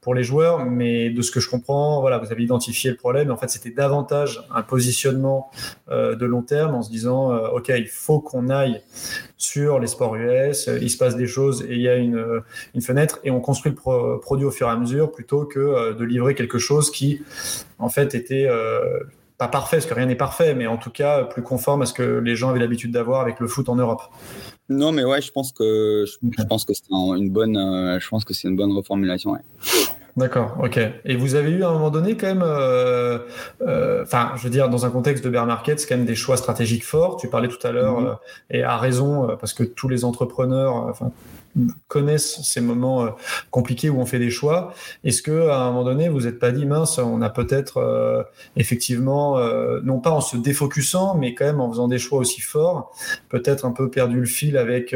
pour 0.00 0.14
les 0.14 0.22
joueurs. 0.22 0.64
Mais 0.66 1.10
de 1.10 1.22
ce 1.22 1.30
que 1.30 1.40
je 1.40 1.48
comprends, 1.48 2.00
voilà, 2.00 2.18
vous 2.18 2.30
avez 2.30 2.42
identifié 2.42 2.90
le 2.90 2.96
problème. 2.96 3.30
En 3.30 3.36
fait, 3.36 3.48
c'était 3.50 3.70
davantage 3.70 4.42
un 4.54 4.62
positionnement 4.62 5.50
de 5.90 6.24
long 6.24 6.42
terme 6.42 6.74
en 6.74 6.82
se 6.82 6.90
disant, 6.90 7.34
OK, 7.48 7.68
il 7.68 7.88
faut 7.88 8.20
qu'on 8.20 8.48
aille 8.48 8.80
sur 9.40 9.78
les 9.78 9.86
sports 9.86 10.16
US, 10.16 10.68
il 10.80 10.90
se 10.90 10.98
passe 10.98 11.16
des 11.16 11.26
choses 11.26 11.62
et 11.62 11.74
il 11.74 11.80
y 11.80 11.88
a 11.88 11.96
une 11.96 12.16
euh, 12.16 12.40
une, 12.74 12.82
fenêtre 12.82 13.20
et 13.24 13.30
on 13.30 13.40
construit 13.40 13.72
le 13.72 14.18
produit 14.20 14.44
au 14.44 14.50
fur 14.50 14.68
et 14.68 14.70
à 14.70 14.76
mesure 14.76 15.10
plutôt 15.10 15.46
que 15.46 15.58
euh, 15.58 15.94
de 15.94 16.04
livrer 16.04 16.34
quelque 16.34 16.58
chose 16.58 16.90
qui, 16.90 17.22
en 17.78 17.88
fait, 17.88 18.14
était 18.14 18.46
euh, 18.46 19.00
pas 19.38 19.48
parfait, 19.48 19.78
parce 19.78 19.86
que 19.86 19.94
rien 19.94 20.06
n'est 20.06 20.14
parfait, 20.14 20.54
mais 20.54 20.66
en 20.66 20.76
tout 20.76 20.90
cas 20.90 21.24
plus 21.24 21.42
conforme 21.42 21.80
à 21.80 21.86
ce 21.86 21.94
que 21.94 22.02
les 22.02 22.36
gens 22.36 22.50
avaient 22.50 22.60
l'habitude 22.60 22.92
d'avoir 22.92 23.22
avec 23.22 23.40
le 23.40 23.48
foot 23.48 23.70
en 23.70 23.76
Europe. 23.76 24.02
Non, 24.68 24.92
mais 24.92 25.04
ouais, 25.04 25.22
je 25.22 25.32
pense 25.32 25.52
que 25.52 26.04
je, 26.06 26.44
pense 26.44 26.66
que 26.66 26.74
c'est 26.74 26.90
une 26.90 27.30
bonne, 27.30 27.98
je 27.98 28.08
pense 28.08 28.26
que 28.26 28.34
c'est 28.34 28.46
une 28.46 28.56
bonne 28.56 28.72
reformulation. 28.72 29.36
D'accord, 30.20 30.56
ok. 30.62 30.78
Et 31.04 31.16
vous 31.16 31.34
avez 31.34 31.50
eu 31.50 31.64
à 31.64 31.68
un 31.68 31.72
moment 31.72 31.90
donné 31.90 32.16
quand 32.16 32.28
même, 32.28 32.42
enfin, 34.02 34.32
je 34.36 34.42
veux 34.44 34.50
dire, 34.50 34.68
dans 34.68 34.86
un 34.86 34.90
contexte 34.90 35.24
de 35.24 35.30
bear 35.30 35.46
market, 35.46 35.80
c'est 35.80 35.88
quand 35.88 35.96
même 35.96 36.06
des 36.06 36.14
choix 36.14 36.36
stratégiques 36.36 36.84
forts. 36.84 37.16
Tu 37.16 37.28
parlais 37.28 37.48
tout 37.48 37.66
à 37.66 37.72
l'heure, 37.72 38.00
mm-hmm. 38.00 38.16
et 38.50 38.62
à 38.62 38.76
raison, 38.76 39.36
parce 39.40 39.54
que 39.54 39.64
tous 39.64 39.88
les 39.88 40.04
entrepreneurs, 40.04 40.74
enfin, 40.74 41.10
connaissent 41.88 42.40
ces 42.42 42.60
moments 42.60 43.04
euh, 43.04 43.10
compliqués 43.50 43.90
où 43.90 44.00
on 44.00 44.06
fait 44.06 44.18
des 44.18 44.30
choix. 44.30 44.72
Est-ce 45.04 45.22
que 45.22 45.48
à 45.48 45.58
un 45.58 45.70
moment 45.70 45.84
donné, 45.84 46.08
vous 46.08 46.22
n'êtes 46.22 46.38
pas 46.38 46.52
dit 46.52 46.66
mince, 46.66 46.98
on 46.98 47.22
a 47.22 47.30
peut-être 47.30 47.78
euh, 47.78 48.22
effectivement, 48.56 49.38
euh, 49.38 49.80
non 49.82 50.00
pas 50.00 50.10
en 50.10 50.20
se 50.20 50.36
défocusant, 50.36 51.16
mais 51.16 51.34
quand 51.34 51.44
même 51.44 51.60
en 51.60 51.70
faisant 51.70 51.88
des 51.88 51.98
choix 51.98 52.18
aussi 52.18 52.40
forts, 52.40 52.94
peut-être 53.28 53.64
un 53.64 53.72
peu 53.72 53.90
perdu 53.90 54.20
le 54.20 54.26
fil 54.26 54.56
avec 54.56 54.94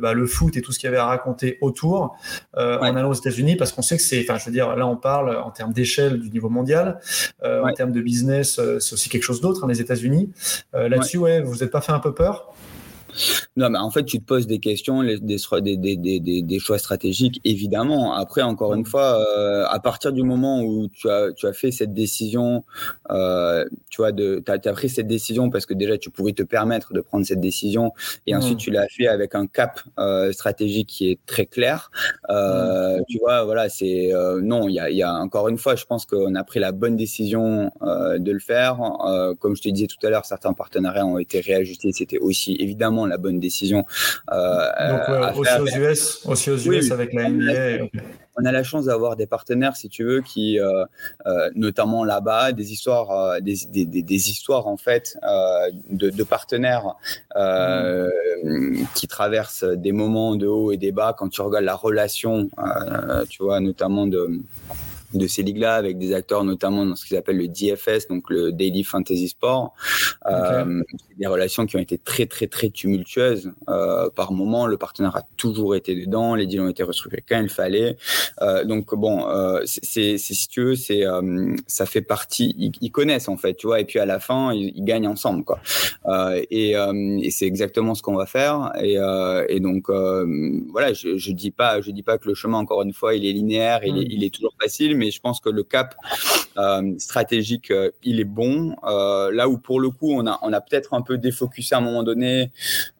bah, 0.00 0.12
le 0.12 0.26
foot 0.26 0.56
et 0.56 0.62
tout 0.62 0.72
ce 0.72 0.78
qu'il 0.78 0.86
y 0.86 0.88
avait 0.88 0.98
à 0.98 1.06
raconter 1.06 1.58
autour 1.60 2.16
en 2.54 2.60
allant 2.60 3.10
aux 3.10 3.14
États-Unis, 3.14 3.56
parce 3.56 3.72
qu'on 3.72 3.82
sait 3.82 3.96
que 3.96 4.02
c'est, 4.02 4.20
enfin, 4.22 4.38
je 4.38 4.46
veux 4.46 4.52
dire, 4.52 4.76
là 4.76 4.86
on 4.86 4.96
parle 4.96 5.36
en 5.36 5.50
termes 5.50 5.72
d'échelle 5.72 6.18
du 6.20 6.30
niveau 6.30 6.48
mondial, 6.48 7.00
en 7.42 7.72
termes 7.72 7.92
de 7.92 8.00
business, 8.00 8.60
c'est 8.78 8.92
aussi 8.92 9.08
quelque 9.08 9.22
chose 9.22 9.40
d'autre, 9.40 9.64
hein, 9.64 9.68
les 9.68 9.80
États-Unis. 9.80 10.30
Là-dessus, 10.72 11.18
ouais, 11.18 11.40
vous 11.40 11.56
n'êtes 11.56 11.70
pas 11.70 11.80
fait 11.80 11.92
un 11.92 12.00
peu 12.00 12.14
peur? 12.14 12.52
Non, 13.56 13.70
mais 13.70 13.78
en 13.78 13.90
fait, 13.90 14.04
tu 14.04 14.20
te 14.20 14.24
poses 14.24 14.46
des 14.46 14.58
questions, 14.58 15.02
des, 15.02 15.18
des, 15.18 16.42
des, 16.42 16.58
choix 16.58 16.78
stratégiques, 16.78 17.40
évidemment. 17.44 18.14
Après, 18.14 18.42
encore 18.42 18.74
une 18.74 18.84
fois, 18.84 19.20
euh, 19.20 19.66
à 19.68 19.80
partir 19.80 20.12
du 20.12 20.22
moment 20.22 20.62
où 20.62 20.88
tu 20.88 21.10
as, 21.10 21.32
tu 21.32 21.46
as 21.46 21.52
fait 21.52 21.70
cette 21.70 21.92
décision, 21.92 22.64
euh, 23.10 23.64
tu 23.90 24.00
vois, 24.02 24.12
tu 24.12 24.42
as, 24.46 24.72
pris 24.72 24.88
cette 24.88 25.08
décision 25.08 25.50
parce 25.50 25.66
que 25.66 25.74
déjà, 25.74 25.98
tu 25.98 26.10
pouvais 26.10 26.32
te 26.32 26.42
permettre 26.42 26.92
de 26.94 27.00
prendre 27.00 27.26
cette 27.26 27.40
décision 27.40 27.92
et 28.26 28.34
ensuite, 28.36 28.58
tu 28.58 28.70
l'as 28.70 28.86
fait 28.88 29.08
avec 29.08 29.34
un 29.34 29.46
cap 29.46 29.80
euh, 29.98 30.32
stratégique 30.32 30.88
qui 30.88 31.10
est 31.10 31.18
très 31.26 31.46
clair. 31.46 31.90
Mmh. 32.28 33.02
Tu 33.08 33.18
vois, 33.18 33.44
voilà, 33.44 33.68
c'est. 33.68 34.12
non, 34.42 34.68
il 34.68 34.74
y 34.74 34.80
a, 34.80 34.90
y 34.90 35.02
a, 35.02 35.14
encore 35.14 35.48
une 35.48 35.58
fois, 35.58 35.74
je 35.74 35.84
pense 35.84 36.06
qu'on 36.06 36.34
a 36.34 36.44
pris 36.44 36.60
la 36.60 36.72
bonne 36.72 36.96
décision 36.96 37.70
de 37.82 38.32
le 38.32 38.38
faire. 38.38 38.78
comme 39.40 39.56
je 39.56 39.62
te 39.62 39.68
disais 39.68 39.86
tout 39.86 40.04
à 40.06 40.10
l'heure, 40.10 40.24
certains 40.24 40.52
partenariats 40.52 41.04
ont 41.04 41.18
été 41.18 41.40
réajustés. 41.40 41.92
C'était 41.92 42.18
aussi 42.18 42.56
évidemment 42.60 42.99
la 43.06 43.18
bonne 43.18 43.40
décision. 43.40 43.84
Euh, 44.32 45.28
Donc, 45.30 45.38
aussi, 45.38 45.60
aux 45.60 45.78
US, 45.78 46.20
aussi 46.26 46.50
aux 46.50 46.58
US 46.58 46.90
avec 46.90 47.12
la 47.12 47.28
NBA. 47.28 47.86
On 48.42 48.44
a 48.46 48.52
la 48.52 48.62
chance 48.62 48.86
d'avoir 48.86 49.16
des 49.16 49.26
partenaires, 49.26 49.76
si 49.76 49.88
tu 49.88 50.04
veux, 50.04 50.22
qui, 50.22 50.58
euh, 50.58 50.84
euh, 51.26 51.50
notamment 51.56 52.04
là-bas, 52.04 52.52
des 52.52 52.72
histoires, 52.72 53.40
des, 53.42 53.56
des, 53.66 54.30
histoires 54.30 54.66
en 54.66 54.78
fait 54.78 55.18
de, 55.90 56.22
partenaires 56.22 56.94
mm. 57.36 58.84
qui 58.94 59.08
traversent 59.08 59.64
des 59.64 59.92
moments 59.92 60.36
de 60.36 60.46
haut 60.46 60.72
et 60.72 60.78
des 60.78 60.92
bas. 60.92 61.14
Quand 61.16 61.28
tu 61.28 61.42
regardes 61.42 61.64
la 61.64 61.74
relation, 61.74 62.48
tu 63.28 63.42
vois, 63.42 63.60
notamment 63.60 64.06
de 64.06 64.40
de 65.14 65.26
ces 65.26 65.42
ligues-là 65.42 65.74
avec 65.74 65.98
des 65.98 66.14
acteurs 66.14 66.44
notamment 66.44 66.86
dans 66.86 66.96
ce 66.96 67.06
qu'ils 67.06 67.16
appellent 67.16 67.38
le 67.38 67.48
DFS, 67.48 68.08
donc 68.08 68.30
le 68.30 68.52
Daily 68.52 68.84
Fantasy 68.84 69.28
Sport. 69.28 69.74
Euh, 70.26 70.82
des 71.18 71.26
relations 71.26 71.66
qui 71.66 71.76
ont 71.76 71.80
été 71.80 71.98
très 71.98 72.26
très 72.26 72.46
très 72.46 72.70
tumultueuses. 72.70 73.52
Euh, 73.68 74.08
par 74.10 74.32
moment, 74.32 74.66
le 74.66 74.76
partenaire 74.76 75.16
a 75.16 75.22
toujours 75.36 75.74
été 75.74 75.94
dedans, 75.94 76.34
les 76.34 76.46
deals 76.46 76.60
ont 76.60 76.68
été 76.68 76.82
restructurés 76.82 77.24
quand 77.28 77.40
il 77.40 77.48
fallait. 77.48 77.96
Euh, 78.42 78.64
donc 78.64 78.94
bon, 78.94 79.28
euh, 79.28 79.60
c'est 79.64 80.18
si 80.18 80.48
tu 80.48 80.62
veux, 80.62 80.76
c'est 80.76 81.04
euh, 81.04 81.54
ça 81.66 81.86
fait 81.86 82.02
partie. 82.02 82.54
Ils, 82.58 82.72
ils, 82.80 82.90
connaissent 82.90 83.28
en 83.28 83.36
fait, 83.36 83.54
tu 83.54 83.66
vois. 83.66 83.80
Et 83.80 83.84
puis 83.84 83.98
à 83.98 84.06
la 84.06 84.18
fin, 84.18 84.52
ils, 84.52 84.72
ils 84.74 84.84
gagnent 84.84 85.08
ensemble, 85.08 85.44
quoi. 85.44 85.60
Euh, 86.06 86.42
et, 86.50 86.70
et 86.72 87.30
c'est 87.30 87.46
exactement 87.46 87.94
ce 87.94 88.02
qu'on 88.02 88.16
va 88.16 88.26
faire. 88.26 88.72
Et, 88.80 88.96
et 89.48 89.60
donc 89.60 89.90
voilà, 89.90 90.92
je, 90.92 91.16
je 91.16 91.32
dis 91.32 91.50
pas, 91.50 91.80
je 91.80 91.90
dis 91.90 92.02
pas 92.02 92.18
que 92.18 92.28
le 92.28 92.34
chemin 92.34 92.58
encore 92.58 92.82
une 92.82 92.92
fois, 92.92 93.14
il 93.14 93.26
est 93.26 93.32
linéaire, 93.32 93.80
il, 93.84 93.98
est, 93.98 94.06
il 94.08 94.24
est 94.24 94.34
toujours 94.34 94.54
facile, 94.60 94.96
mais 95.00 95.10
je 95.10 95.20
pense 95.20 95.40
que 95.40 95.48
le 95.48 95.62
cap 95.62 95.96
euh, 96.58 96.94
stratégique, 96.98 97.70
euh, 97.70 97.90
il 98.02 98.20
est 98.20 98.24
bon. 98.24 98.76
Euh, 98.84 99.30
là 99.32 99.48
où 99.48 99.56
pour 99.56 99.80
le 99.80 99.90
coup, 99.90 100.12
on 100.12 100.26
a, 100.26 100.38
on 100.42 100.52
a 100.52 100.60
peut-être 100.60 100.94
un 100.94 101.02
peu 101.02 101.16
défocusé 101.16 101.74
à 101.74 101.78
un 101.78 101.80
moment 101.80 102.02
donné 102.02 102.50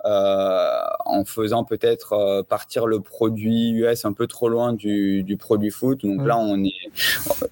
en 0.03 1.25
faisant 1.25 1.65
peut-être 1.65 2.43
partir 2.49 2.87
le 2.87 3.01
produit 3.01 3.73
US 3.73 4.05
un 4.05 4.13
peu 4.15 4.27
trop 4.27 4.49
loin 4.49 4.73
du, 4.73 5.23
du 5.23 5.37
produit 5.37 5.71
foot. 5.71 6.07
Donc 6.07 6.27
là, 6.27 6.39
on 6.39 6.65
est, 6.65 6.73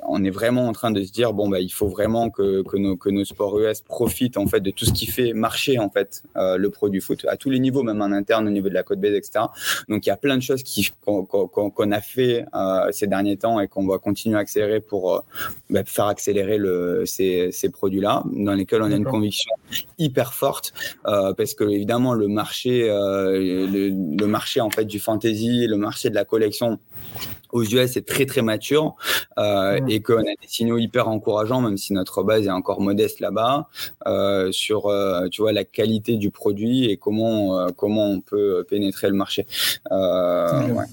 on 0.06 0.24
est 0.24 0.30
vraiment 0.30 0.66
en 0.66 0.72
train 0.72 0.90
de 0.90 1.02
se 1.02 1.12
dire 1.12 1.34
bon 1.34 1.48
bah 1.48 1.60
il 1.60 1.68
faut 1.68 1.88
vraiment 1.88 2.30
que, 2.30 2.62
que, 2.62 2.76
nos, 2.78 2.96
que 2.96 3.10
nos 3.10 3.24
sports 3.24 3.58
US 3.58 3.82
profitent 3.82 4.38
en 4.38 4.46
fait 4.46 4.60
de 4.60 4.70
tout 4.70 4.86
ce 4.86 4.92
qui 4.92 5.06
fait 5.06 5.34
marcher 5.34 5.78
en 5.78 5.90
fait 5.90 6.22
le 6.34 6.68
produit 6.68 7.00
foot 7.00 7.26
à 7.28 7.36
tous 7.36 7.50
les 7.50 7.58
niveaux, 7.58 7.82
même 7.82 8.00
en 8.00 8.12
interne 8.12 8.46
au 8.46 8.50
niveau 8.50 8.70
de 8.70 8.74
la 8.74 8.82
côte 8.82 9.00
base, 9.00 9.14
etc. 9.14 9.44
Donc 9.88 10.06
il 10.06 10.08
y 10.08 10.12
a 10.12 10.16
plein 10.16 10.36
de 10.36 10.42
choses 10.42 10.62
qu'on 11.04 11.92
a 11.92 12.00
fait 12.00 12.46
ces 12.92 13.06
derniers 13.06 13.36
temps 13.36 13.60
et 13.60 13.68
qu'on 13.68 13.86
va 13.86 13.98
continuer 13.98 14.37
à 14.38 14.40
accélérer 14.40 14.80
pour 14.80 15.22
bah, 15.70 15.82
faire 15.84 16.06
accélérer 16.06 16.58
le, 16.58 17.04
ces, 17.06 17.50
ces 17.52 17.68
produits-là, 17.68 18.22
dans 18.32 18.54
lesquels 18.54 18.82
on 18.82 18.90
a 18.90 18.96
une 18.96 19.04
conviction 19.04 19.52
hyper 19.98 20.32
forte, 20.34 20.72
euh, 21.06 21.34
parce 21.34 21.54
que 21.54 21.64
évidemment 21.64 22.14
le 22.14 22.28
marché, 22.28 22.88
euh, 22.88 23.66
le, 23.66 23.88
le, 23.88 24.26
marché 24.26 24.60
en 24.60 24.70
fait 24.70 24.84
du 24.84 24.98
fantasy, 24.98 25.66
le 25.66 25.76
marché 25.76 26.10
de 26.10 26.14
la 26.14 26.24
collection 26.24 26.78
aux 27.52 27.64
US 27.64 27.96
est 27.96 28.06
très 28.06 28.26
très 28.26 28.42
mature 28.42 28.94
euh, 29.38 29.80
mmh. 29.80 29.90
et 29.90 30.02
qu'on 30.02 30.20
a 30.20 30.24
des 30.24 30.46
signaux 30.46 30.78
hyper 30.78 31.08
encourageants, 31.08 31.60
même 31.60 31.78
si 31.78 31.92
notre 31.92 32.22
base 32.22 32.46
est 32.46 32.50
encore 32.50 32.80
modeste 32.80 33.20
là-bas, 33.20 33.68
euh, 34.06 34.52
sur 34.52 34.86
euh, 34.86 35.28
tu 35.28 35.42
vois 35.42 35.52
la 35.52 35.64
qualité 35.64 36.16
du 36.16 36.30
produit 36.30 36.90
et 36.90 36.96
comment 36.96 37.58
euh, 37.58 37.68
comment 37.76 38.06
on 38.06 38.20
peut 38.20 38.64
pénétrer 38.68 39.08
le 39.08 39.14
marché. 39.14 39.46
Mmh. 39.90 40.72
Ouais. 40.72 40.84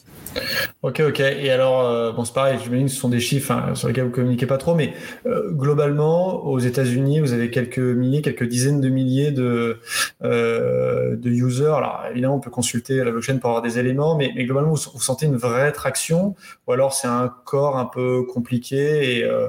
Ok, 0.82 1.02
ok. 1.08 1.20
Et 1.20 1.50
alors, 1.50 1.88
euh, 1.88 2.12
bon, 2.12 2.26
c'est 2.26 2.34
pareil, 2.34 2.60
j'imagine 2.64 2.88
que 2.88 2.92
ce 2.92 3.00
sont 3.00 3.10
des 3.10 3.20
chiffres 3.20 3.35
sur 3.40 3.88
lesquels 3.88 4.06
vous 4.06 4.12
communiquez 4.12 4.46
pas 4.46 4.58
trop, 4.58 4.76
mais 4.76 4.94
euh, 5.26 5.52
globalement, 5.52 6.46
aux 6.46 6.60
États-Unis, 6.60 7.20
vous 7.20 7.34
avez 7.34 7.50
quelques 7.50 7.80
milliers, 7.80 8.22
quelques 8.22 8.48
dizaines 8.48 8.82
de 8.82 8.90
milliers 8.90 9.32
de, 9.32 9.80
euh, 10.24 11.16
de 11.16 11.30
users. 11.30 11.76
Alors, 11.76 12.04
évidemment, 12.12 12.36
on 12.36 12.40
peut 12.40 12.50
consulter 12.50 12.98
la 13.04 13.12
blockchain 13.12 13.38
pour 13.38 13.50
avoir 13.50 13.62
des 13.62 13.80
éléments, 13.80 14.16
mais, 14.16 14.32
mais 14.36 14.46
globalement, 14.46 14.72
vous, 14.72 14.78
sentez 14.78 15.26
une 15.26 15.38
vraie 15.38 15.72
traction 15.72 16.36
ou 16.68 16.72
alors 16.72 16.94
c'est 16.94 17.08
un 17.08 17.34
corps 17.46 17.78
un 17.78 17.86
peu 17.86 18.24
compliqué 18.24 19.20
et, 19.20 19.24
euh, 19.24 19.48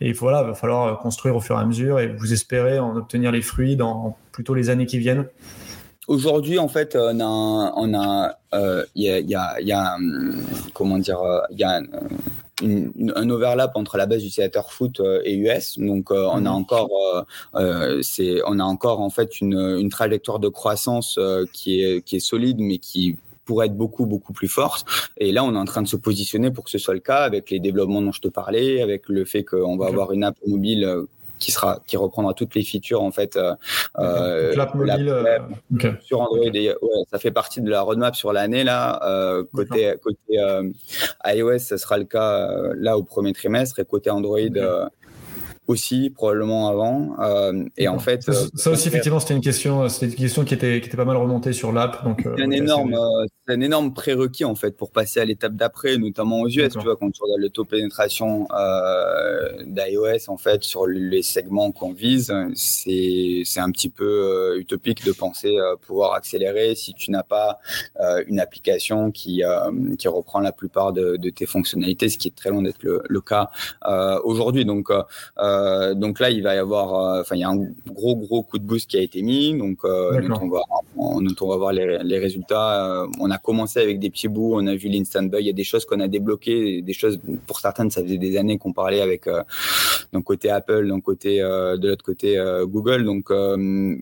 et 0.00 0.12
voilà, 0.12 0.42
il 0.42 0.48
va 0.48 0.54
falloir 0.54 0.98
construire 0.98 1.36
au 1.36 1.40
fur 1.40 1.56
et 1.56 1.60
à 1.60 1.64
mesure 1.64 2.00
et 2.00 2.08
vous 2.08 2.32
espérez 2.32 2.78
en 2.78 2.96
obtenir 2.96 3.32
les 3.32 3.42
fruits 3.42 3.76
dans 3.76 4.16
plutôt 4.32 4.54
les 4.54 4.70
années 4.70 4.86
qui 4.86 4.98
viennent 4.98 5.26
Aujourd'hui, 6.08 6.60
en 6.60 6.68
fait, 6.68 6.94
on 6.94 7.18
a, 7.18 7.72
on 7.74 7.92
a, 7.92 8.38
y 8.94 9.10
a, 9.10 9.18
y 9.18 9.34
a, 9.34 9.60
y 9.60 9.72
a, 9.72 9.96
comment 10.72 10.98
dire, 10.98 11.18
il 11.50 11.58
y 11.58 11.64
a 11.64 11.80
une, 12.62 13.12
un 13.14 13.28
overlap 13.30 13.72
entre 13.76 13.96
la 13.96 14.06
base 14.06 14.22
d'utilisateurs 14.22 14.72
foot 14.72 15.00
et 15.24 15.36
US. 15.36 15.78
Donc, 15.78 16.10
euh, 16.10 16.28
on 16.32 16.46
a 16.46 16.50
encore, 16.50 17.26
euh, 17.54 18.02
c'est, 18.02 18.40
on 18.46 18.58
a 18.58 18.64
encore 18.64 19.00
en 19.00 19.10
fait 19.10 19.40
une, 19.40 19.58
une 19.78 19.90
trajectoire 19.90 20.38
de 20.38 20.48
croissance 20.48 21.18
qui 21.52 21.82
est, 21.82 22.04
qui 22.04 22.16
est 22.16 22.20
solide, 22.20 22.58
mais 22.58 22.78
qui 22.78 23.16
pourrait 23.44 23.66
être 23.66 23.76
beaucoup 23.76 24.06
beaucoup 24.06 24.32
plus 24.32 24.48
forte. 24.48 24.84
Et 25.18 25.30
là, 25.32 25.44
on 25.44 25.54
est 25.54 25.58
en 25.58 25.64
train 25.64 25.82
de 25.82 25.88
se 25.88 25.96
positionner 25.96 26.50
pour 26.50 26.64
que 26.64 26.70
ce 26.70 26.78
soit 26.78 26.94
le 26.94 27.00
cas 27.00 27.18
avec 27.18 27.50
les 27.50 27.60
développements 27.60 28.02
dont 28.02 28.12
je 28.12 28.20
te 28.20 28.28
parlais, 28.28 28.82
avec 28.82 29.08
le 29.08 29.24
fait 29.24 29.44
qu'on 29.44 29.76
va 29.76 29.86
avoir 29.86 30.12
une 30.12 30.24
app 30.24 30.36
mobile 30.46 31.06
qui 31.38 31.52
sera 31.52 31.80
qui 31.86 31.96
reprendra 31.96 32.34
toutes 32.34 32.54
les 32.54 32.62
features 32.62 33.02
en 33.02 33.10
fait 33.10 33.36
euh, 33.36 33.54
euh 33.98 34.54
l'app 34.54 34.74
mobile 34.74 35.08
euh, 35.08 35.38
okay. 35.74 35.92
sur 36.00 36.20
Android 36.20 36.44
et, 36.44 36.70
ouais, 36.70 37.04
ça 37.10 37.18
fait 37.18 37.30
partie 37.30 37.60
de 37.60 37.70
la 37.70 37.82
roadmap 37.82 38.16
sur 38.16 38.32
l'année 38.32 38.64
là. 38.64 39.00
Euh, 39.04 39.44
côté 39.52 39.94
côté 40.02 40.38
euh, 40.38 40.70
iOS 41.24 41.58
ça 41.58 41.78
sera 41.78 41.98
le 41.98 42.04
cas 42.04 42.48
là 42.74 42.96
au 42.96 43.02
premier 43.02 43.32
trimestre. 43.32 43.78
Et 43.78 43.84
côté 43.84 44.10
Android 44.10 44.38
aussi 45.66 46.10
probablement 46.10 46.68
avant 46.68 47.16
euh, 47.20 47.64
et 47.76 47.88
en 47.88 47.98
fait 47.98 48.22
ça, 48.22 48.32
ça 48.54 48.70
aussi 48.70 48.88
effectivement 48.88 49.20
c'était 49.20 49.34
une 49.34 49.40
question 49.40 49.88
c'était 49.88 50.06
une 50.06 50.14
question 50.14 50.44
qui 50.44 50.54
était 50.54 50.80
qui 50.80 50.88
était 50.88 50.96
pas 50.96 51.04
mal 51.04 51.16
remontée 51.16 51.52
sur 51.52 51.72
l'app 51.72 52.04
donc 52.04 52.22
c'est 52.36 52.42
un 52.42 52.50
énorme 52.50 52.94
euh, 52.94 53.26
c'est 53.46 53.54
un 53.54 53.60
énorme 53.60 53.92
prérequis 53.92 54.44
en 54.44 54.54
fait 54.54 54.76
pour 54.76 54.92
passer 54.92 55.20
à 55.20 55.24
l'étape 55.24 55.54
d'après 55.54 55.96
notamment 55.96 56.40
aux 56.40 56.48
US 56.48 56.72
tu 56.72 56.78
vois 56.80 56.96
quand 56.96 57.10
tu 57.10 57.22
regardes 57.22 57.40
le 57.40 57.50
taux 57.50 57.64
de 57.64 57.68
pénétration 57.68 58.46
euh, 58.52 59.64
d'iOS 59.66 60.28
en 60.28 60.36
fait 60.36 60.62
sur 60.62 60.86
les 60.86 61.22
segments 61.22 61.72
qu'on 61.72 61.92
vise 61.92 62.32
c'est 62.54 63.42
c'est 63.44 63.60
un 63.60 63.70
petit 63.70 63.90
peu 63.90 64.56
utopique 64.58 65.04
de 65.04 65.12
penser 65.12 65.56
pouvoir 65.82 66.14
accélérer 66.14 66.74
si 66.74 66.94
tu 66.94 67.10
n'as 67.10 67.24
pas 67.24 67.58
une 68.26 68.40
application 68.40 69.10
qui 69.10 69.42
qui 69.98 70.08
reprend 70.08 70.40
la 70.40 70.52
plupart 70.52 70.92
de, 70.92 71.16
de, 71.16 71.30
tes 71.30 71.46
fonctionnalités 71.46 72.08
ce 72.08 72.18
qui 72.18 72.28
est 72.28 72.36
très 72.36 72.50
loin 72.50 72.62
d'être 72.62 72.82
le, 72.82 73.02
le, 73.08 73.20
cas 73.20 73.50
aujourd'hui. 74.24 74.64
Donc 74.64 74.90
euh, 74.90 75.02
donc 75.94 76.20
là, 76.20 76.30
il 76.30 76.42
va 76.42 76.54
y 76.54 76.58
avoir, 76.58 76.94
euh, 76.94 77.20
enfin, 77.20 77.36
il 77.36 77.40
y 77.40 77.44
a 77.44 77.48
un 77.48 77.58
gros 77.88 78.16
gros 78.16 78.42
coup 78.42 78.58
de 78.58 78.64
boost 78.64 78.90
qui 78.90 78.96
a 78.96 79.00
été 79.00 79.22
mis, 79.22 79.56
donc 79.56 79.78
euh, 79.84 80.20
on 80.40 80.48
va, 80.48 80.60
on 80.96 81.20
va 81.20 81.56
voir 81.56 81.72
les, 81.72 81.98
les 82.02 82.18
résultats. 82.18 83.06
on 83.20 83.30
a 83.30 83.38
commencé 83.38 83.80
avec 83.80 83.98
des 83.98 84.10
petits 84.10 84.28
bouts, 84.28 84.54
on 84.54 84.66
a 84.66 84.74
vu 84.74 84.88
l'instant 84.88 85.22
bug, 85.22 85.40
il 85.40 85.46
y 85.46 85.50
a 85.50 85.52
des 85.52 85.64
choses 85.64 85.84
qu'on 85.84 86.00
a 86.00 86.08
débloquées, 86.08 86.82
des 86.82 86.92
choses 86.92 87.20
pour 87.46 87.60
certaines, 87.60 87.90
ça 87.90 88.02
faisait 88.02 88.18
des 88.18 88.36
années 88.36 88.58
qu'on 88.58 88.72
parlait 88.72 89.00
avec 89.00 89.28
d'un 90.12 90.22
côté 90.22 90.50
Apple, 90.50 90.88
d'un 90.88 91.00
côté 91.00 91.38
de 91.40 91.88
l'autre 91.88 92.04
côté 92.04 92.42
Google. 92.64 93.04
Donc 93.04 93.30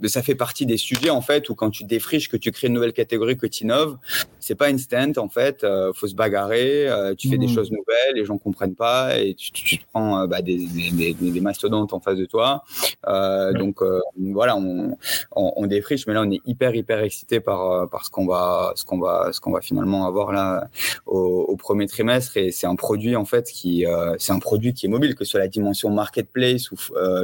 ça 0.07 0.23
fait 0.23 0.35
partie 0.35 0.67
des 0.67 0.77
sujets 0.77 1.11
en 1.11 1.21
fait 1.21 1.49
où 1.49 1.55
quand 1.55 1.71
tu 1.71 1.85
défriches, 1.85 2.29
que 2.29 2.37
tu 2.37 2.51
crées 2.53 2.69
une 2.69 2.75
nouvelle 2.75 2.93
catégorie, 2.93 3.37
que 3.37 3.47
tu 3.47 3.65
innoves, 3.65 3.97
c'est 4.41 4.55
pas 4.55 4.69
instant 4.69 5.13
en 5.17 5.29
fait. 5.29 5.67
faut 5.95 6.07
se 6.07 6.15
bagarrer, 6.15 6.89
tu 7.19 7.29
fais 7.29 7.37
mmh. 7.37 7.41
des 7.41 7.49
choses 7.49 7.71
nouvelles, 7.71 8.15
les 8.15 8.25
gens 8.25 8.39
comprennent 8.39 8.77
pas 8.77 9.19
et 9.19 9.35
tu, 9.35 9.51
tu, 9.53 9.65
tu 9.65 9.79
te 9.79 9.85
prends 9.93 10.27
bah, 10.27 10.43
des, 10.43 10.67
des, 10.67 11.13
des, 11.15 11.31
des 11.31 11.41
mastodontes 11.45 11.93
en 11.93 12.01
face 12.01 12.19
de 12.19 12.25
toi. 12.25 12.65
Euh, 13.07 13.53
donc 13.53 13.83
euh, 13.83 14.01
voilà, 14.33 14.57
on, 14.57 14.97
on, 15.37 15.53
on, 15.57 15.67
défriche, 15.67 16.07
mais 16.07 16.15
là 16.15 16.23
on 16.23 16.31
est 16.31 16.41
hyper 16.47 16.75
hyper 16.75 16.99
excité 17.01 17.39
par 17.39 17.71
euh, 17.71 17.87
par 17.87 18.05
ce 18.05 18.11
qu'on 18.11 18.27
va 18.27 18.73
ce 18.75 18.85
qu'on 18.85 18.99
va 18.99 19.29
ce 19.33 19.41
qu'on 19.41 19.53
va 19.53 19.61
finalement 19.61 20.07
avoir 20.07 20.33
là 20.33 20.69
au, 21.07 21.47
au 21.49 21.57
premier 21.57 21.87
trimestre 21.87 22.37
et 22.37 22.51
c'est 22.51 22.67
un 22.67 22.75
produit 22.75 23.15
en 23.15 23.25
fait 23.25 23.45
qui 23.45 23.85
c'est 24.19 24.33
un 24.33 24.39
produit 24.39 24.75
qui 24.75 24.87
est 24.87 24.89
mobile 24.89 25.15
que 25.15 25.25
ce 25.25 25.33
soit 25.33 25.41
la 25.41 25.49
dimension 25.49 25.91
marketplace 25.91 26.71
ou 26.73 26.77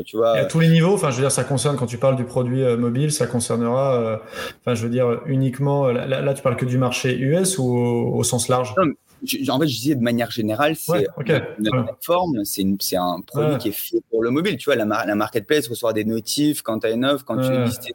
tu 0.04 0.16
vois. 0.16 0.36
Et 0.36 0.40
à 0.40 0.44
tous 0.44 0.60
les 0.60 0.68
niveaux, 0.68 0.94
enfin 0.94 1.10
je 1.10 1.16
veux 1.16 1.22
dire 1.22 1.32
ça 1.32 1.44
concerne 1.44 1.76
quand 1.76 1.86
tu 1.86 1.98
parles 1.98 2.16
du 2.16 2.24
produit 2.24 2.62
mobile, 2.76 3.10
ça 3.10 3.26
concernera 3.26 4.20
enfin 4.60 4.74
je 4.74 4.82
veux 4.82 4.90
dire 4.90 5.22
uniquement 5.26 5.88
là, 5.88 6.06
là, 6.06 6.34
tu 6.34 6.42
parles 6.42 6.56
que 6.56 6.66
du 6.66 6.78
marché 6.78 7.16
US 7.16 7.58
ou 7.58 7.64
au, 7.64 8.18
au 8.18 8.24
sens 8.24 8.48
large? 8.48 8.74
Non, 8.76 8.92
en 9.48 9.60
fait, 9.60 9.68
je 9.68 9.78
disais 9.78 9.94
de 9.94 10.02
manière 10.02 10.30
générale, 10.30 10.76
c'est 10.76 10.92
ouais, 10.92 11.06
okay. 11.16 11.40
une 11.58 11.70
plateforme, 11.70 12.44
c'est 12.44 12.96
un 12.96 13.20
produit 13.26 13.52
ouais. 13.52 13.58
qui 13.58 13.68
est 13.68 13.72
fait 13.72 14.02
pour 14.10 14.22
le 14.22 14.30
mobile. 14.30 14.56
Tu 14.56 14.66
vois, 14.66 14.76
la, 14.76 14.84
la 14.84 15.14
marketplace 15.14 15.68
reçoit 15.68 15.92
des 15.92 16.04
notifs 16.04 16.62
quand 16.62 16.80
tu 16.80 16.86
as 16.86 16.90
une 16.90 17.04
offre, 17.04 17.24
quand 17.24 17.36
tu 17.36 17.52
es 17.52 17.64
listé 17.64 17.94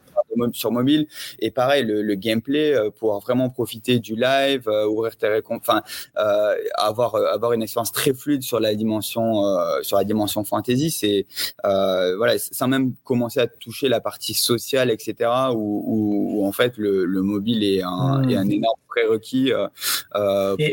sur 0.53 0.71
mobile. 0.71 1.07
Et 1.39 1.51
pareil, 1.51 1.83
le, 1.83 2.01
le 2.01 2.15
gameplay, 2.15 2.73
euh, 2.73 2.89
pouvoir 2.89 3.19
vraiment 3.19 3.49
profiter 3.49 3.99
du 3.99 4.15
live, 4.15 4.67
euh, 4.67 4.85
ouvrir 4.87 5.15
tes 5.15 5.41
enfin, 5.49 5.81
euh, 6.17 6.55
avoir, 6.75 7.15
euh, 7.15 7.27
avoir 7.27 7.53
une 7.53 7.63
expérience 7.63 7.91
très 7.91 8.13
fluide 8.13 8.43
sur 8.43 8.59
la 8.59 8.75
dimension, 8.75 9.45
euh, 9.45 9.81
sur 9.81 9.97
la 9.97 10.03
dimension 10.03 10.43
fantasy, 10.43 10.91
c'est, 10.91 11.25
euh, 11.65 12.15
voilà, 12.17 12.37
sans 12.37 12.67
même 12.67 12.93
commencer 13.03 13.39
à 13.39 13.47
toucher 13.47 13.89
la 13.89 13.99
partie 13.99 14.33
sociale, 14.33 14.91
etc., 14.91 15.29
où, 15.53 15.83
où, 15.85 16.39
où 16.39 16.45
en 16.45 16.51
fait, 16.51 16.77
le, 16.77 17.05
le, 17.05 17.21
mobile 17.21 17.63
est 17.63 17.81
un, 17.81 18.19
mmh. 18.19 18.29
est 18.29 18.35
un 18.35 18.49
énorme 18.49 18.79
prérequis 18.87 19.51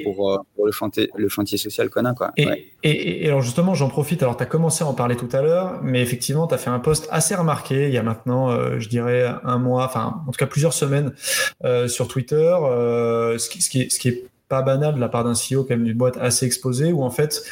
pour, 0.05 0.42
pour, 0.55 0.67
le, 0.67 0.73
chantier, 0.73 1.11
le 1.17 1.29
chantier 1.29 1.59
social 1.59 1.91
qu'on 1.91 2.05
a, 2.05 2.15
quoi. 2.15 2.33
Et, 2.37 2.47
ouais. 2.47 2.65
et, 2.83 3.25
et, 3.25 3.29
alors, 3.29 3.43
justement, 3.43 3.75
j'en 3.75 3.89
profite. 3.89 4.23
Alors, 4.23 4.37
tu 4.37 4.43
as 4.43 4.47
commencé 4.47 4.85
à 4.85 4.87
en 4.87 4.95
parler 4.95 5.17
tout 5.17 5.29
à 5.33 5.43
l'heure, 5.43 5.81
mais 5.83 6.01
effectivement, 6.01 6.47
tu 6.47 6.55
as 6.55 6.59
fait 6.59 6.71
un 6.71 6.79
post 6.79 7.09
assez 7.11 7.35
remarqué 7.35 7.89
il 7.89 7.95
y 7.95 7.99
a 7.99 8.03
maintenant, 8.03 8.79
je 8.79 8.89
dirais, 8.89 9.27
un 9.45 9.59
mois, 9.59 9.85
enfin 9.85 10.23
en 10.27 10.31
tout 10.31 10.39
cas 10.39 10.47
plusieurs 10.47 10.73
semaines 10.73 11.13
euh, 11.65 11.89
sur 11.89 12.09
Twitter, 12.09 12.57
euh, 12.63 13.39
ce, 13.39 13.49
qui, 13.49 13.63
ce, 13.63 13.71
qui 13.71 13.83
est, 13.83 13.91
ce 13.91 13.99
qui 13.99 14.09
est 14.09 14.25
pas 14.53 14.61
banal 14.61 14.95
de 14.97 15.01
la 15.01 15.09
part 15.09 15.25
d'un 15.25 15.33
CEO 15.33 15.65
quand 15.65 15.71
même 15.71 15.85
d'une 15.85 15.97
boîte 15.97 16.19
assez 16.19 16.45
exposée 16.45 16.93
où 16.93 17.03
en 17.05 17.09
fait 17.09 17.43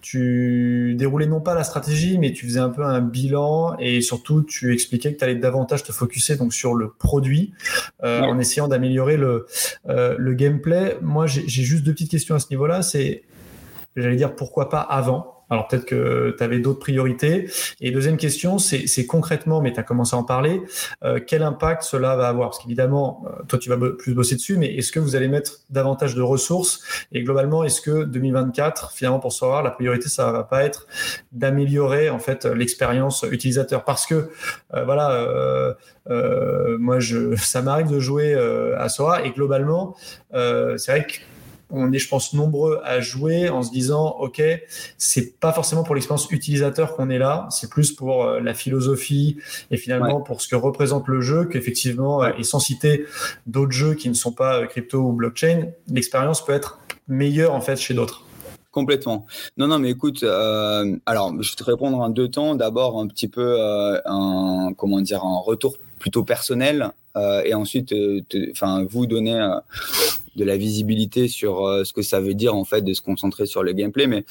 tu 0.00 0.96
déroulais 0.98 1.26
non 1.26 1.40
pas 1.40 1.54
la 1.54 1.62
stratégie 1.62 2.18
mais 2.18 2.32
tu 2.32 2.46
faisais 2.46 2.58
un 2.58 2.70
peu 2.70 2.82
un 2.82 3.00
bilan 3.00 3.76
et 3.78 4.00
surtout 4.00 4.42
tu 4.42 4.74
expliquais 4.74 5.12
que 5.12 5.18
tu 5.18 5.22
allais 5.22 5.36
davantage 5.36 5.84
te 5.84 5.92
focuser 5.92 6.34
donc 6.34 6.52
sur 6.52 6.74
le 6.74 6.90
produit 6.90 7.52
euh, 8.02 8.22
ouais. 8.22 8.26
en 8.26 8.40
essayant 8.40 8.66
d'améliorer 8.66 9.16
le, 9.16 9.46
euh, 9.88 10.16
le 10.18 10.34
gameplay. 10.34 10.98
Moi 11.00 11.28
j'ai 11.28 11.46
juste 11.46 11.84
deux 11.84 11.92
petites 11.92 12.10
questions 12.10 12.34
à 12.34 12.40
ce 12.40 12.48
niveau-là, 12.50 12.82
c'est 12.82 13.22
j'allais 13.94 14.16
dire 14.16 14.34
pourquoi 14.34 14.68
pas 14.68 14.80
avant? 14.80 15.37
Alors 15.50 15.68
peut-être 15.68 15.86
que 15.86 16.34
tu 16.36 16.44
avais 16.44 16.58
d'autres 16.58 16.78
priorités. 16.78 17.50
Et 17.80 17.90
deuxième 17.90 18.16
question, 18.16 18.58
c'est 18.58 19.06
concrètement, 19.06 19.60
mais 19.60 19.72
tu 19.72 19.80
as 19.80 19.82
commencé 19.82 20.14
à 20.14 20.18
en 20.18 20.24
parler, 20.24 20.62
euh, 21.04 21.20
quel 21.24 21.42
impact 21.42 21.82
cela 21.82 22.16
va 22.16 22.28
avoir? 22.28 22.50
Parce 22.50 22.62
qu'évidemment, 22.62 23.24
euh, 23.26 23.42
toi 23.48 23.58
tu 23.58 23.68
vas 23.68 23.76
plus 23.76 24.14
bosser 24.14 24.34
dessus, 24.36 24.56
mais 24.56 24.74
est-ce 24.74 24.92
que 24.92 25.00
vous 25.00 25.16
allez 25.16 25.28
mettre 25.28 25.60
davantage 25.70 26.14
de 26.14 26.22
ressources? 26.22 27.06
Et 27.12 27.22
globalement, 27.22 27.64
est-ce 27.64 27.80
que 27.80 28.04
2024, 28.04 28.92
finalement 28.92 29.20
pour 29.20 29.32
savoir, 29.32 29.62
la 29.62 29.70
priorité, 29.70 30.08
ça 30.08 30.30
va 30.32 30.44
pas 30.44 30.64
être 30.64 30.86
d'améliorer 31.32 32.10
en 32.10 32.18
fait 32.18 32.44
l'expérience 32.44 33.24
utilisateur? 33.30 33.84
Parce 33.84 34.06
que 34.06 34.30
euh, 34.74 34.84
voilà, 34.84 35.76
moi 36.78 37.00
je, 37.00 37.36
ça 37.36 37.62
m'arrive 37.62 37.90
de 37.90 38.00
jouer 38.00 38.34
à 38.34 38.88
Sora 38.88 39.24
et 39.24 39.30
globalement, 39.30 39.96
c'est 40.32 40.88
vrai 40.88 41.06
que 41.06 41.18
on 41.70 41.92
est, 41.92 41.98
je 41.98 42.08
pense, 42.08 42.32
nombreux 42.32 42.80
à 42.84 43.00
jouer 43.00 43.48
en 43.48 43.62
se 43.62 43.70
disant, 43.70 44.16
OK, 44.20 44.42
c'est 44.96 45.38
pas 45.38 45.52
forcément 45.52 45.82
pour 45.82 45.94
l'expérience 45.94 46.30
utilisateur 46.30 46.96
qu'on 46.96 47.10
est 47.10 47.18
là, 47.18 47.46
c'est 47.50 47.70
plus 47.70 47.92
pour 47.92 48.24
euh, 48.24 48.40
la 48.40 48.54
philosophie 48.54 49.36
et 49.70 49.76
finalement 49.76 50.20
pour 50.20 50.40
ce 50.40 50.48
que 50.48 50.56
représente 50.56 51.08
le 51.08 51.20
jeu 51.20 51.44
qu'effectivement, 51.44 52.22
euh, 52.22 52.30
et 52.38 52.42
sans 52.42 52.60
citer 52.60 53.04
d'autres 53.46 53.72
jeux 53.72 53.94
qui 53.94 54.08
ne 54.08 54.14
sont 54.14 54.32
pas 54.32 54.60
euh, 54.60 54.66
crypto 54.66 54.98
ou 54.98 55.12
blockchain, 55.12 55.68
l'expérience 55.88 56.44
peut 56.44 56.52
être 56.52 56.78
meilleure 57.06 57.54
en 57.54 57.60
fait 57.60 57.76
chez 57.76 57.94
d'autres. 57.94 58.24
Complètement. 58.70 59.26
Non, 59.56 59.66
non, 59.66 59.78
mais 59.78 59.90
écoute, 59.90 60.22
alors 60.22 61.34
je 61.40 61.50
vais 61.50 61.56
te 61.56 61.64
répondre 61.64 61.98
en 61.98 62.10
deux 62.10 62.28
temps. 62.28 62.54
D'abord, 62.54 63.00
un 63.00 63.08
petit 63.08 63.26
peu 63.26 63.58
un, 64.04 64.72
comment 64.76 65.00
dire, 65.00 65.24
un 65.24 65.40
retour 65.40 65.78
plutôt 65.98 66.22
personnel, 66.22 66.90
et 67.44 67.54
ensuite, 67.54 67.92
enfin, 68.52 68.84
vous 68.88 69.06
donner 69.06 69.40
de 70.38 70.44
la 70.44 70.56
visibilité 70.56 71.28
sur 71.28 71.66
euh, 71.66 71.84
ce 71.84 71.92
que 71.92 72.02
ça 72.02 72.20
veut 72.20 72.34
dire 72.34 72.54
en 72.54 72.64
fait 72.64 72.80
de 72.82 72.94
se 72.94 73.02
concentrer 73.02 73.44
sur 73.44 73.62
le 73.62 73.72
gameplay. 73.72 74.06
Mais 74.06 74.24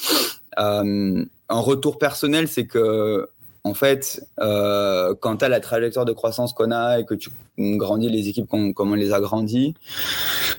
euh, 0.57 1.23
un 1.49 1.59
retour 1.59 1.99
personnel, 1.99 2.47
c'est 2.47 2.65
que 2.65 3.29
en 3.63 3.73
fait, 3.73 4.25
euh, 4.39 5.13
quand 5.19 5.37
tu 5.37 5.45
as 5.45 5.49
la 5.49 5.59
trajectoire 5.59 6.05
de 6.05 6.13
croissance 6.13 6.53
qu'on 6.53 6.71
a 6.71 6.99
et 6.99 7.05
que 7.05 7.13
tu 7.13 7.29
grandis 7.57 8.07
les 8.07 8.29
équipes 8.29 8.47
comme, 8.47 8.73
on 8.77 8.93
les 8.93 9.11
a 9.11 9.19
grandis, 9.19 9.73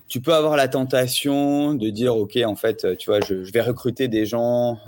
tu 0.09 0.20
peux 0.20 0.34
avoir 0.34 0.57
la 0.57 0.68
tentation 0.68 1.72
de 1.72 1.88
dire, 1.88 2.14
OK, 2.14 2.36
en 2.44 2.55
fait, 2.55 2.99
tu 2.99 3.09
vois, 3.09 3.20
je, 3.26 3.51
vais 3.51 3.62
recruter 3.62 4.09
des 4.09 4.26
gens 4.26 4.78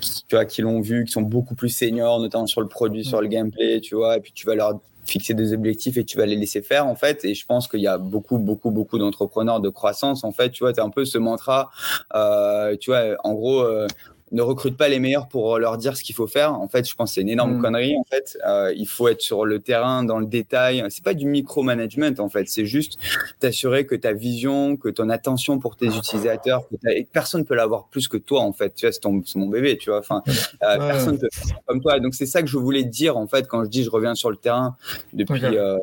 qui, 0.00 0.24
tu 0.26 0.34
vois, 0.34 0.46
qui 0.46 0.62
l'ont 0.62 0.80
vu, 0.80 1.04
qui 1.04 1.12
sont 1.12 1.20
beaucoup 1.20 1.54
plus 1.54 1.68
seniors, 1.68 2.20
notamment 2.20 2.46
sur 2.46 2.62
le 2.62 2.68
produit, 2.68 3.04
sur 3.04 3.20
le 3.20 3.28
gameplay, 3.28 3.82
tu 3.82 3.94
vois, 3.94 4.16
et 4.16 4.20
puis 4.20 4.32
tu 4.34 4.46
vas 4.46 4.54
leur 4.54 4.80
fixer 5.04 5.34
des 5.34 5.52
objectifs 5.52 5.96
et 5.96 6.04
tu 6.04 6.16
vas 6.16 6.26
les 6.26 6.36
laisser 6.36 6.62
faire 6.62 6.86
en 6.86 6.94
fait. 6.94 7.24
Et 7.24 7.34
je 7.34 7.44
pense 7.46 7.68
qu'il 7.68 7.80
y 7.80 7.86
a 7.86 7.98
beaucoup 7.98 8.38
beaucoup 8.38 8.70
beaucoup 8.70 8.98
d'entrepreneurs 8.98 9.60
de 9.60 9.68
croissance 9.68 10.24
en 10.24 10.32
fait. 10.32 10.50
Tu 10.50 10.64
vois 10.64 10.72
tu 10.72 10.80
un 10.80 10.90
peu 10.90 11.04
ce 11.04 11.18
mantra 11.18 11.70
euh, 12.14 12.76
tu 12.76 12.90
vois 12.90 13.16
en 13.24 13.34
gros 13.34 13.60
euh, 13.60 13.86
ne 14.32 14.42
recrute 14.42 14.76
pas 14.76 14.88
les 14.88 14.98
meilleurs 14.98 15.28
pour 15.28 15.58
leur 15.58 15.76
dire 15.76 15.96
ce 15.96 16.02
qu'il 16.02 16.14
faut 16.14 16.26
faire. 16.26 16.54
En 16.54 16.66
fait, 16.66 16.88
je 16.88 16.94
pense 16.94 17.10
que 17.10 17.14
c'est 17.16 17.20
une 17.20 17.28
énorme 17.28 17.58
mm. 17.58 17.62
connerie. 17.62 17.96
En 17.96 18.04
fait, 18.04 18.38
euh, 18.46 18.72
il 18.74 18.88
faut 18.88 19.08
être 19.08 19.20
sur 19.20 19.44
le 19.44 19.60
terrain, 19.60 20.04
dans 20.04 20.18
le 20.18 20.26
détail. 20.26 20.84
C'est 20.88 21.04
pas 21.04 21.14
du 21.14 21.26
micromanagement. 21.26 22.18
En 22.18 22.28
fait, 22.28 22.48
c'est 22.48 22.64
juste 22.64 22.98
t'assurer 23.40 23.86
que 23.86 23.94
ta 23.94 24.12
vision, 24.12 24.76
que 24.76 24.88
ton 24.88 25.10
attention 25.10 25.58
pour 25.58 25.76
tes 25.76 25.86
utilisateurs, 25.86 26.66
que 26.68 27.02
personne 27.12 27.44
peut 27.44 27.54
l'avoir 27.54 27.88
plus 27.88 28.08
que 28.08 28.16
toi. 28.16 28.40
En 28.40 28.52
fait, 28.52 28.74
tu 28.74 28.86
vois, 28.86 28.92
c'est 28.92 29.36
mon 29.36 29.48
bébé. 29.48 29.76
Tu 29.76 29.90
vois, 29.90 29.98
enfin, 29.98 30.22
euh, 30.62 30.78
personne 30.78 31.18
peut 31.18 31.28
comme 31.66 31.80
toi. 31.80 32.00
Donc 32.00 32.14
c'est 32.14 32.26
ça 32.26 32.42
que 32.42 32.48
je 32.48 32.56
voulais 32.56 32.84
dire 32.84 33.16
en 33.16 33.26
fait 33.26 33.46
quand 33.46 33.64
je 33.64 33.68
dis 33.68 33.84
je 33.84 33.90
reviens 33.90 34.14
sur 34.14 34.30
le 34.30 34.36
terrain 34.36 34.76
depuis. 35.12 35.42
Euh, 35.44 35.78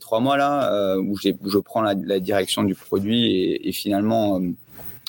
trois 0.00 0.18
mois 0.18 0.36
là 0.36 0.72
euh, 0.72 0.96
où, 0.96 1.12
où, 1.12 1.50
je 1.50 1.58
prends 1.58 1.80
la, 1.80 1.94
la, 1.94 2.18
direction 2.18 2.64
du 2.64 2.74
produit 2.74 3.30
et, 3.30 3.68
et 3.68 3.72
finalement 3.72 4.40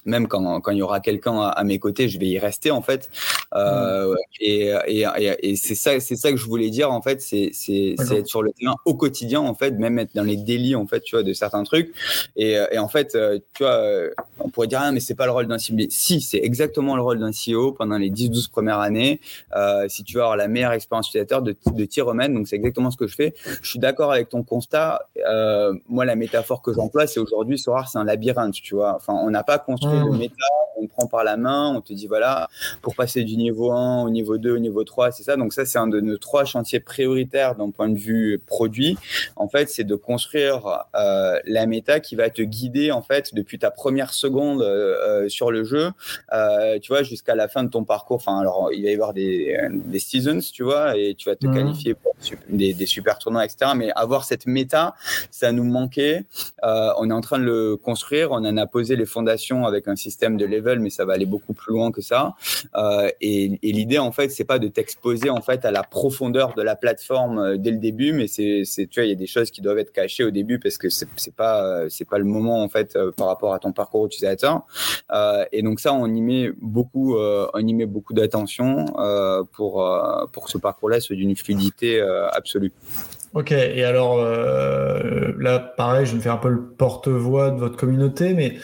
même 0.05 0.27
quand, 0.27 0.61
quand 0.61 0.71
il 0.71 0.77
y 0.77 0.81
aura 0.81 0.99
quelqu'un 0.99 1.41
à, 1.41 1.63
mes 1.63 1.79
côtés, 1.79 2.09
je 2.09 2.19
vais 2.19 2.27
y 2.27 2.39
rester 2.39 2.71
en 2.71 2.81
fait. 2.81 3.09
Euh, 3.55 4.13
mm. 4.13 4.15
et, 4.41 4.73
et, 4.87 5.35
et, 5.51 5.55
c'est 5.55 5.75
ça, 5.75 5.99
c'est 5.99 6.15
ça 6.15 6.31
que 6.31 6.37
je 6.37 6.45
voulais 6.45 6.69
dire 6.69 6.91
en 6.91 7.01
fait, 7.01 7.21
c'est 7.21 7.51
être 8.11 8.27
sur 8.27 8.41
le 8.41 8.51
terrain 8.51 8.75
au 8.85 8.95
quotidien 8.95 9.41
en 9.41 9.53
fait, 9.53 9.71
même 9.71 9.99
être 9.99 10.15
dans 10.15 10.23
les 10.23 10.37
délits 10.37 10.75
en 10.75 10.87
fait, 10.87 11.01
tu 11.01 11.15
vois, 11.15 11.23
de 11.23 11.33
certains 11.33 11.63
trucs. 11.63 11.93
Et, 12.35 12.57
et 12.71 12.77
en 12.77 12.87
fait, 12.87 13.15
euh, 13.15 13.39
tu 13.53 13.63
vois, 13.63 13.73
euh, 13.73 14.09
on 14.39 14.49
pourrait 14.49 14.67
dire 14.67 14.79
ah 14.81 14.91
mais 14.91 14.99
c'est 14.99 15.15
pas 15.15 15.25
le 15.25 15.31
rôle 15.31 15.47
d'un 15.47 15.57
CEO. 15.57 15.87
Si, 15.89 16.21
c'est 16.21 16.39
exactement 16.39 16.95
le 16.95 17.01
rôle 17.01 17.19
d'un 17.19 17.31
CEO 17.31 17.71
pendant 17.71 17.97
les 17.97 18.09
10-12 18.09 18.49
premières 18.49 18.79
années. 18.79 19.21
Euh, 19.55 19.85
si 19.87 20.03
tu 20.03 20.15
veux 20.15 20.21
avoir 20.21 20.37
la 20.37 20.47
meilleure 20.47 20.73
expérience 20.73 21.07
utilisateur, 21.07 21.41
de, 21.41 21.55
de 21.65 21.85
t'y 21.85 22.01
remettre. 22.01 22.33
Donc 22.33 22.47
c'est 22.47 22.55
exactement 22.55 22.91
ce 22.91 22.97
que 22.97 23.07
je 23.07 23.15
fais. 23.15 23.33
Je 23.61 23.69
suis 23.69 23.79
d'accord 23.79 24.11
avec 24.11 24.29
ton 24.29 24.43
constat. 24.43 25.07
Euh, 25.27 25.73
moi, 25.87 26.05
la 26.05 26.15
métaphore 26.15 26.61
que 26.61 26.73
j'emploie, 26.73 27.07
c'est 27.07 27.19
aujourd'hui, 27.19 27.57
Sorar, 27.57 27.89
c'est 27.89 27.97
un 27.97 28.03
labyrinthe, 28.03 28.53
tu 28.53 28.75
vois. 28.75 28.95
Enfin, 28.95 29.13
on 29.13 29.29
n'a 29.29 29.43
pas 29.43 29.59
construit 29.59 29.99
le 29.99 30.11
mmh. 30.11 30.17
méta, 30.17 30.35
on 30.77 30.87
prend 30.87 31.07
par 31.07 31.23
la 31.23 31.37
main, 31.37 31.73
on 31.75 31.81
te 31.81 31.93
dit 31.93 32.07
voilà, 32.07 32.49
pour 32.81 32.95
passer 32.95 33.23
du 33.23 33.37
niveau 33.37 33.44
1 33.51 34.03
au 34.03 34.09
niveau 34.09 34.37
2 34.37 34.55
au 34.55 34.59
niveau 34.59 34.83
3, 34.83 35.11
c'est 35.11 35.23
ça. 35.23 35.37
Donc 35.37 35.53
ça, 35.53 35.65
c'est 35.65 35.77
un 35.77 35.87
de 35.87 35.99
nos 35.99 36.17
trois 36.17 36.45
chantiers 36.45 36.79
prioritaires 36.79 37.55
d'un 37.55 37.71
point 37.71 37.89
de 37.89 37.97
vue 37.97 38.39
produit. 38.45 38.97
En 39.35 39.47
fait, 39.47 39.69
c'est 39.69 39.83
de 39.83 39.95
construire 39.95 40.85
euh, 40.95 41.39
la 41.45 41.65
méta 41.65 41.99
qui 41.99 42.15
va 42.15 42.29
te 42.29 42.41
guider 42.41 42.91
en 42.91 43.01
fait 43.01 43.33
depuis 43.33 43.59
ta 43.59 43.71
première 43.71 44.13
seconde 44.13 44.61
euh, 44.61 45.23
euh, 45.25 45.29
sur 45.29 45.51
le 45.51 45.63
jeu, 45.63 45.91
tu 46.81 46.87
vois, 46.89 47.03
jusqu'à 47.03 47.35
la 47.35 47.47
fin 47.47 47.63
de 47.63 47.69
ton 47.69 47.83
parcours. 47.83 48.17
Enfin, 48.17 48.39
alors 48.39 48.69
il 48.73 48.83
va 48.83 48.89
y 48.89 48.93
avoir 48.93 49.13
des, 49.13 49.57
des 49.71 49.99
seasons, 49.99 50.39
tu 50.53 50.63
vois, 50.63 50.97
et 50.97 51.15
tu 51.15 51.29
vas 51.29 51.35
te 51.35 51.47
mmh. 51.47 51.53
qualifier 51.53 51.93
pour 51.93 52.15
des, 52.49 52.73
des, 52.73 52.85
super 52.85 53.17
tournois, 53.17 53.45
etc. 53.45 53.71
Mais 53.75 53.91
avoir 53.95 54.23
cette 54.23 54.45
méta, 54.45 54.95
ça 55.31 55.51
nous 55.51 55.63
manquait. 55.63 56.25
on 56.63 57.09
est 57.09 57.13
en 57.13 57.21
train 57.21 57.39
de 57.39 57.45
le 57.45 57.77
construire. 57.77 58.31
On 58.31 58.45
en 58.45 58.57
a 58.57 58.67
posé 58.67 58.95
les 58.95 59.05
fondations 59.05 59.65
avec 59.65 59.87
un 59.87 59.95
système 59.95 60.37
de 60.37 60.45
level, 60.45 60.79
mais 60.79 60.89
ça 60.89 61.05
va 61.05 61.13
aller 61.13 61.25
beaucoup 61.25 61.53
plus 61.53 61.73
loin 61.73 61.91
que 61.91 62.01
ça. 62.01 62.35
Euh, 62.75 63.09
et, 63.43 63.71
l'idée, 63.71 63.99
en 63.99 64.11
fait, 64.11 64.29
c'est 64.29 64.43
pas 64.43 64.59
de 64.59 64.67
t'exposer 64.67 65.29
en 65.29 65.41
fait 65.41 65.65
à 65.65 65.71
la 65.71 65.83
profondeur 65.83 66.53
de 66.55 66.61
la 66.61 66.75
plateforme 66.75 67.39
euh, 67.39 67.57
dès 67.57 67.71
le 67.71 67.77
début, 67.77 68.13
mais 68.13 68.27
c'est, 68.27 68.63
tu 68.87 68.99
vois, 68.99 69.05
il 69.05 69.09
y 69.09 69.11
a 69.11 69.15
des 69.15 69.27
choses 69.27 69.51
qui 69.51 69.61
doivent 69.61 69.79
être 69.79 69.91
cachées 69.91 70.23
au 70.23 70.31
début 70.31 70.59
parce 70.59 70.77
que 70.77 70.89
c'est, 70.89 71.07
c'est 71.15 71.35
pas, 71.35 71.89
c'est 71.89 72.07
pas 72.07 72.17
le 72.17 72.25
moment 72.25 72.63
en 72.63 72.69
fait 72.69 72.95
euh, 72.95 73.11
par 73.11 73.27
rapport 73.27 73.53
à 73.53 73.59
ton 73.59 73.71
parcours 73.71 74.05
utilisateur. 74.05 74.61
et 75.51 75.61
donc 75.61 75.79
ça, 75.79 75.93
on 75.93 76.07
y 76.07 76.21
met 76.21 76.51
beaucoup, 76.61 77.15
on 77.17 77.67
y 77.67 77.73
met 77.73 77.85
beaucoup 77.85 78.13
d'attention 78.13 78.85
pour 79.53 79.85
pour 80.31 80.45
que 80.45 80.51
ce 80.51 80.57
parcours-là 80.57 80.99
soit 80.99 81.15
d'une 81.15 81.35
fluidité 81.35 82.01
absolue. 82.31 82.71
Ok, 83.35 83.51
et 83.51 83.83
alors 83.83 84.17
euh, 84.19 85.33
là, 85.37 85.59
pareil, 85.59 86.05
je 86.05 86.15
me 86.15 86.21
faire 86.21 86.31
un 86.31 86.37
peu 86.37 86.47
le 86.47 86.63
porte-voix 86.63 87.51
de 87.51 87.59
votre 87.59 87.75
communauté, 87.75 88.33
mais 88.33 88.57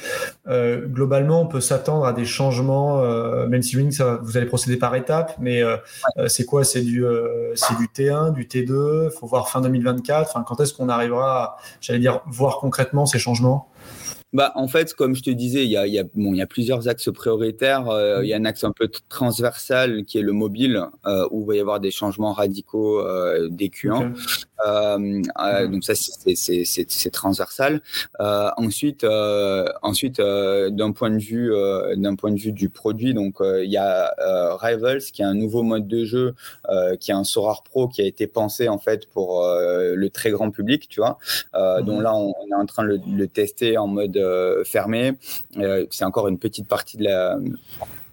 euh, 0.48 0.88
globalement, 0.88 1.42
on 1.42 1.46
peut 1.46 1.60
s'attendre 1.60 2.06
à 2.06 2.14
des 2.14 2.24
changements, 2.24 3.02
euh, 3.02 3.48
même 3.48 3.62
si 3.64 3.92
ça, 3.92 4.20
vous 4.24 4.38
allez 4.38 4.46
procéder 4.46 4.78
par 4.78 4.96
étapes, 4.96 5.36
mais 5.40 5.62
c'est 6.28 6.46
quoi? 6.46 6.64
C'est 6.64 6.84
du, 6.84 7.04
c'est 7.56 7.76
du 7.76 7.88
T1, 7.88 8.32
du 8.32 8.46
T2 8.46 9.10
Il 9.12 9.12
faut 9.12 9.28
voir 9.28 9.50
fin 9.50 9.60
2024. 9.60 10.30
Enfin, 10.30 10.46
quand 10.48 10.62
est-ce 10.62 10.74
qu'on 10.74 10.88
arrivera, 10.88 11.58
j'allais 11.82 12.00
dire, 12.00 12.22
voir 12.26 12.60
concrètement 12.60 13.06
ces 13.06 13.20
changements? 13.20 13.68
Bah, 14.34 14.54
en 14.56 14.68
fait, 14.68 14.94
comme 14.94 15.16
je 15.16 15.24
te 15.24 15.30
disais, 15.30 15.66
il 15.66 15.72
y 15.72 15.78
a, 15.78 15.86
y 15.88 16.00
a, 16.00 16.04
bon, 16.04 16.34
il 16.34 16.38
y 16.38 16.42
a 16.42 16.48
plusieurs 16.48 16.88
axes 16.88 17.10
prioritaires. 17.14 17.90
Euh, 17.90 18.24
il 18.24 18.30
y 18.30 18.34
a 18.34 18.38
un 18.38 18.46
axe 18.46 18.64
un 18.64 18.72
peu 18.72 18.90
transversal 19.10 20.06
qui 20.06 20.20
est 20.20 20.22
le 20.22 20.32
mobile, 20.32 20.86
euh, 21.06 21.28
où 21.32 21.42
il 21.42 21.48
va 21.48 21.56
y 21.56 21.60
avoir 21.60 21.80
des 21.82 21.92
changements 21.92 22.32
radicaux 22.32 23.00
euh, 23.00 23.50
des 23.50 23.68
Q1. 23.68 24.14
Euh, 24.66 25.22
euh, 25.44 25.68
donc 25.68 25.84
ça, 25.84 25.94
c'est 25.96 27.10
transversal. 27.12 27.82
ensuite, 28.20 29.06
ensuite 29.82 30.22
d'un 30.22 30.92
point 30.92 31.10
de 31.10 31.18
vue, 31.18 31.52
d'un 31.98 32.16
point 32.16 32.32
de 32.32 32.40
vue 32.40 32.54
du 32.54 32.70
produit, 32.70 33.14
donc 33.14 33.38
il 33.42 33.70
y 33.70 33.78
a 33.78 34.14
Rivals, 34.62 35.02
qui 35.02 35.24
est 35.24 35.26
un 35.26 35.34
nouveau 35.34 35.64
mode 35.64 35.88
de 35.88 36.06
jeu, 36.06 36.36
qui 37.00 37.12
est 37.12 37.16
un 37.16 37.24
Sorar 37.24 37.64
Pro 37.64 37.88
qui 37.88 38.02
a 38.02 38.06
été 38.06 38.28
pensé 38.28 38.70
en 38.70 38.78
fait 38.78 39.08
pour 39.10 39.44
le 39.44 40.10
très 40.10 40.32
grand 40.32 40.52
public, 40.52 40.88
tu 40.88 41.02
vois. 41.02 41.18
Donc 41.82 42.02
là, 42.02 42.16
on, 42.16 42.34
on, 42.40 42.48
est 42.48 42.56
en 42.56 42.66
train 42.66 42.84
de 42.84 42.90
le, 42.90 43.00
le 43.14 43.28
tester 43.28 43.78
en 43.78 43.88
mode 43.88 44.21
euh, 44.22 44.64
fermé. 44.64 45.14
Euh, 45.58 45.86
c'est 45.90 46.06
encore 46.06 46.28
une 46.28 46.40
petite 46.40 46.68
partie 46.68 46.98
de 46.98 47.04
la 47.04 47.38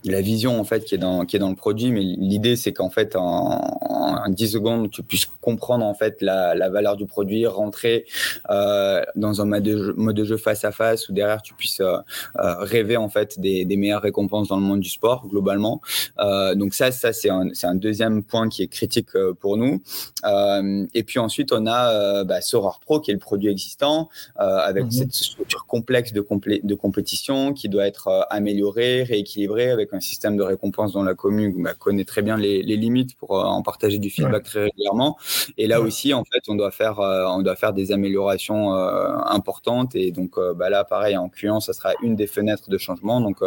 la 0.04 0.20
vision 0.20 0.60
en 0.60 0.64
fait 0.64 0.84
qui 0.84 0.94
est 0.94 0.98
dans 0.98 1.24
qui 1.24 1.36
est 1.36 1.38
dans 1.38 1.48
le 1.48 1.56
produit 1.56 1.90
mais 1.90 2.00
l'idée 2.00 2.54
c'est 2.56 2.72
qu'en 2.72 2.90
fait 2.90 3.16
en, 3.16 3.60
en, 3.80 4.28
10 4.28 4.48
secondes 4.48 4.90
tu 4.90 5.02
puisses 5.02 5.26
comprendre 5.40 5.84
en 5.84 5.94
fait 5.94 6.22
la, 6.22 6.54
la 6.54 6.68
valeur 6.68 6.96
du 6.96 7.06
produit 7.06 7.46
rentrer 7.46 8.04
euh, 8.50 9.02
dans 9.16 9.40
un 9.40 9.44
mode 9.44 9.62
de, 9.62 9.76
jeu, 9.76 9.94
mode 9.96 10.16
de, 10.16 10.24
jeu, 10.24 10.36
face 10.36 10.64
à 10.64 10.70
face 10.70 11.08
où 11.08 11.12
derrière 11.12 11.42
tu 11.42 11.54
puisses 11.54 11.80
euh, 11.80 11.96
euh, 12.38 12.54
rêver 12.58 12.96
en 12.96 13.08
fait 13.08 13.40
des, 13.40 13.64
des, 13.64 13.76
meilleures 13.76 14.02
récompenses 14.02 14.48
dans 14.48 14.56
le 14.56 14.62
monde 14.62 14.80
du 14.80 14.88
sport 14.88 15.26
globalement 15.26 15.80
euh, 16.20 16.54
donc 16.54 16.74
ça 16.74 16.92
ça 16.92 17.12
c'est 17.12 17.30
un, 17.30 17.48
un 17.62 17.74
deuxième 17.74 18.22
point 18.22 18.48
qui 18.48 18.62
est 18.62 18.68
critique 18.68 19.08
euh, 19.16 19.34
pour 19.34 19.56
nous 19.56 19.82
euh, 20.24 20.86
et 20.94 21.02
puis 21.02 21.18
ensuite 21.18 21.52
on 21.52 21.66
a 21.66 22.24
bah, 22.24 22.40
Soror 22.40 22.78
Pro 22.80 23.00
qui 23.00 23.10
est 23.10 23.14
le 23.14 23.20
produit 23.20 23.50
existant 23.50 24.08
avec 24.36 24.84
mhm. 24.84 24.90
cette 24.90 25.12
structure 25.12 25.66
complexe 25.66 26.12
de, 26.12 26.20
complé 26.20 26.60
de 26.62 26.74
compétition 26.74 27.52
qui 27.52 27.68
doit 27.68 27.86
être 27.86 28.26
améliorée 28.30 29.02
rééquilibrée 29.02 29.70
avec 29.70 29.87
avec 29.88 29.94
un 29.94 30.00
système 30.00 30.36
de 30.36 30.42
récompense 30.42 30.92
dont 30.92 31.02
la 31.02 31.14
commune 31.14 31.62
bah, 31.62 31.74
connaît 31.74 32.04
très 32.04 32.22
bien 32.22 32.36
les, 32.36 32.62
limites 32.62 33.16
pour 33.16 33.32
en 33.32 33.62
partager 33.62 33.98
du 33.98 34.10
feedback 34.10 34.44
très 34.44 34.64
régulièrement. 34.64 35.16
Et 35.56 35.66
là 35.66 35.80
aussi, 35.80 36.14
en 36.14 36.24
fait, 36.24 36.42
on 36.48 36.54
doit 36.54 36.70
faire, 36.70 36.98
on 36.98 37.42
doit 37.42 37.56
faire 37.56 37.72
des 37.72 37.92
améliorations 37.92 38.72
importantes. 38.72 39.94
Et 39.94 40.12
donc, 40.12 40.38
bah, 40.56 40.70
là, 40.70 40.84
pareil, 40.84 41.16
en 41.16 41.28
Q1, 41.28 41.60
ça 41.60 41.72
sera 41.72 41.92
une 42.02 42.14
des 42.14 42.26
fenêtres 42.26 42.70
de 42.70 42.78
changement. 42.78 43.20
Donc, 43.20 43.38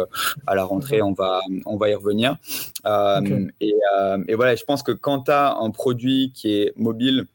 à 0.46 0.54
la 0.54 0.64
rentrée, 0.64 1.00
on 1.00 1.12
va, 1.12 1.40
on 1.64 1.76
va 1.76 1.88
y 1.88 1.94
revenir. 1.94 2.36
Et, 3.60 3.74
et, 4.28 4.34
voilà, 4.34 4.54
je 4.54 4.64
pense 4.64 4.82
que 4.82 4.92
quand 4.92 5.22
tu 5.22 5.30
as 5.30 5.54
un 5.54 5.70
produit 5.70 6.32
qui 6.34 6.54
est 6.54 6.72
mobile, 6.76 7.26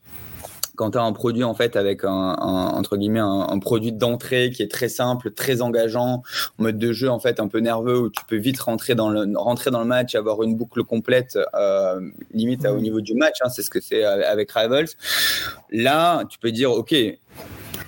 quand 0.77 0.91
tu 0.91 0.97
as 0.97 1.01
un 1.01 1.11
produit 1.11 1.43
en 1.43 1.55
fait 1.55 1.75
avec 1.75 2.03
un, 2.03 2.33
entre 2.33 2.95
guillemets 2.95 3.19
un, 3.19 3.59
produit 3.59 3.91
d'entrée 3.91 4.51
qui 4.51 4.61
est 4.61 4.71
très 4.71 4.87
simple, 4.87 5.31
très 5.31 5.61
engageant, 5.61 6.21
en 6.57 6.63
mode 6.63 6.77
de 6.77 6.93
jeu 6.93 7.09
en 7.09 7.19
fait 7.19 7.39
un 7.39 7.47
peu 7.47 7.59
nerveux 7.59 7.99
où 7.99 8.09
tu 8.09 8.23
peux 8.25 8.37
vite 8.37 8.59
rentrer 8.61 8.95
dans 8.95 9.09
le 9.09 9.37
rentrer 9.37 9.71
dans 9.71 9.79
le 9.79 9.87
match, 9.87 10.15
avoir 10.15 10.43
une 10.43 10.55
boucle 10.55 10.83
complète 10.83 11.37
euh, 11.55 11.99
limite 12.31 12.65
au 12.65 12.79
niveau 12.79 13.01
du 13.01 13.15
match, 13.15 13.37
hein, 13.41 13.49
c'est 13.49 13.63
ce 13.63 13.69
que 13.71 13.81
c'est 13.81 14.05
euh, 14.05 14.31
avec 14.31 14.51
Rivals. 14.51 14.89
Là, 15.71 16.23
tu 16.29 16.37
peux 16.37 16.51
dire 16.51 16.71
ok, 16.71 16.93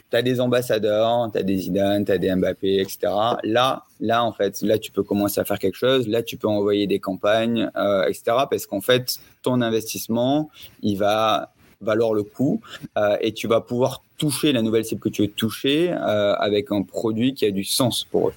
tu 0.09 0.17
as 0.17 0.21
des 0.23 0.41
ambassadeurs, 0.41 1.29
tu 1.31 1.37
as 1.37 1.43
des 1.43 1.57
Zidane, 1.57 2.05
tu 2.05 2.11
as 2.11 2.17
des 2.17 2.33
Mbappé, 2.33 2.79
etc. 2.79 2.97
Là, 3.43 3.83
là, 3.99 4.23
en 4.23 4.33
fait, 4.33 4.61
là, 4.63 4.79
tu 4.79 4.91
peux 4.91 5.03
commencer 5.03 5.39
à 5.39 5.45
faire 5.45 5.59
quelque 5.59 5.77
chose. 5.77 6.07
Là, 6.07 6.23
tu 6.23 6.37
peux 6.37 6.47
envoyer 6.47 6.87
des 6.87 6.99
campagnes, 6.99 7.69
euh, 7.75 8.07
etc. 8.07 8.23
Parce 8.49 8.65
qu'en 8.65 8.81
fait, 8.81 9.19
ton 9.43 9.61
investissement, 9.61 10.49
il 10.81 10.97
va 10.97 11.51
valoir 11.81 12.13
le 12.13 12.23
coup 12.23 12.61
euh, 12.97 13.17
et 13.21 13.33
tu 13.33 13.47
vas 13.47 13.61
pouvoir 13.61 14.03
toucher 14.19 14.51
la 14.51 14.61
nouvelle 14.61 14.85
cible 14.85 15.01
que 15.01 15.09
tu 15.09 15.23
veux 15.23 15.27
toucher 15.29 15.91
euh, 15.91 16.35
avec 16.35 16.71
un 16.71 16.83
produit 16.83 17.33
qui 17.33 17.45
a 17.45 17.51
du 17.51 17.63
sens 17.63 18.03
pour 18.03 18.29
eux. 18.29 18.33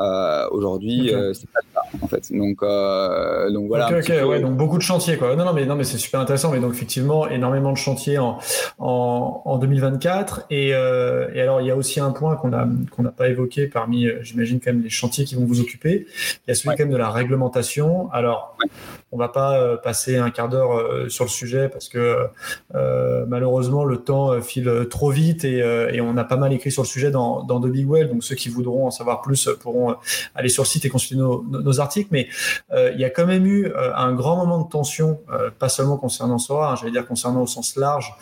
Euh, 0.00 0.48
aujourd'hui, 0.50 1.12
c'est 1.34 1.48
pas 1.50 1.60
cas 1.72 1.82
en 2.02 2.08
fait. 2.08 2.32
Donc, 2.32 2.60
donc 3.52 3.68
voilà. 3.68 3.88
Ok, 3.88 4.10
ok, 4.10 4.28
ouais, 4.28 4.40
donc 4.40 4.56
beaucoup 4.56 4.78
de 4.78 4.82
chantiers 4.82 5.16
quoi. 5.16 5.36
Non, 5.36 5.44
non, 5.44 5.52
mais 5.52 5.66
non, 5.66 5.76
mais 5.76 5.84
c'est 5.84 5.98
super 5.98 6.20
intéressant. 6.20 6.50
Mais 6.50 6.58
donc 6.58 6.72
effectivement, 6.72 7.28
énormément 7.28 7.72
de 7.72 7.76
chantiers 7.76 8.18
en, 8.18 8.38
en, 8.78 9.42
en 9.44 9.58
2024. 9.58 10.46
Et, 10.50 10.68
et, 10.68 10.72
alors, 10.74 11.60
il 11.60 11.66
y 11.66 11.70
a 11.70 11.76
aussi 11.76 12.00
un 12.00 12.10
point 12.10 12.34
qu'on 12.36 12.52
a 12.52 12.66
qu'on 12.90 13.02
n'a 13.02 13.10
pas 13.10 13.28
évoqué 13.28 13.66
parmi, 13.66 14.08
j'imagine 14.22 14.58
quand 14.58 14.72
même 14.72 14.82
les 14.82 14.90
chantiers 14.90 15.24
qui 15.24 15.34
vont 15.34 15.44
vous 15.44 15.60
occuper. 15.60 16.06
Il 16.46 16.48
y 16.48 16.50
a 16.50 16.54
celui 16.54 16.70
quand 16.70 16.84
même 16.84 16.90
de 16.90 16.96
la 16.96 17.10
réglementation. 17.10 18.10
Alors, 18.12 18.56
on 19.12 19.18
va 19.18 19.28
pas 19.28 19.76
passer 19.76 20.16
un 20.16 20.30
quart 20.30 20.48
d'heure 20.48 21.10
sur 21.10 21.24
le 21.24 21.30
sujet 21.30 21.68
parce 21.68 21.88
que 21.88 22.26
euh, 22.74 23.24
malheureusement, 23.28 23.84
le 23.84 23.98
temps 23.98 24.40
file 24.40 24.86
trop 24.90 25.10
vite 25.10 25.25
et, 25.30 25.62
euh, 25.62 25.90
et, 25.92 26.00
on 26.00 26.16
a 26.16 26.24
pas 26.24 26.36
mal 26.36 26.52
écrit 26.52 26.70
sur 26.70 26.82
le 26.82 26.86
sujet 26.86 27.10
dans, 27.10 27.44
The 27.44 27.66
Big 27.66 27.88
Well. 27.88 28.08
Donc, 28.08 28.24
ceux 28.24 28.34
qui 28.34 28.48
voudront 28.48 28.86
en 28.86 28.90
savoir 28.90 29.22
plus 29.22 29.48
pourront 29.60 29.96
aller 30.34 30.48
sur 30.48 30.62
le 30.62 30.68
site 30.68 30.84
et 30.84 30.88
consulter 30.88 31.16
nos, 31.16 31.80
articles. 31.80 32.08
Mais 32.10 32.28
euh, 32.72 32.92
il 32.94 33.00
y 33.00 33.04
a 33.04 33.10
quand 33.10 33.26
même 33.26 33.46
eu 33.46 33.72
un 33.74 34.14
grand 34.14 34.36
moment 34.36 34.62
de 34.62 34.68
tension, 34.68 35.20
pas 35.58 35.68
seulement 35.68 35.96
concernant 35.96 36.38
Sora, 36.38 36.72
hein, 36.72 36.76
j'allais 36.76 36.92
dire 36.92 37.06
concernant 37.06 37.42
au 37.42 37.46
sens 37.46 37.76
large, 37.76 38.12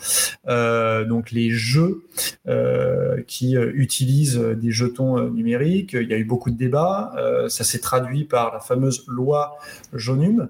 donc 1.07 1.31
les 1.31 1.49
jeux 1.49 2.03
qui 3.27 3.55
utilisent 3.55 4.37
des 4.37 4.71
jetons 4.71 5.19
numériques. 5.29 5.93
Il 5.93 6.09
y 6.09 6.13
a 6.13 6.17
eu 6.17 6.25
beaucoup 6.25 6.51
de 6.51 6.57
débats. 6.57 7.13
ça 7.47 7.63
s'est 7.63 7.79
traduit 7.79 8.25
par 8.25 8.53
la 8.53 8.59
fameuse 8.59 9.05
loi 9.07 9.57
Jonum, 9.93 10.49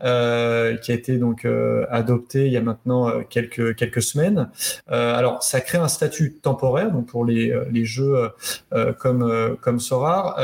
qui 0.00 0.04
a 0.04 0.94
été 0.94 1.18
donc 1.18 1.46
adoptée 1.90 2.46
il 2.46 2.52
y 2.52 2.56
a 2.56 2.60
maintenant 2.60 3.10
quelques 3.28 3.74
quelques, 3.74 4.02
semaines. 4.02 4.50
Euh, 4.90 5.14
alors, 5.14 5.42
ça 5.42 5.60
crée 5.60 5.78
un 5.78 5.88
statut 5.94 6.34
temporaire 6.34 6.92
pour 7.06 7.24
les, 7.24 7.50
euh, 7.50 7.84
jeux 7.84 8.30
euh, 8.72 8.92
comme, 8.92 9.56
comme 9.60 9.80
Sora. 9.80 10.36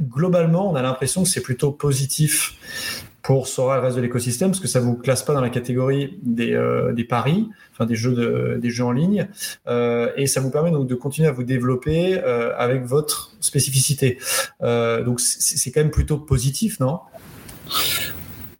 globalement, 0.00 0.70
on 0.70 0.74
a 0.74 0.82
l'impression 0.82 1.22
que 1.22 1.28
c'est 1.28 1.42
plutôt 1.42 1.70
positif 1.72 2.54
pour 3.22 3.46
Sora 3.46 3.76
le 3.76 3.82
reste 3.82 3.96
de 3.96 4.00
l'écosystème, 4.02 4.50
parce 4.50 4.60
que 4.60 4.68
ça 4.68 4.80
vous 4.80 4.94
classe 4.94 5.22
pas 5.22 5.34
dans 5.34 5.40
la 5.40 5.50
catégorie 5.50 6.18
des, 6.22 7.06
paris, 7.08 7.48
enfin 7.72 7.84
des 7.84 7.94
jeux, 7.94 8.14
de, 8.14 8.68
jeux 8.68 8.84
en 8.84 8.92
ligne, 8.92 9.28
et 10.16 10.26
ça 10.26 10.40
vous 10.40 10.50
permet 10.50 10.70
donc 10.70 10.86
de 10.86 10.94
continuer 10.94 11.28
à 11.28 11.32
vous 11.32 11.42
développer 11.42 12.18
avec 12.18 12.84
votre 12.84 13.36
spécificité. 13.40 14.18
donc 14.60 15.20
c'est 15.20 15.70
quand 15.72 15.80
même 15.80 15.90
plutôt 15.90 16.16
positif, 16.16 16.80
non? 16.80 17.00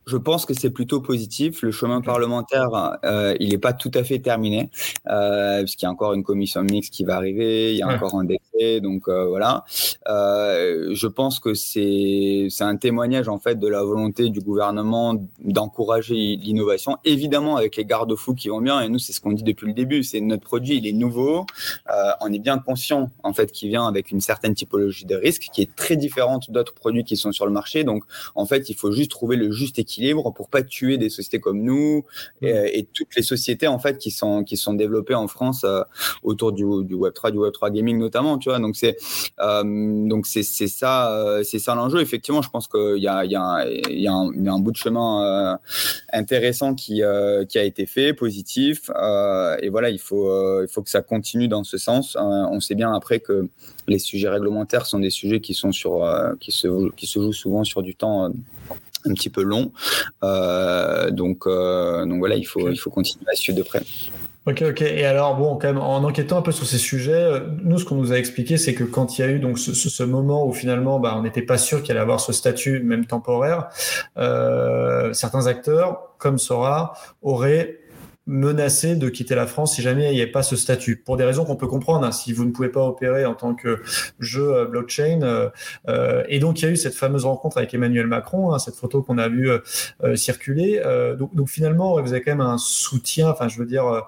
Je 0.08 0.16
pense 0.16 0.46
que 0.46 0.54
c'est 0.54 0.70
plutôt 0.70 1.00
positif. 1.00 1.60
Le 1.62 1.70
chemin 1.70 2.00
parlementaire, 2.00 2.70
euh, 3.04 3.34
il 3.40 3.50
n'est 3.50 3.58
pas 3.58 3.74
tout 3.74 3.90
à 3.94 4.02
fait 4.02 4.18
terminé, 4.18 4.70
euh, 5.08 5.60
puisqu'il 5.60 5.84
y 5.84 5.88
a 5.88 5.90
encore 5.90 6.14
une 6.14 6.24
commission 6.24 6.62
mixte 6.62 6.94
qui 6.94 7.04
va 7.04 7.16
arriver, 7.16 7.72
il 7.72 7.76
y 7.76 7.82
a 7.82 7.88
encore 7.88 8.14
un 8.14 8.24
décret, 8.24 8.80
donc 8.80 9.06
euh, 9.08 9.26
voilà. 9.26 9.64
Euh, 10.08 10.94
je 10.94 11.06
pense 11.06 11.40
que 11.40 11.52
c'est 11.52 12.48
un 12.60 12.76
témoignage 12.76 13.28
en 13.28 13.38
fait 13.38 13.56
de 13.58 13.68
la 13.68 13.82
volonté 13.82 14.30
du 14.30 14.40
gouvernement 14.40 15.14
d'encourager 15.44 16.14
l'innovation, 16.14 16.96
évidemment 17.04 17.56
avec 17.56 17.76
les 17.76 17.84
garde-fous 17.84 18.34
qui 18.34 18.48
vont 18.48 18.62
bien. 18.62 18.80
Et 18.80 18.88
nous, 18.88 18.98
c'est 18.98 19.12
ce 19.12 19.20
qu'on 19.20 19.32
dit 19.32 19.42
depuis 19.42 19.66
le 19.66 19.74
début, 19.74 20.02
c'est 20.04 20.20
notre 20.20 20.44
produit, 20.44 20.78
il 20.78 20.86
est 20.86 20.92
nouveau, 20.92 21.44
euh, 21.90 22.12
on 22.22 22.32
est 22.32 22.38
bien 22.38 22.58
conscient 22.58 23.10
en 23.22 23.34
fait 23.34 23.52
qu'il 23.52 23.68
vient 23.68 23.86
avec 23.86 24.10
une 24.10 24.22
certaine 24.22 24.54
typologie 24.54 25.04
de 25.04 25.16
risque 25.16 25.48
qui 25.52 25.60
est 25.60 25.74
très 25.76 25.96
différente 25.96 26.50
d'autres 26.50 26.74
produits 26.74 27.04
qui 27.04 27.18
sont 27.18 27.32
sur 27.32 27.44
le 27.44 27.52
marché. 27.52 27.84
Donc 27.84 28.04
en 28.34 28.46
fait, 28.46 28.70
il 28.70 28.74
faut 28.74 28.90
juste 28.90 29.10
trouver 29.10 29.36
le 29.36 29.50
juste 29.50 29.78
équilibre 29.78 29.97
libre 29.98 30.32
pour 30.32 30.48
pas 30.48 30.62
tuer 30.62 30.98
des 30.98 31.10
sociétés 31.10 31.40
comme 31.40 31.62
nous 31.62 32.04
mm. 32.42 32.46
et, 32.46 32.88
toutes 32.94 33.14
les 33.16 33.22
sociétés 33.22 33.66
en 33.66 33.78
fait 33.78 33.98
qui 33.98 34.10
sont 34.10 34.44
qui 34.44 34.56
sont 34.56 34.74
développées 34.74 35.14
en 35.14 35.28
France 35.28 35.64
euh, 35.64 35.82
autour 36.22 36.52
du, 36.52 36.64
du, 36.84 36.94
Web 36.94 37.12
3, 37.12 37.30
du 37.30 37.38
Web 37.38 37.52
3 37.52 37.70
gaming 37.70 37.98
notamment, 37.98 38.38
tu 38.38 38.48
vois. 38.48 38.58
Donc 38.58 38.76
c'est 38.76 38.96
euh, 39.40 39.62
donc 40.08 40.26
c'est 40.26 40.42
c'est 40.42 40.68
ça 40.68 41.12
euh, 41.12 41.42
c'est 41.42 41.58
ça 41.58 41.74
l'enjeu. 41.74 42.00
Effectivement, 42.00 42.42
je 42.42 42.50
pense 42.50 42.68
qu'il 42.68 42.98
y 42.98 43.08
a 43.08 43.24
il 43.24 43.30
y 43.30 43.36
a 43.36 43.66
il 43.68 44.00
y, 44.00 44.08
a 44.08 44.12
un, 44.12 44.32
y 44.34 44.48
a 44.48 44.52
un 44.52 44.58
bout 44.58 44.72
de 44.72 44.76
chemin 44.76 45.58
intéressant 46.12 46.74
qui 46.74 47.02
qui 47.48 47.58
a 47.58 47.64
été 47.64 47.86
fait, 47.86 48.12
positif. 48.14 48.90
et 49.62 49.68
voilà, 49.68 49.90
il 49.90 49.98
faut 49.98 50.62
il 50.62 50.68
faut 50.68 50.82
que 50.82 50.90
ça 50.90 51.02
continue 51.02 51.48
dans 51.48 51.64
ce 51.64 51.78
sens. 51.78 52.16
on 52.18 52.60
sait 52.60 52.74
bien 52.74 52.92
après 52.92 53.20
que 53.20 53.48
les 53.86 53.98
sujets 53.98 54.28
réglementaires 54.28 54.86
sont 54.86 54.98
des 54.98 55.10
sujets 55.10 55.40
qui 55.40 55.54
sont 55.54 55.72
sur 55.72 56.06
qui 56.40 56.52
se 56.52 56.90
qui 56.92 57.06
se 57.06 57.20
jouent 57.20 57.32
souvent 57.32 57.64
sur 57.64 57.82
du 57.82 57.94
temps 57.94 58.30
un 59.04 59.14
petit 59.14 59.30
peu 59.30 59.42
long. 59.42 59.72
Euh, 60.22 61.10
donc, 61.10 61.46
euh, 61.46 62.04
donc 62.04 62.18
voilà, 62.18 62.36
il 62.36 62.44
faut, 62.44 62.68
il 62.68 62.76
faut 62.76 62.90
continuer 62.90 63.26
à 63.30 63.34
suivre 63.34 63.58
de 63.58 63.62
près. 63.62 63.82
Ok, 64.48 64.62
ok. 64.62 64.80
Et 64.80 65.04
alors, 65.04 65.36
bon, 65.36 65.56
quand 65.56 65.66
même, 65.68 65.78
en 65.78 66.02
enquêtant 66.04 66.38
un 66.38 66.42
peu 66.42 66.52
sur 66.52 66.64
ces 66.64 66.78
sujets, 66.78 67.12
euh, 67.12 67.40
nous, 67.62 67.78
ce 67.78 67.84
qu'on 67.84 67.96
nous 67.96 68.12
a 68.14 68.18
expliqué, 68.18 68.56
c'est 68.56 68.72
que 68.72 68.84
quand 68.84 69.18
il 69.18 69.20
y 69.20 69.24
a 69.24 69.28
eu 69.28 69.40
donc 69.40 69.58
ce, 69.58 69.74
ce, 69.74 70.02
moment 70.02 70.46
où 70.46 70.54
finalement, 70.54 70.98
bah, 70.98 71.14
on 71.18 71.22
n'était 71.22 71.42
pas 71.42 71.58
sûr 71.58 71.82
qu'il 71.82 71.90
allait 71.90 72.00
avoir 72.00 72.18
ce 72.18 72.32
statut, 72.32 72.80
même 72.80 73.04
temporaire, 73.04 73.68
euh, 74.16 75.12
certains 75.12 75.46
acteurs, 75.48 76.14
comme 76.16 76.38
Sora, 76.38 76.94
auraient 77.20 77.78
menacé 78.28 78.94
de 78.94 79.08
quitter 79.08 79.34
la 79.34 79.46
France 79.46 79.74
si 79.74 79.82
jamais 79.82 80.12
il 80.12 80.14
n'y 80.14 80.20
avait 80.20 80.30
pas 80.30 80.42
ce 80.42 80.54
statut. 80.54 80.96
Pour 80.96 81.16
des 81.16 81.24
raisons 81.24 81.46
qu'on 81.46 81.56
peut 81.56 81.66
comprendre, 81.66 82.06
hein, 82.06 82.12
si 82.12 82.34
vous 82.34 82.44
ne 82.44 82.50
pouvez 82.50 82.68
pas 82.68 82.82
opérer 82.82 83.24
en 83.24 83.34
tant 83.34 83.54
que 83.54 83.80
jeu 84.20 84.54
euh, 84.54 84.66
blockchain. 84.66 85.22
Euh, 85.22 85.48
euh, 85.88 86.22
et 86.28 86.38
donc, 86.38 86.60
il 86.60 86.66
y 86.66 86.68
a 86.68 86.70
eu 86.70 86.76
cette 86.76 86.94
fameuse 86.94 87.24
rencontre 87.24 87.56
avec 87.56 87.72
Emmanuel 87.72 88.06
Macron, 88.06 88.52
hein, 88.52 88.58
cette 88.58 88.76
photo 88.76 89.02
qu'on 89.02 89.16
a 89.16 89.28
vu 89.28 89.50
euh, 89.50 90.14
circuler. 90.14 90.82
Donc, 91.18 91.34
donc, 91.34 91.48
finalement, 91.48 92.00
vous 92.00 92.12
avez 92.12 92.20
quand 92.20 92.32
même 92.32 92.42
un 92.42 92.58
soutien, 92.58 93.30
enfin, 93.30 93.48
je 93.48 93.58
veux 93.58 93.64
dire, 93.64 94.06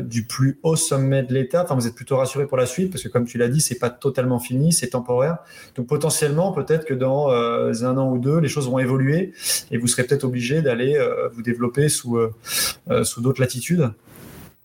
du 0.00 0.26
plus 0.26 0.58
haut 0.62 0.76
sommet 0.76 1.22
de 1.22 1.34
l'État. 1.34 1.62
Enfin, 1.62 1.74
vous 1.74 1.86
êtes 1.86 1.94
plutôt 1.94 2.16
rassuré 2.16 2.46
pour 2.46 2.56
la 2.56 2.64
suite, 2.64 2.90
parce 2.90 3.02
que 3.02 3.08
comme 3.08 3.26
tu 3.26 3.36
l'as 3.36 3.48
dit, 3.48 3.60
c'est 3.60 3.78
pas 3.78 3.90
totalement 3.90 4.38
fini, 4.38 4.72
c'est 4.72 4.88
temporaire. 4.88 5.38
Donc, 5.76 5.88
potentiellement, 5.88 6.52
peut-être 6.52 6.86
que 6.86 6.94
dans 6.94 7.28
un 7.30 7.98
an 7.98 8.10
ou 8.10 8.18
deux, 8.18 8.38
les 8.38 8.48
choses 8.48 8.68
vont 8.68 8.78
évoluer 8.78 9.32
et 9.70 9.76
vous 9.76 9.86
serez 9.86 10.04
peut-être 10.04 10.24
obligé 10.24 10.62
d'aller 10.62 10.98
vous 11.32 11.42
développer 11.42 11.90
sous, 11.90 12.18
sous 13.02 13.20
d'autres 13.20 13.40
latitudes 13.40 13.57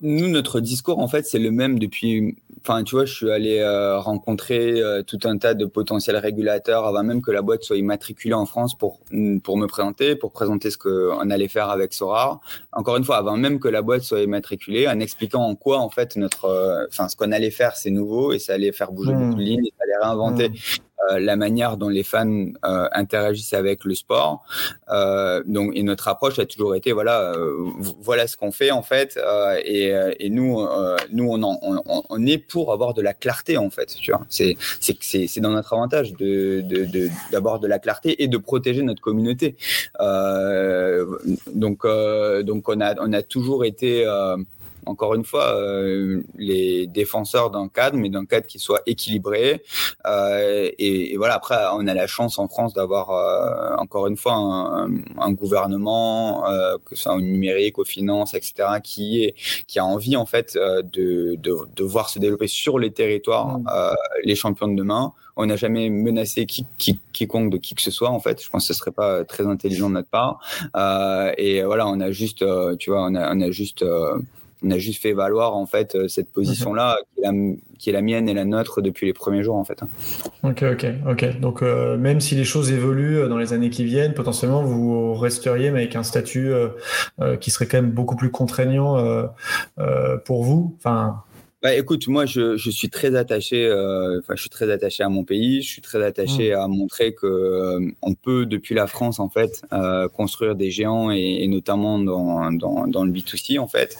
nous, 0.06 0.28
notre 0.28 0.60
discours, 0.60 1.00
en 1.00 1.08
fait, 1.08 1.26
c'est 1.26 1.40
le 1.40 1.50
même 1.50 1.80
depuis. 1.80 2.36
Enfin, 2.62 2.84
tu 2.84 2.96
vois, 2.96 3.06
je 3.06 3.14
suis 3.14 3.32
allé 3.32 3.60
euh, 3.60 4.00
rencontrer 4.00 4.82
euh, 4.82 5.02
tout 5.02 5.20
un 5.24 5.38
tas 5.38 5.54
de 5.54 5.66
potentiels 5.66 6.18
régulateurs 6.18 6.86
avant 6.86 7.04
même 7.04 7.22
que 7.22 7.32
la 7.32 7.42
boîte 7.42 7.64
soit 7.64 7.78
immatriculée 7.78 8.34
en 8.34 8.46
France 8.46 8.78
pour, 8.78 9.00
pour 9.44 9.58
me 9.58 9.66
présenter, 9.66 10.16
pour 10.18 10.34
présenter 10.34 10.72
ce 10.72 10.78
qu'on 10.78 11.30
allait 11.30 11.48
faire 11.48 11.70
avec 11.70 11.94
Sora. 11.94 12.42
Encore 12.74 12.98
une 12.98 13.06
fois, 13.06 13.16
avant 13.16 13.38
même 13.38 13.62
que 13.62 13.70
la 13.70 13.82
boîte 13.82 14.02
soit 14.02 14.22
immatriculée, 14.22 14.90
en 14.90 15.00
expliquant 15.00 15.42
en 15.42 15.56
quoi, 15.56 15.80
en 15.80 15.90
fait, 15.90 16.18
notre. 16.18 16.46
Euh, 16.46 16.86
ce 16.90 17.16
qu'on 17.16 17.32
allait 17.32 17.52
faire, 17.52 17.78
c'est 17.78 17.90
nouveau 17.90 18.34
et 18.34 18.40
ça 18.40 18.54
allait 18.54 18.74
faire 18.74 18.92
bouger 18.92 19.14
beaucoup 19.14 19.36
de 19.36 19.42
mmh. 19.42 19.46
lignes, 19.46 19.70
ça 19.78 19.84
allait 19.86 20.06
réinventer. 20.06 20.50
Mmh. 20.50 20.54
Euh, 21.12 21.20
la 21.20 21.36
manière 21.36 21.78
dont 21.78 21.90
les 21.90 22.04
fans 22.04 22.48
euh, 22.66 22.88
interagissent 22.92 23.54
avec 23.54 23.84
le 23.84 23.96
sport. 23.96 24.44
Euh, 24.90 25.44
donc, 25.46 25.72
et 25.76 25.84
notre 25.84 26.08
approche 26.08 26.40
a 26.40 26.46
toujours 26.46 26.76
été 26.76 26.92
voilà, 26.92 27.34
voilà 28.02 28.28
ce 28.28 28.38
qu'on 28.38 28.52
fait 28.52 28.72
en 28.72 28.84
fait, 28.84 29.20
et, 29.66 29.94
et, 30.20 30.30
nous, 30.30 30.66
nous 31.12 31.30
on, 31.32 32.04
on, 32.10 32.26
est 32.26 32.38
pour 32.38 32.72
avoir 32.72 32.94
de 32.94 33.02
la 33.02 33.14
clarté 33.14 33.58
en 33.58 33.70
fait. 33.70 33.96
Tu 33.96 34.12
vois, 34.12 34.26
c'est 34.30 34.58
c'est 34.80 35.40
dans 35.40 35.52
notre 35.52 35.74
avantage 35.74 36.14
de 36.14 36.64
d'avoir 37.32 37.60
de, 37.60 37.64
de, 37.64 37.70
la 37.70 37.80
clarté 37.80 38.22
et 38.24 38.28
de 38.28 38.38
protéger 38.38 38.82
notre 38.84 39.02
communauté. 39.02 39.56
donc 41.54 41.86
donc 42.44 42.70
on 42.70 42.82
a 42.82 42.96
on 43.00 43.14
a 43.14 43.22
toujours 43.22 43.66
été 43.66 44.06
encore 44.86 45.16
une 45.16 45.26
fois, 45.26 45.60
les 46.38 46.88
défenseurs 46.88 47.50
d'un 47.50 47.68
cadre, 47.68 47.98
mais 47.98 48.10
d'un 48.10 48.26
cadre 48.26 48.48
qui 48.48 48.60
soit 48.60 48.82
équilibré. 48.86 49.62
Et, 50.06 51.14
et, 51.14 51.18
voilà, 51.18 51.36
après, 51.36 51.58
on 51.74 51.88
a 51.88 51.94
la 51.94 52.08
chance 52.08 52.40
en 52.40 52.48
France 52.48 52.74
d'avoir 52.74 53.80
encore 53.80 54.08
une 54.08 54.18
fois 54.18 54.34
un, 54.34 54.90
un 55.18 55.32
gouvernement, 55.32 56.44
que 56.86 56.96
ce 56.96 57.04
soit 57.04 57.16
au 57.16 57.22
numérique, 57.22 57.80
aux 57.80 57.86
finances, 57.86 58.34
etc., 58.34 58.54
qui 58.84 59.24
est 59.24 59.36
qui 59.68 59.80
a 59.80 59.86
envie 59.86 60.16
en 60.16 60.26
fait 60.26 60.56
de, 60.56 61.36
de, 61.36 61.58
de 61.76 61.84
voir 61.84 62.10
se 62.10 62.20
développer 62.20 62.48
sur 62.48 62.80
les 62.80 62.92
territoires 62.92 63.60
mmh. 63.60 63.96
les 64.24 64.36
champions 64.36 64.68
de 64.68 64.76
demain 64.76 65.14
on 65.36 65.46
n'a 65.46 65.56
jamais 65.56 65.90
menacé 65.90 66.46
qui, 66.46 66.68
quiconque 67.12 67.52
de 67.52 67.58
qui 67.58 67.76
que 67.76 67.82
ce 67.82 67.92
soit 67.92 68.10
en 68.10 68.20
fait. 68.20 68.42
Je 68.44 68.50
pense 68.50 68.68
que 68.68 68.74
ce 68.74 68.80
serait 68.80 68.92
pas 68.92 69.24
très 69.24 69.48
intelligent 69.48 69.90
de 69.90 69.96
notre 69.96 70.10
part. 70.10 70.40
Euh, 70.76 71.32
et 71.38 71.64
voilà, 71.64 71.88
on 71.88 72.00
a 72.00 72.12
juste, 72.12 72.42
euh, 72.42 72.76
tu 72.76 72.92
vois, 72.92 73.06
on 73.06 73.16
a, 73.16 73.34
on 73.36 73.42
a 73.42 73.52
juste 73.52 73.82
euh, 73.82 74.20
on 74.64 74.72
a 74.72 74.78
juste 74.78 75.02
fait 75.02 75.14
valoir 75.14 75.56
en 75.56 75.66
fait 75.66 75.98
cette 76.08 76.32
position 76.32 76.74
là 76.74 76.98
qui, 77.80 77.90
est 77.90 77.94
la, 77.94 78.02
mienne 78.02 78.30
et 78.30 78.34
la 78.34 78.46
nôtre 78.46 78.82
depuis 78.82 79.06
les 79.06 79.14
premiers 79.14 79.44
jours 79.44 79.56
en 79.56 79.64
fait. 79.64 79.82
Ok 80.44 80.64
ok 80.64 80.86
ok. 81.10 81.40
Donc 81.40 81.62
même 81.62 82.22
si 82.22 82.36
les 82.36 82.46
choses 82.46 82.72
évoluent 82.72 83.28
dans 83.28 83.38
les 83.38 83.54
années 83.54 83.70
qui 83.70 83.84
viennent 83.84 84.14
potentiellement 84.14 84.64
vous 84.64 85.14
resteriez 85.14 85.72
mais 85.72 85.82
avec 85.82 85.96
un 85.96 86.04
statut 86.04 86.52
qui 87.40 87.52
serait 87.52 87.68
quand 87.68 87.78
même 87.78 87.92
beaucoup 87.92 88.16
plus 88.16 88.32
contraignant 88.32 89.28
pour 90.26 90.44
vous. 90.44 90.76
Enfin 90.78 91.24
bah, 91.64 91.74
écoute, 91.74 92.10
moi, 92.10 92.26
je, 92.26 92.58
je 92.58 92.70
suis 92.70 92.90
très 92.90 93.16
attaché. 93.16 93.66
Euh, 93.66 94.20
enfin, 94.20 94.36
je 94.36 94.42
suis 94.42 94.50
très 94.50 94.70
attaché 94.70 95.02
à 95.02 95.08
mon 95.08 95.24
pays. 95.24 95.62
Je 95.62 95.70
suis 95.70 95.82
très 95.82 96.04
attaché 96.04 96.52
mmh. 96.52 96.60
à 96.60 96.68
montrer 96.68 97.14
que 97.14 97.26
euh, 97.26 97.80
on 98.02 98.16
peut, 98.16 98.46
depuis 98.46 98.76
la 98.76 98.86
France, 98.86 99.22
en 99.22 99.30
fait, 99.30 99.62
euh, 99.72 100.10
construire 100.10 100.56
des 100.56 100.72
géants 100.72 101.10
et, 101.10 101.38
et 101.40 101.48
notamment 101.48 102.00
dans, 102.00 102.52
dans, 102.52 102.86
dans, 102.86 103.06
le 103.06 103.14
B2C, 103.14 103.60
en 103.60 103.68
fait. 103.68 103.96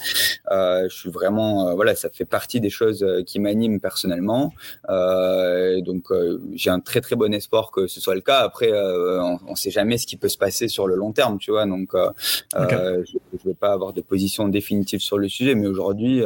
Euh, 0.50 0.90
je 0.90 0.94
suis 0.94 1.08
vraiment, 1.08 1.74
voilà, 1.74 1.94
ça 1.94 2.10
fait 2.10 2.26
partie 2.26 2.60
des 2.60 2.68
choses 2.68 3.06
qui 3.26 3.40
m'animent 3.40 3.80
personnellement. 3.80 4.52
donc, 4.86 6.08
j'ai 6.54 6.68
un 6.68 6.80
très 6.80 7.00
très 7.00 7.16
bon 7.16 7.32
espoir 7.32 7.70
que 7.70 7.86
ce 7.86 7.98
soit 7.98 8.14
le 8.14 8.20
cas. 8.20 8.40
Après, 8.40 8.70
on, 8.72 9.38
ne 9.48 9.56
sait 9.56 9.70
jamais 9.70 9.96
ce 9.96 10.06
qui 10.06 10.18
peut 10.18 10.28
se 10.28 10.36
passer 10.36 10.68
sur 10.68 10.86
le 10.86 10.96
long 10.96 11.12
terme, 11.12 11.38
tu 11.38 11.50
vois. 11.50 11.64
Donc, 11.64 11.92
je, 11.94 12.58
ne 12.58 13.38
vais 13.46 13.54
pas 13.54 13.72
avoir 13.72 13.94
de 13.94 14.02
position 14.02 14.48
définitive 14.48 15.00
sur 15.00 15.16
le 15.16 15.30
sujet, 15.30 15.54
mais 15.54 15.66
aujourd'hui, 15.66 16.22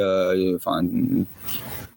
enfin 0.56 0.82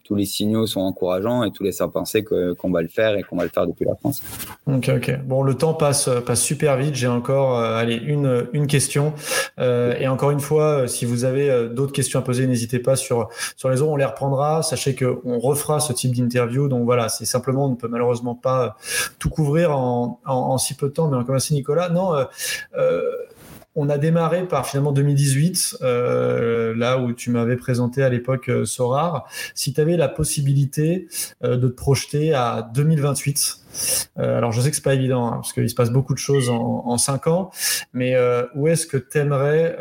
tous 0.04 0.16
les 0.16 0.24
signaux 0.26 0.66
sont 0.66 0.80
encourageants 0.80 1.44
et 1.44 1.52
tous 1.52 1.62
laissent 1.62 1.80
à 1.80 1.88
penser 1.88 2.24
qu'on 2.24 2.70
va 2.70 2.82
le 2.82 2.88
faire 2.88 3.16
et 3.16 3.22
qu'on 3.22 3.36
va 3.36 3.44
le 3.44 3.48
faire 3.50 3.66
depuis 3.66 3.86
la 3.86 3.94
France. 3.94 4.22
Ok, 4.66 4.90
ok. 4.94 5.20
Bon, 5.24 5.42
le 5.42 5.54
temps 5.54 5.74
passe, 5.74 6.10
passe 6.26 6.42
super 6.42 6.76
vite. 6.76 6.94
J'ai 6.96 7.06
encore 7.06 7.58
euh, 7.58 7.76
allez, 7.76 7.94
une, 7.94 8.48
une 8.52 8.66
question. 8.66 9.14
Euh, 9.58 9.94
et 9.98 10.08
encore 10.08 10.30
une 10.30 10.40
fois, 10.40 10.82
euh, 10.82 10.86
si 10.86 11.06
vous 11.06 11.24
avez 11.24 11.68
d'autres 11.68 11.92
questions 11.92 12.18
à 12.18 12.22
poser, 12.22 12.46
n'hésitez 12.46 12.80
pas 12.80 12.96
sur, 12.96 13.28
sur 13.56 13.70
les 13.70 13.80
autres. 13.80 13.92
On 13.92 13.96
les 13.96 14.04
reprendra. 14.04 14.62
Sachez 14.62 14.94
qu'on 14.96 15.38
refera 15.38 15.78
ce 15.80 15.92
type 15.92 16.14
d'interview. 16.14 16.68
Donc 16.68 16.84
voilà, 16.84 17.08
c'est 17.08 17.24
simplement, 17.24 17.66
on 17.66 17.70
ne 17.70 17.76
peut 17.76 17.88
malheureusement 17.88 18.34
pas 18.34 18.76
tout 19.18 19.30
couvrir 19.30 19.76
en, 19.76 20.20
en, 20.26 20.58
si 20.58 20.74
peu 20.74 20.88
de 20.88 20.92
temps. 20.92 21.08
Mais 21.08 21.16
comme 21.24 21.34
merci 21.34 21.54
Nicolas, 21.54 21.88
non. 21.88 22.14
Euh, 22.76 23.02
on 23.74 23.88
a 23.88 23.98
démarré 23.98 24.46
par 24.46 24.66
finalement 24.66 24.92
2018, 24.92 25.78
euh, 25.82 26.74
là 26.76 26.98
où 26.98 27.12
tu 27.12 27.30
m'avais 27.30 27.56
présenté 27.56 28.02
à 28.02 28.08
l'époque 28.08 28.48
euh, 28.50 28.64
Sorar. 28.64 29.26
Si 29.54 29.72
tu 29.72 29.80
avais 29.80 29.96
la 29.96 30.08
possibilité 30.08 31.08
euh, 31.42 31.56
de 31.56 31.68
te 31.68 31.74
projeter 31.74 32.34
à 32.34 32.68
2028, 32.74 33.58
alors 34.18 34.52
je 34.52 34.60
sais 34.60 34.68
que 34.68 34.76
c'est 34.76 34.84
pas 34.84 34.92
évident 34.92 35.28
hein, 35.28 35.32
parce 35.36 35.54
qu'il 35.54 35.70
se 35.70 35.74
passe 35.74 35.88
beaucoup 35.88 36.12
de 36.12 36.18
choses 36.18 36.50
en, 36.50 36.98
cinq 36.98 37.26
ans, 37.26 37.50
mais 37.94 38.14
où 38.54 38.68
est-ce 38.68 38.86
que 38.86 38.98
tu 38.98 39.16
aimerais 39.16 39.78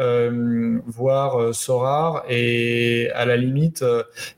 voir 0.87 1.53
Sorar 1.53 2.23
et 2.29 3.09
à 3.13 3.25
la 3.25 3.35
limite, 3.35 3.83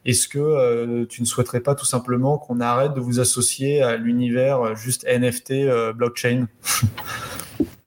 est-ce 0.05 0.27
que 0.27 1.03
tu 1.05 1.21
ne 1.21 1.27
souhaiterais 1.27 1.59
pas 1.59 1.75
tout 1.75 1.85
simplement 1.85 2.39
qu'on 2.39 2.61
arrête 2.61 2.95
de 2.95 2.99
vous 2.99 3.19
associer 3.19 3.83
à 3.83 3.95
l'univers 3.95 4.75
juste 4.75 5.05
NFT 5.07 5.53
blockchain? 5.93 6.47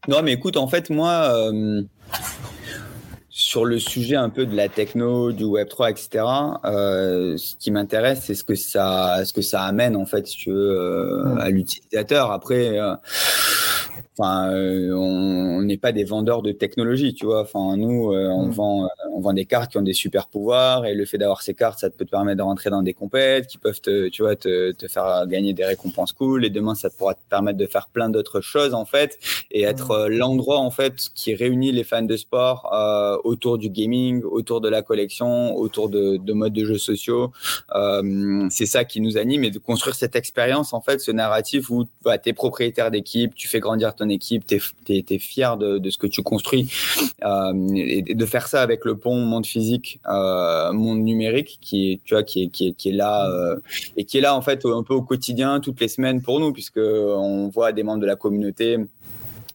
Non, 0.09 0.23
mais 0.23 0.33
écoute, 0.33 0.57
en 0.57 0.69
fait, 0.69 0.89
moi, 0.91 1.33
euh, 1.35 1.83
sur 3.29 3.65
le 3.65 3.79
sujet 3.81 4.15
un 4.15 4.31
peu 4.31 4.47
de 4.47 4.55
la 4.55 4.69
techno, 4.69 5.33
du 5.33 5.45
Web 5.45 5.69
3, 5.69 5.91
etc. 5.91 6.25
Euh, 6.65 7.37
ce 7.37 7.57
qui 7.57 7.73
m'intéresse, 7.73 8.23
c'est 8.25 8.35
ce 8.35 8.45
que 8.45 8.55
ça, 8.55 9.25
ce 9.25 9.33
que 9.33 9.43
ça 9.43 9.63
amène 9.63 9.97
en 9.97 10.07
fait, 10.07 10.27
si 10.27 10.37
tu 10.37 10.51
veux, 10.51 10.79
euh, 10.79 11.37
à 11.39 11.51
l'utilisateur. 11.51 12.31
Après, 12.31 12.79
Enfin, 14.19 14.51
on 14.51 15.61
n'est 15.61 15.77
pas 15.77 15.93
des 15.93 16.05
vendeurs 16.05 16.41
de 16.41 16.51
technologie, 16.51 17.13
tu 17.13 17.27
vois. 17.27 17.43
Enfin, 17.43 17.77
nous, 17.77 18.15
on, 18.15 18.49
vend, 18.49 18.89
on 19.17 19.21
vend 19.21 19.33
des 19.33 19.47
cartes 19.47 19.73
qui 19.73 19.79
ont 19.79 19.83
des 19.83 19.95
super 19.95 20.27
pouvoirs 20.27 20.85
et 20.85 20.95
le 20.95 21.07
fait 21.07 21.17
d'avoir 21.17 21.41
ces 21.41 21.55
cartes, 21.55 21.79
ça 21.79 21.89
peut 21.89 22.05
te 22.05 22.11
permettre 22.11 22.37
de 22.37 22.43
rentrer 22.43 22.69
dans 22.69 22.83
des 22.83 22.93
compètes 22.93 23.47
qui 23.47 23.57
peuvent 23.57 23.81
te, 23.81 24.09
tu 24.09 24.21
vois, 24.21 24.37
te, 24.37 24.73
te 24.73 24.89
faire 24.89 25.27
gagner 25.27 25.55
des 25.55 25.65
récompenses 25.65 26.13
cool. 26.13 26.45
Et 26.45 26.51
demain, 26.51 26.75
ça 26.75 26.91
pourra 26.91 27.15
te 27.15 27.21
permettre 27.31 27.57
de 27.57 27.67
faire 27.67 27.87
plein 27.89 28.11
d'autres 28.11 28.43
choses, 28.43 28.75
en 28.75 28.85
fait, 28.85 29.19
et 29.51 29.63
être 29.63 30.09
mm. 30.09 30.13
l'endroit, 30.13 30.59
en 30.59 30.71
fait, 30.71 31.09
qui 31.15 31.35
réunit 31.35 31.73
les 31.73 31.83
fans 31.83 32.03
de 32.03 32.17
sport 32.17 32.71
euh, 32.75 33.17
autour 33.25 33.57
du 33.57 33.71
gaming, 33.71 34.23
autour 34.23 34.61
de 34.61 34.69
la 34.69 34.83
collection, 34.83 35.57
autour 35.57 35.89
de, 35.89 36.19
de 36.19 36.33
modes 36.35 36.53
de 36.53 36.67
jeux 36.67 36.79
sociaux. 36.79 37.33
Euh, 37.75 38.47
c'est 38.51 38.67
ça 38.67 38.85
qui 38.85 39.01
nous 39.01 39.17
anime 39.17 39.45
et 39.45 39.51
de 39.51 39.59
construire 39.59 39.95
cette 39.95 40.15
expérience, 40.15 40.75
en 40.75 40.83
fait, 40.83 41.01
ce 41.01 41.11
narratif 41.11 41.71
où 41.71 41.87
bah, 42.03 42.19
tu 42.19 42.29
es 42.29 42.33
propriétaire 42.35 42.91
d'équipe, 42.91 43.35
tu 43.35 43.49
fais 43.49 43.61
grandir 43.61 43.95
ton 43.95 44.11
équipe, 44.11 44.45
tu 44.47 44.57
es, 44.89 45.19
fier 45.19 45.57
de, 45.57 45.89
ce 45.89 45.97
que 45.97 46.07
tu 46.07 46.23
construis. 46.23 46.71
Euh, 47.25 47.53
et 47.75 48.03
de 48.03 48.27
faire 48.27 48.47
ça 48.47 48.61
avec 48.61 48.85
le 48.85 48.97
monde 49.15 49.47
physique, 49.47 50.01
euh, 50.09 50.73
monde 50.73 51.01
numérique, 51.01 51.59
qui 51.61 51.93
est, 51.93 52.01
tu 52.05 52.15
vois, 52.15 52.23
qui 52.23 52.45
est, 52.45 52.49
qui 52.51 52.89
est, 52.89 52.93
là, 52.93 53.31
euh, 53.31 53.57
et 53.97 54.05
qui 54.05 54.19
est 54.19 54.21
là, 54.21 54.35
en 54.35 54.43
fait, 54.43 54.65
un 54.67 54.83
peu 54.83 54.95
au 54.95 55.03
quotidien, 55.03 55.61
toutes 55.61 55.81
les 55.81 55.89
semaines 55.89 56.23
pour 56.23 56.41
nous, 56.41 56.53
puisque 56.53 56.79
on 56.79 57.49
voit 57.49 57.73
des 57.73 57.83
membres 57.83 58.01
de 58.01 58.07
la 58.07 58.17
communauté 58.17 58.79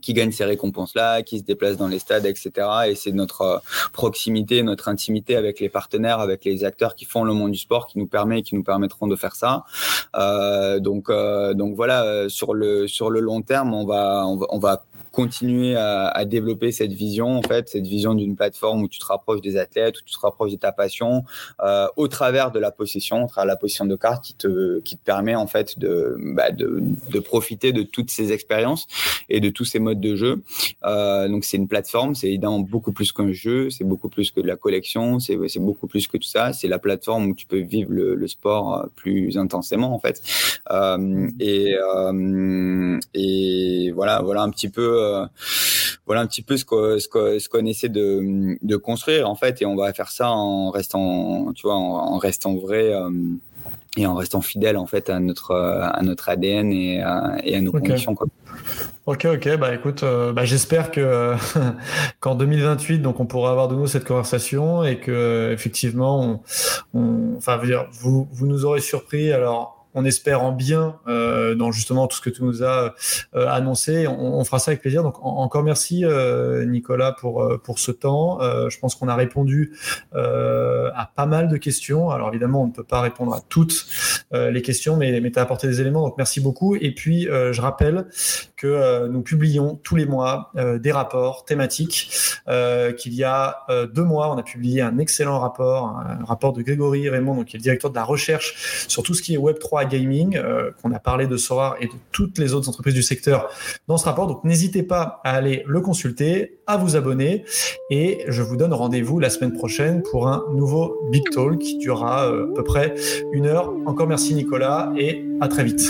qui 0.02 0.14
gagnent 0.14 0.32
ces 0.32 0.46
récompenses-là, 0.46 1.22
qui 1.22 1.38
se 1.38 1.44
déplacent 1.44 1.78
dans 1.78 1.88
les 1.88 2.00
stades, 2.00 2.26
etc. 2.26 2.52
Et 2.88 2.96
c'est 2.96 3.12
notre 3.12 3.62
proximité, 3.94 4.64
notre 4.64 4.88
intimité 4.88 5.36
avec 5.36 5.60
les 5.60 5.70
partenaires, 5.70 6.20
avec 6.20 6.44
les 6.44 6.64
acteurs 6.64 6.96
qui 6.96 7.06
font 7.06 7.24
le 7.24 7.34
monde 7.34 7.52
du 7.52 7.60
sport 7.60 7.86
qui 7.86 8.00
nous 8.00 8.08
permet, 8.08 8.42
qui 8.42 8.56
nous 8.56 8.64
permettront 8.64 9.08
de 9.08 9.16
faire 9.16 9.36
ça. 9.36 9.64
donc, 10.80 11.12
donc 11.12 11.76
voilà, 11.76 12.28
sur 12.30 12.56
le 12.56 12.88
sur 12.88 13.12
le 13.12 13.20
long 13.20 13.44
terme, 13.44 13.76
on 13.76 13.86
va, 13.86 14.26
on 14.26 14.58
va 14.58 14.84
continuer 15.12 15.76
à, 15.76 16.08
à, 16.08 16.26
développer 16.26 16.72
cette 16.72 16.94
vision, 16.94 17.38
en 17.38 17.42
fait, 17.42 17.70
cette 17.70 17.86
vision 17.86 18.14
d'une 18.14 18.36
plateforme 18.36 18.84
où 18.84 18.88
tu 18.88 19.00
te 19.00 19.06
rapproches 19.06 19.42
des 19.42 19.58
athlètes, 19.58 20.00
où 20.00 20.04
tu 20.06 20.14
te 20.14 20.20
rapproches 20.20 20.52
de 20.52 20.58
ta 20.58 20.72
passion, 20.72 21.24
euh, 21.62 21.88
au 21.98 22.08
travers 22.08 22.52
de 22.52 22.60
la 22.60 22.72
possession, 22.72 23.26
au 23.26 23.28
travers 23.28 23.46
de 23.46 23.52
la 23.52 23.58
possession 23.58 23.86
de 23.86 23.96
cartes 23.96 24.24
qui 24.24 24.34
te, 24.34 24.80
qui 24.80 24.98
te 24.98 25.04
permet, 25.04 25.36
en 25.36 25.48
fait, 25.48 25.78
de, 25.78 26.16
bah, 26.20 26.52
de, 26.52 26.82
de 27.10 27.20
profiter 27.20 27.74
de 27.74 27.84
toutes 27.84 28.10
ces 28.10 28.32
expériences 28.32 28.88
et 29.30 29.40
de 29.40 29.50
tous 29.50 29.66
ces 29.66 29.80
modes 29.80 30.00
de 30.00 30.16
jeu. 30.16 30.44
Euh, 30.86 31.28
donc, 31.28 31.44
c'est 31.44 31.58
une 31.58 31.68
plateforme, 31.68 32.16
c'est 32.16 32.28
évidemment 32.28 32.60
beaucoup 32.60 32.92
plus 32.94 33.12
qu'un 33.12 33.32
jeu, 33.32 33.70
c'est 33.70 33.84
beaucoup 33.84 34.10
plus 34.10 34.32
que 34.32 34.40
de 34.40 34.48
la 34.48 34.56
collection, 34.56 35.20
c'est 35.20 35.38
beaucoup 35.60 35.88
plus 35.88 36.08
que 36.08 36.18
tout 36.18 36.24
ça. 36.28 36.54
C'est 36.54 36.68
la 36.68 36.80
plateforme 36.80 37.28
où 37.28 37.36
tu 37.36 37.46
peux 37.46 37.60
vivre 37.60 37.92
le, 37.92 38.16
le 38.16 38.28
sport 38.28 38.74
euh, 38.74 38.88
plus 38.96 39.38
intensément, 39.38 39.94
en 39.94 40.00
fait. 40.00 40.22
Euh, 40.72 41.28
et, 41.40 41.76
euh, 41.76 43.00
et 43.14 43.92
voilà, 43.92 44.22
voilà 44.22 44.42
un 44.44 44.50
petit 44.50 44.70
peu 44.70 45.01
euh, 45.02 45.26
voilà 46.06 46.22
un 46.22 46.28
petit 46.28 46.42
peu 46.42 46.58
ce 46.58 46.66
qu'on 46.66 47.00
ce 47.00 47.66
essaie 47.66 47.90
de, 47.90 48.58
de, 48.62 48.76
construire 48.76 49.30
en 49.30 49.36
fait 49.36 49.62
et 49.62 49.66
on 49.66 49.76
va 49.76 49.94
faire 49.94 50.10
ça 50.10 50.32
en 50.32 50.70
restant 50.70 51.52
tu 51.54 51.64
vois 51.64 51.76
en, 51.76 52.18
restant 52.18 52.56
vrai 52.56 52.94
euh, 52.94 53.10
et 53.98 54.06
en 54.06 54.16
restant 54.16 54.42
fidèle 54.42 54.78
en 54.78 54.86
fait 54.86 55.10
à 55.10 55.20
notre 55.20 55.54
à 55.54 56.02
notre 56.02 56.30
ADN 56.30 56.72
et 56.72 57.02
à, 57.02 57.38
et 57.44 57.56
à 57.56 57.62
nos 57.62 57.72
conditions 57.72 58.16
Ok, 59.08 59.26
ok, 59.26 59.58
bah 59.58 59.74
écoute, 59.74 60.04
euh, 60.04 60.32
bah, 60.32 60.46
j'espère 60.46 60.92
que 60.92 61.34
qu'en 62.20 62.36
2028, 62.36 63.00
donc 63.00 63.20
on 63.20 63.26
pourra 63.26 63.52
avoir 63.52 63.68
de 63.68 63.74
nouveau 63.74 63.88
cette 63.88 64.06
conversation 64.06 64.84
et 64.84 65.00
que 65.00 65.52
effectivement, 65.52 66.44
on, 66.94 67.36
enfin, 67.36 67.60
vous, 68.00 68.28
vous 68.32 68.46
nous 68.46 68.64
aurez 68.64 68.80
surpris. 68.80 69.32
Alors, 69.32 69.81
on 69.94 70.06
espère 70.06 70.44
en 70.44 70.52
bien 70.52 71.00
euh, 71.08 71.56
dans 71.56 71.72
justement 71.72 72.08
tout 72.08 72.18
ce 72.18 72.22
que 72.22 72.30
tu 72.30 72.44
nous 72.44 72.64
as 72.64 72.94
euh, 73.36 73.48
annoncé. 73.48 74.08
On, 74.08 74.44
fera 74.44 74.60
ça 74.60 74.72
avec 74.72 74.82
plaisir. 74.82 75.04
Donc 75.04 75.16
encore 75.22 75.64
merci 75.64 76.04
euh, 76.04 76.66
Nicolas 76.66 77.14
pour 77.14 77.48
pour 77.64 77.80
ce 77.80 77.92
temps. 77.92 78.40
je 78.42 78.80
pense 78.80 78.96
qu'on 78.96 79.08
a 79.08 79.16
répondu 79.16 79.74
à 80.14 81.12
pas 81.16 81.26
mal 81.26 81.48
de 81.48 81.58
questions. 81.58 82.10
Alors 82.10 82.30
évidemment, 82.30 82.64
on 82.64 82.68
ne 82.68 82.72
peut 82.72 82.84
pas 82.84 83.02
répondre 83.02 83.34
à 83.34 83.42
toutes 83.50 83.86
les 84.32 84.62
questions, 84.62 84.98
mais, 84.98 85.20
mais 85.22 85.32
tu 85.32 85.40
as 85.40 85.42
apporté 85.42 85.68
des 85.68 85.82
éléments. 85.82 86.02
Donc 86.02 86.16
merci 86.18 86.40
beaucoup. 86.40 86.76
Et 86.76 86.94
puis 86.94 87.24
je 87.24 87.62
rappelle 87.62 88.06
que 88.62 89.08
nous 89.08 89.22
publions 89.22 89.80
tous 89.84 89.96
les 89.96 90.06
mois 90.06 90.52
des 90.56 90.92
rapports 90.92 91.46
thématiques. 91.46 92.12
Qu'il 92.98 93.14
y 93.14 93.24
a 93.24 93.58
deux 93.94 94.04
mois, 94.04 94.32
on 94.32 94.38
a 94.38 94.44
publié 94.44 94.82
un 94.82 94.98
excellent 94.98 95.40
rapport, 95.40 95.88
un 95.88 96.26
rapport 96.26 96.54
de 96.54 96.62
Grégory 96.62 97.10
Raymond, 97.10 97.36
donc 97.36 97.46
qui 97.46 97.56
est 97.56 97.60
le 97.60 97.64
directeur 97.64 97.92
de 97.92 97.96
la 97.96 98.04
recherche 98.04 98.86
sur 98.88 99.04
tout 99.04 99.14
ce 99.14 99.22
qui 99.22 99.34
est 99.34 99.38
Web 99.38 99.60
3 99.60 99.86
gaming, 99.86 100.40
qu'on 100.82 100.92
a 100.92 101.00
parlé 101.00 101.28
de 101.28 101.38
Sorar 101.38 101.76
et 101.80 101.88
de 101.88 101.94
toutes 102.12 102.38
les 102.38 102.54
autres 102.54 102.70
entreprises 102.70 102.94
du 102.94 103.04
secteur 103.04 103.50
dans 103.88 103.98
ce 103.98 104.06
rapport. 104.06 104.28
Donc 104.28 104.44
n'hésitez 104.44 104.84
pas 104.84 105.22
à 105.24 105.32
aller 105.32 105.64
le 105.66 105.82
consulter, 105.82 106.60
à 106.68 106.78
vous 106.78 106.96
abonner 106.96 107.46
et 107.90 108.24
je 108.28 108.42
vous 108.42 108.58
donne 108.58 108.74
rendez-vous 108.74 109.20
la 109.20 109.30
semaine 109.30 109.54
prochaine 109.54 110.04
pour 110.04 110.28
un 110.28 110.46
nouveau 110.54 110.98
Big 111.12 111.24
Talk 111.32 111.60
qui 111.60 111.78
durera 111.78 112.26
à 112.28 112.32
peu 112.56 112.64
près 112.64 112.96
une 113.34 113.46
heure. 113.46 113.74
Encore 113.86 114.08
merci 114.08 114.34
Nicolas 114.36 114.92
et 114.98 115.26
à 115.42 115.48
très 115.48 115.64
vite. 115.64 115.82